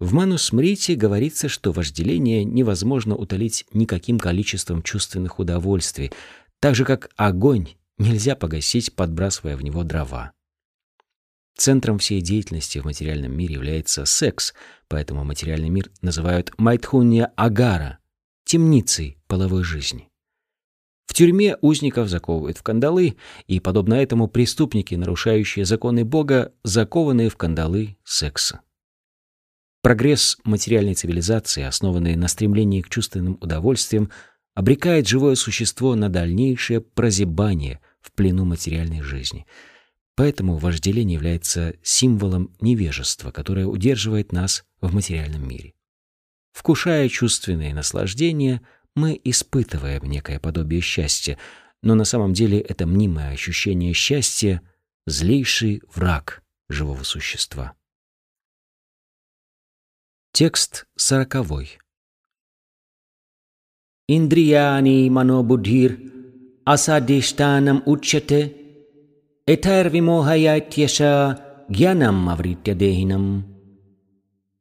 [0.00, 6.12] В Манусмрите говорится, что вожделение невозможно утолить никаким количеством чувственных удовольствий,
[6.58, 10.32] так же как огонь нельзя погасить, подбрасывая в него дрова.
[11.56, 14.52] Центром всей деятельности в материальном мире является секс,
[14.88, 18.00] поэтому материальный мир называют Майтхунья Агара,
[18.54, 20.08] темницей половой жизни.
[21.06, 23.16] В тюрьме узников заковывают в кандалы,
[23.48, 28.60] и, подобно этому, преступники, нарушающие законы Бога, закованные в кандалы секса.
[29.82, 34.12] Прогресс материальной цивилизации, основанный на стремлении к чувственным удовольствиям,
[34.54, 39.46] обрекает живое существо на дальнейшее прозябание в плену материальной жизни.
[40.14, 45.73] Поэтому вожделение является символом невежества, которое удерживает нас в материальном мире.
[46.54, 48.62] Вкушая чувственные наслаждения,
[48.94, 51.36] мы испытываем некое подобие счастья,
[51.82, 54.62] но на самом деле это мнимое ощущение счастья—
[55.06, 57.74] злейший враг живого существа.
[60.32, 61.78] Текст сороковой.
[64.06, 65.98] Индрияни манобудхир
[66.64, 68.56] асадиштанам уччате
[69.46, 73.44] этайр вимохаятьяша гьянам авритя дехинам.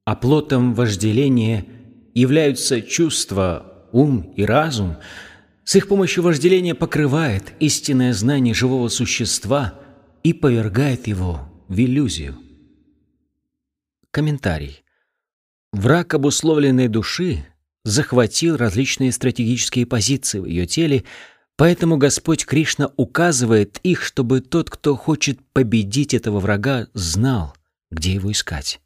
[0.05, 1.65] А плотом вожделения
[2.13, 4.97] являются чувства, ум и разум.
[5.63, 9.79] С их помощью вожделение покрывает истинное знание живого существа
[10.23, 12.37] и повергает его в иллюзию.
[14.11, 14.83] Комментарий.
[15.71, 17.45] Враг обусловленной души
[17.83, 21.03] захватил различные стратегические позиции в ее теле,
[21.55, 27.55] поэтому Господь Кришна указывает их, чтобы тот, кто хочет победить этого врага, знал,
[27.89, 28.82] где его искать.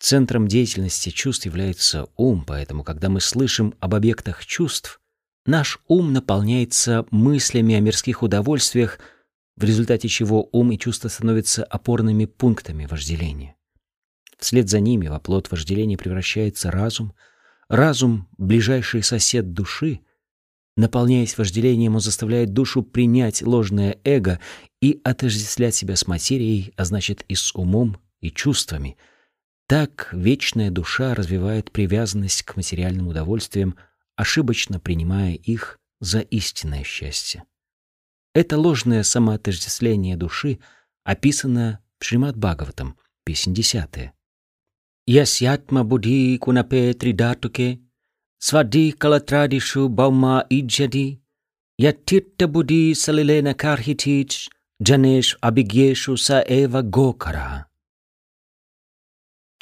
[0.00, 5.00] Центром деятельности чувств является ум, поэтому, когда мы слышим об объектах чувств,
[5.46, 8.98] наш ум наполняется мыслями о мирских удовольствиях,
[9.56, 13.56] в результате чего ум и чувства становятся опорными пунктами вожделения.
[14.38, 17.14] Вслед за ними в оплот вожделения превращается разум.
[17.68, 20.00] Разум— ближайший сосед души.
[20.76, 24.40] Наполняясь вожделением, он заставляет душу принять ложное эго
[24.82, 28.98] и отождествлять себя с материей, а значит и с умом и чувствами—
[29.66, 33.76] так вечная душа развивает привязанность к материальным удовольствиям,
[34.16, 37.44] ошибочно принимая их за истинное счастье.
[38.34, 40.58] Это ложное самоотождествление души
[41.04, 44.12] описано в Шримад Бхагаватам, песня десятая.
[45.06, 47.80] Ясьятма будhi кунапе тридатуке,
[48.38, 51.22] свади калатрадишу баума иджади,
[51.78, 54.48] ятитта будhi салилена кархитич,
[54.82, 57.66] джанеш абигешу са эва гокара.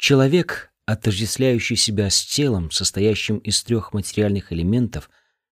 [0.03, 5.09] Человек, отождествляющий себя с телом, состоящим из трех материальных элементов,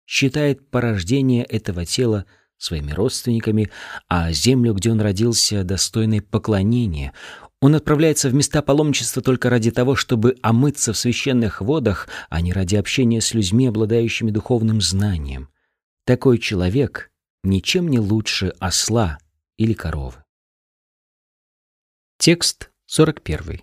[0.05, 2.27] считает порождение этого тела
[2.59, 3.71] своими родственниками,
[4.07, 7.11] а землю, где он родился, достойной поклонения.
[7.59, 12.53] Он отправляется в места паломничества только ради того, чтобы омыться в священных водах, а не
[12.53, 15.49] ради общения с людьми, обладающими духовным знанием.
[16.03, 17.09] Такой человек
[17.43, 19.17] ничем не лучше осла
[19.57, 20.23] или коровы.
[22.19, 23.61] Текст 41.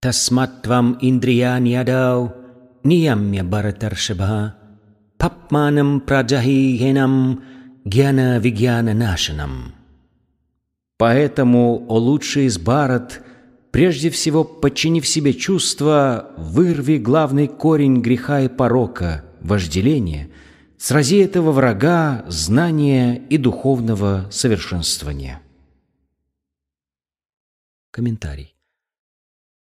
[0.00, 2.34] Тасматтвам индриянь ядау,
[2.84, 4.56] ниямья баратаршибха,
[5.16, 7.42] папманам праджахиенам,
[7.84, 9.74] гьяна вигьяна нашинам.
[10.98, 13.22] Поэтому, о лучший из барат,
[13.70, 20.30] прежде всего подчинив себе чувства, вырви главный корень греха и порока, вожделения,
[20.78, 25.40] срази этого врага, знания и духовного совершенствования.
[27.90, 28.55] Комментарий.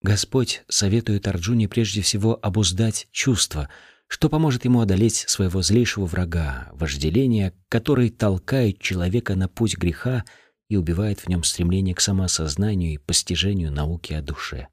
[0.03, 3.69] Господь советует Арджуне прежде всего обуздать чувства,
[4.07, 10.25] что поможет ему одолеть своего злейшего врага, вожделение, который толкает человека на путь греха
[10.69, 14.69] и убивает в нем стремление к самоосознанию и постижению науки о душе.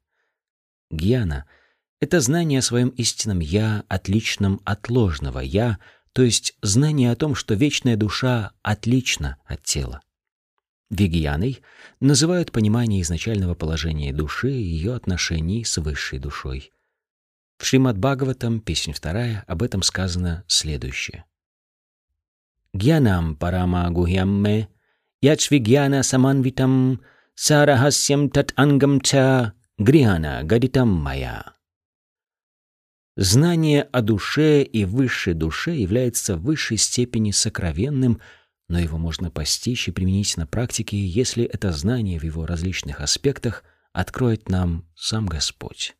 [0.91, 1.45] Гьяна—
[1.99, 5.80] это знание о своем истинном «я», отличном от ложного «я»,
[6.14, 10.02] то есть знание о том, что вечная душа отлична от тела.
[10.89, 11.61] Вегьяной
[11.99, 16.71] называют понимание изначального положения души и ее отношений с высшей душой.
[17.57, 21.25] В Шримад Бхагаватам, песня вторая, об этом сказано следующее.
[22.73, 24.67] Гьянам парама гухьямме
[25.21, 27.01] ячвигьяна саманвитам
[27.33, 31.53] сарахасьям тат ангам ча грихана гадитам мая.
[33.15, 38.21] Знание о душе и высшей душе является в высшей степени сокровенным–
[38.67, 43.63] но его можно постичь и применить на практике, если это знание в его различных аспектах
[43.93, 45.95] откроет нам сам Господь.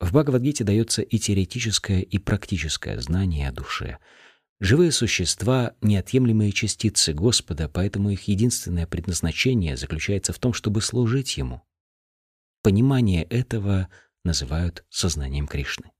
[0.00, 3.98] В Бхагавадгите дается и теоретическое, и практическое знание о душе.
[4.60, 11.62] Живые существа— неотъемлемые частицы Господа, поэтому их единственное предназначение заключается в том, чтобы служить Ему.
[12.62, 13.88] Понимание этого
[14.24, 15.90] называют сознанием Кришны.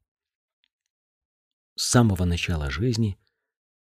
[1.76, 3.18] С самого начала жизни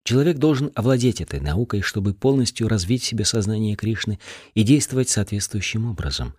[0.04, 4.18] Человек должен овладеть этой наукой, чтобы полностью развить в себе сознание Кришны
[4.54, 6.34] и действовать соответствующим образом.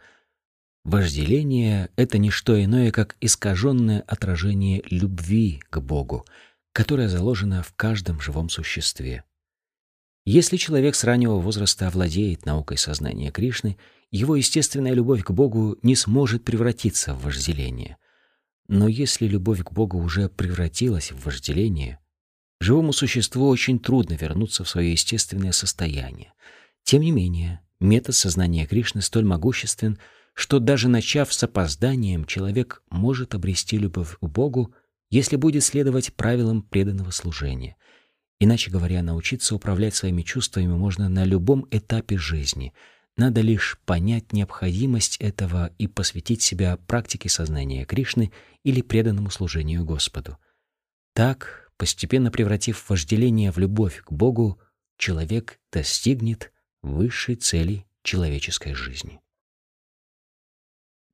[0.84, 6.26] Вожделение— это не что иное, как искаженное отражение любви к Богу,
[6.74, 9.24] которая заложена в каждом живом существе.
[10.26, 13.78] Если человек с раннего возраста овладеет наукой сознания Кришны,
[14.12, 17.98] его естественная любовь к Богу не сможет превратиться в вожделение.
[18.68, 22.00] Но если любовь к Богу уже превратилась в вожделение,
[22.62, 26.32] Живому существу очень трудно вернуться в свое естественное состояние.
[26.84, 29.98] Тем не менее, метод сознания Кришны столь могуществен,
[30.36, 34.76] что даже начав с опозданием, человек может обрести любовь к Богу,
[35.10, 37.78] если будет следовать правилам преданного служения.
[38.40, 42.76] Иначе говоря, научиться управлять своими чувствами можно на любом этапе жизни.
[43.18, 48.32] Надо лишь понять необходимость этого и посвятить себя практике сознания Кришны
[48.64, 50.38] или преданному служению Господу.
[51.16, 54.60] Так, Постепенно превратив вожделение в любовь к Богу,
[55.00, 56.54] человек достигнет
[56.84, 59.20] высшей цели человеческой жизни.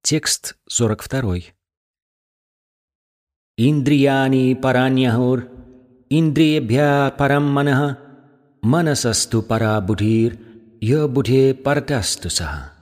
[0.01, 1.53] Текст 42.
[3.55, 5.47] Индрияни параньяхур,
[6.09, 7.97] индриебхя парам манах,
[8.61, 10.37] манасасту пара будхир,
[10.81, 12.73] йо будхе партасту саха.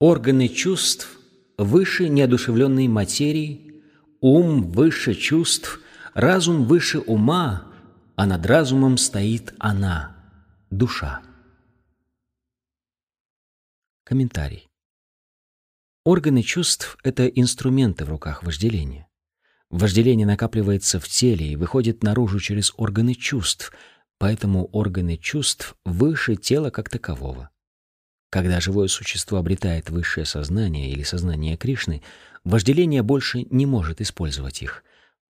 [0.00, 1.10] Органы чувств
[1.58, 3.82] выше неодушевленной материи,
[4.22, 5.81] ум выше чувств,
[6.14, 7.66] разум выше ума,
[8.16, 10.16] а над разумом стоит она,
[10.70, 11.22] душа.
[14.04, 14.68] Комментарий.
[16.04, 19.08] Органы чувств— это инструменты в руках вожделения.
[19.70, 23.72] Вожделение накапливается в теле и выходит наружу через органы чувств,
[24.18, 27.50] поэтому органы чувств выше тела как такового.
[28.30, 32.02] Когда живое существо обретает высшее сознание или сознание Кришны,
[32.44, 34.84] вожделение больше не может использовать их.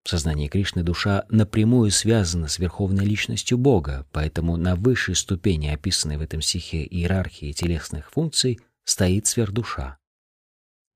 [0.04, 6.16] В сознании Кришны душа напрямую связана с верховной личностью Бога, поэтому на высшей ступени, описанной
[6.16, 9.98] в этом стихе иерархии телесных функций, стоит сверхдуша.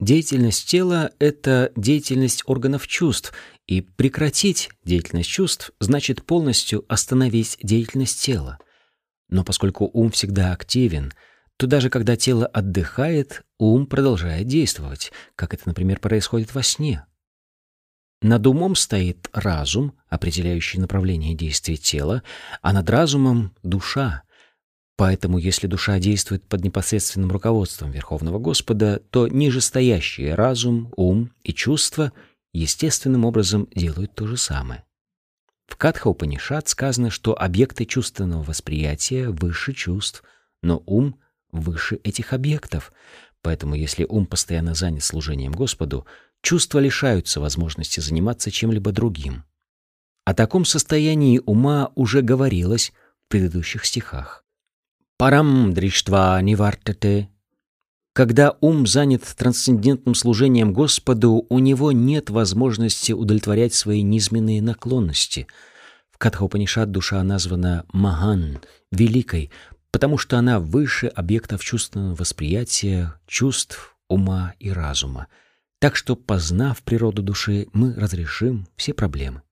[0.00, 3.32] Деятельность тела— это деятельность органов чувств,
[3.66, 8.58] и прекратить деятельность чувств значит полностью остановить деятельность тела.
[9.28, 11.12] Но поскольку ум всегда активен,
[11.56, 17.06] то даже когда тело отдыхает, ум продолжает действовать, как это, например, происходит во сне.
[18.22, 22.22] Над умом стоит разум, определяющий направление действий тела,
[22.62, 24.22] а над разумом— душа,
[24.96, 32.12] Поэтому, если душа действует под непосредственным руководством Верховного Господа, то нижестоящие разум, ум и чувства
[32.54, 34.84] естественным образом делают то же самое.
[35.66, 40.24] В Катха Упанишат сказано, что объекты чувственного восприятия выше чувств,
[40.62, 41.20] но ум
[41.52, 42.92] выше этих объектов.
[43.42, 46.06] Поэтому, если ум постоянно занят служением Господу,
[46.46, 49.42] чувства лишаются возможности заниматься чем-либо другим.
[50.24, 52.92] О таком состоянии ума уже говорилось
[53.24, 54.44] в предыдущих стихах.
[55.18, 57.30] Парам дриштва нивартате.
[58.12, 65.48] Когда ум занят трансцендентным служением Господу, у него нет возможности удовлетворять свои низменные наклонности.
[66.12, 68.60] В Катхопанишат душа названа Маган,
[68.92, 69.50] великой,
[69.90, 75.26] потому что она выше объектов чувственного восприятия, чувств, ума и разума.
[75.78, 79.42] Так что, познав природу души, мы разрешим все проблемы.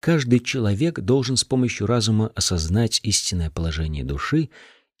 [0.00, 4.50] Каждый человек должен с помощью разума осознать истинное положение души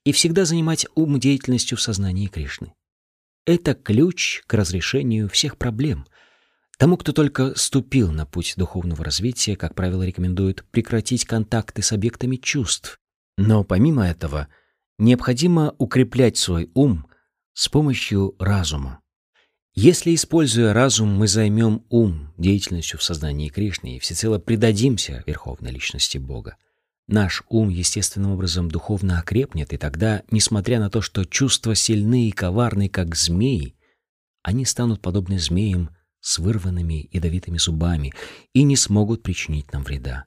[0.04, 2.72] и всегда занимать ум деятельностью в сознании Кришны.
[3.46, 6.06] Это ключ к разрешению всех проблем.
[6.78, 12.36] Тому, кто только ступил на путь духовного развития, как правило, рекомендуют прекратить контакты с объектами
[12.36, 12.98] чувств.
[13.36, 14.48] Но помимо этого,
[14.98, 17.06] необходимо укреплять свой ум
[17.52, 19.00] с помощью разума.
[19.80, 26.18] Если, используя разум, мы займем ум деятельностью в сознании Кришны и всецело предадимся Верховной Личности
[26.18, 26.56] Бога,
[27.06, 32.32] наш ум естественным образом духовно окрепнет, и тогда, несмотря на то, что чувства сильны и
[32.32, 33.76] коварны, как змеи,
[34.42, 38.12] они станут подобны змеям с вырванными ядовитыми зубами
[38.54, 40.24] и не смогут причинить нам вреда.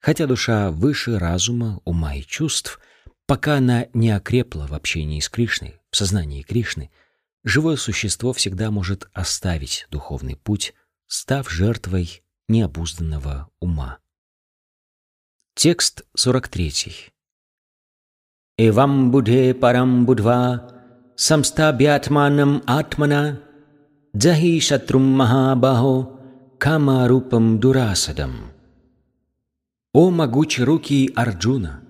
[0.00, 2.80] Хотя душа выше разума, ума и чувств,
[3.26, 6.90] пока она не окрепла в общении с Кришной, в сознании Кришны—
[7.46, 10.74] живое существо всегда может оставить духовный путь,
[11.06, 13.98] став жертвой необузданного ума.
[15.54, 17.12] Текст 43.
[18.58, 20.72] «Эвам будхе парам будва
[21.16, 23.40] самстабьятманам атмана
[24.14, 26.18] джахи шатрум махабахо
[26.58, 28.52] камарупам дурасадам».
[29.92, 31.85] О могучий руки Арджуна!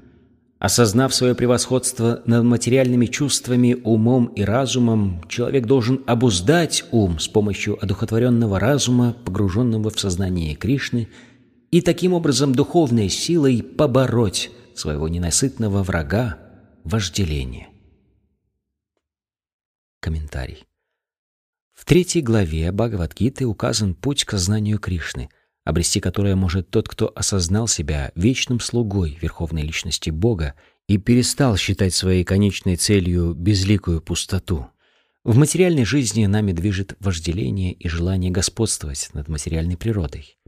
[0.58, 7.82] Осознав свое превосходство над материальными чувствами, умом и разумом, человек должен обуздать ум с помощью
[7.82, 11.08] одухотворенного разума, погруженного в сознание Кришны,
[11.70, 16.38] и таким образом духовной силой побороть своего ненасытного врага–
[16.84, 17.68] вожделение.
[20.00, 20.64] Комментарий.
[21.74, 25.28] В третьей главе Бхагавадгиты указан путь к знанию Кришны–
[25.66, 30.54] обрести которое может тот, кто осознал себя вечным слугой Верховной Личности Бога
[30.88, 34.68] и перестал считать своей конечной целью безликую пустоту.
[35.24, 40.38] В материальной жизни нами движет вожделение и желание господствовать над материальной природой.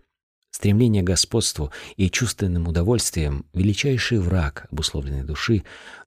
[0.53, 5.65] Стремление к господству и чувственным удовольствием— величайший враг обусловленной души,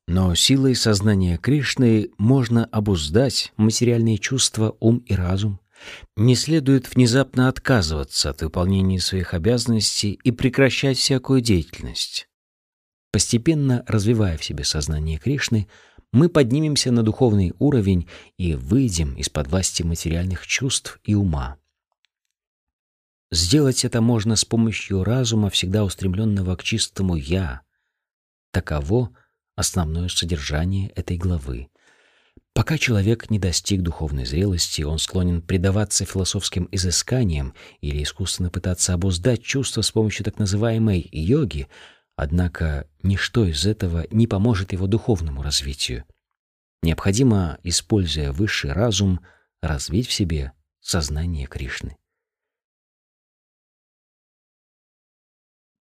[0.08, 5.61] но силой сознания Кришны можно обуздать материальные чувства, ум и разум,
[6.16, 12.28] не следует внезапно отказываться от выполнения своих обязанностей и прекращать всякую деятельность.
[13.12, 15.68] Постепенно развивая в себе сознание Кришны,
[16.14, 21.58] мы поднимемся на духовный уровень и выйдем из-под власти материальных чувств и ума.
[23.32, 27.62] Сделать это можно с помощью разума, всегда устремленного к чистому «я».
[28.52, 29.16] Таково
[29.56, 31.70] основное содержание этой главы.
[32.54, 39.42] Пока человек не достиг духовной зрелости, он склонен предаваться философским изысканиям или искусственно пытаться обуздать
[39.42, 41.68] чувства с помощью так называемой йоги,
[42.18, 46.04] однако ничто из этого не поможет его духовному развитию.
[46.84, 49.22] Необходимо, используя высший разум,
[49.62, 50.52] развить в себе
[50.82, 51.96] сознание Кришны.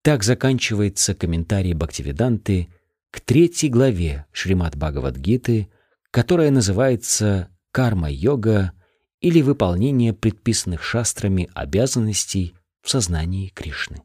[0.03, 2.69] Так заканчивается комментарий Бхактивиданты
[3.11, 5.69] к третьей главе Шримад Бхагавадгиты,
[6.11, 8.73] которая называется «Карма-йога»
[9.21, 14.03] или «Выполнение предписанных шастрами обязанностей в сознании Кришны».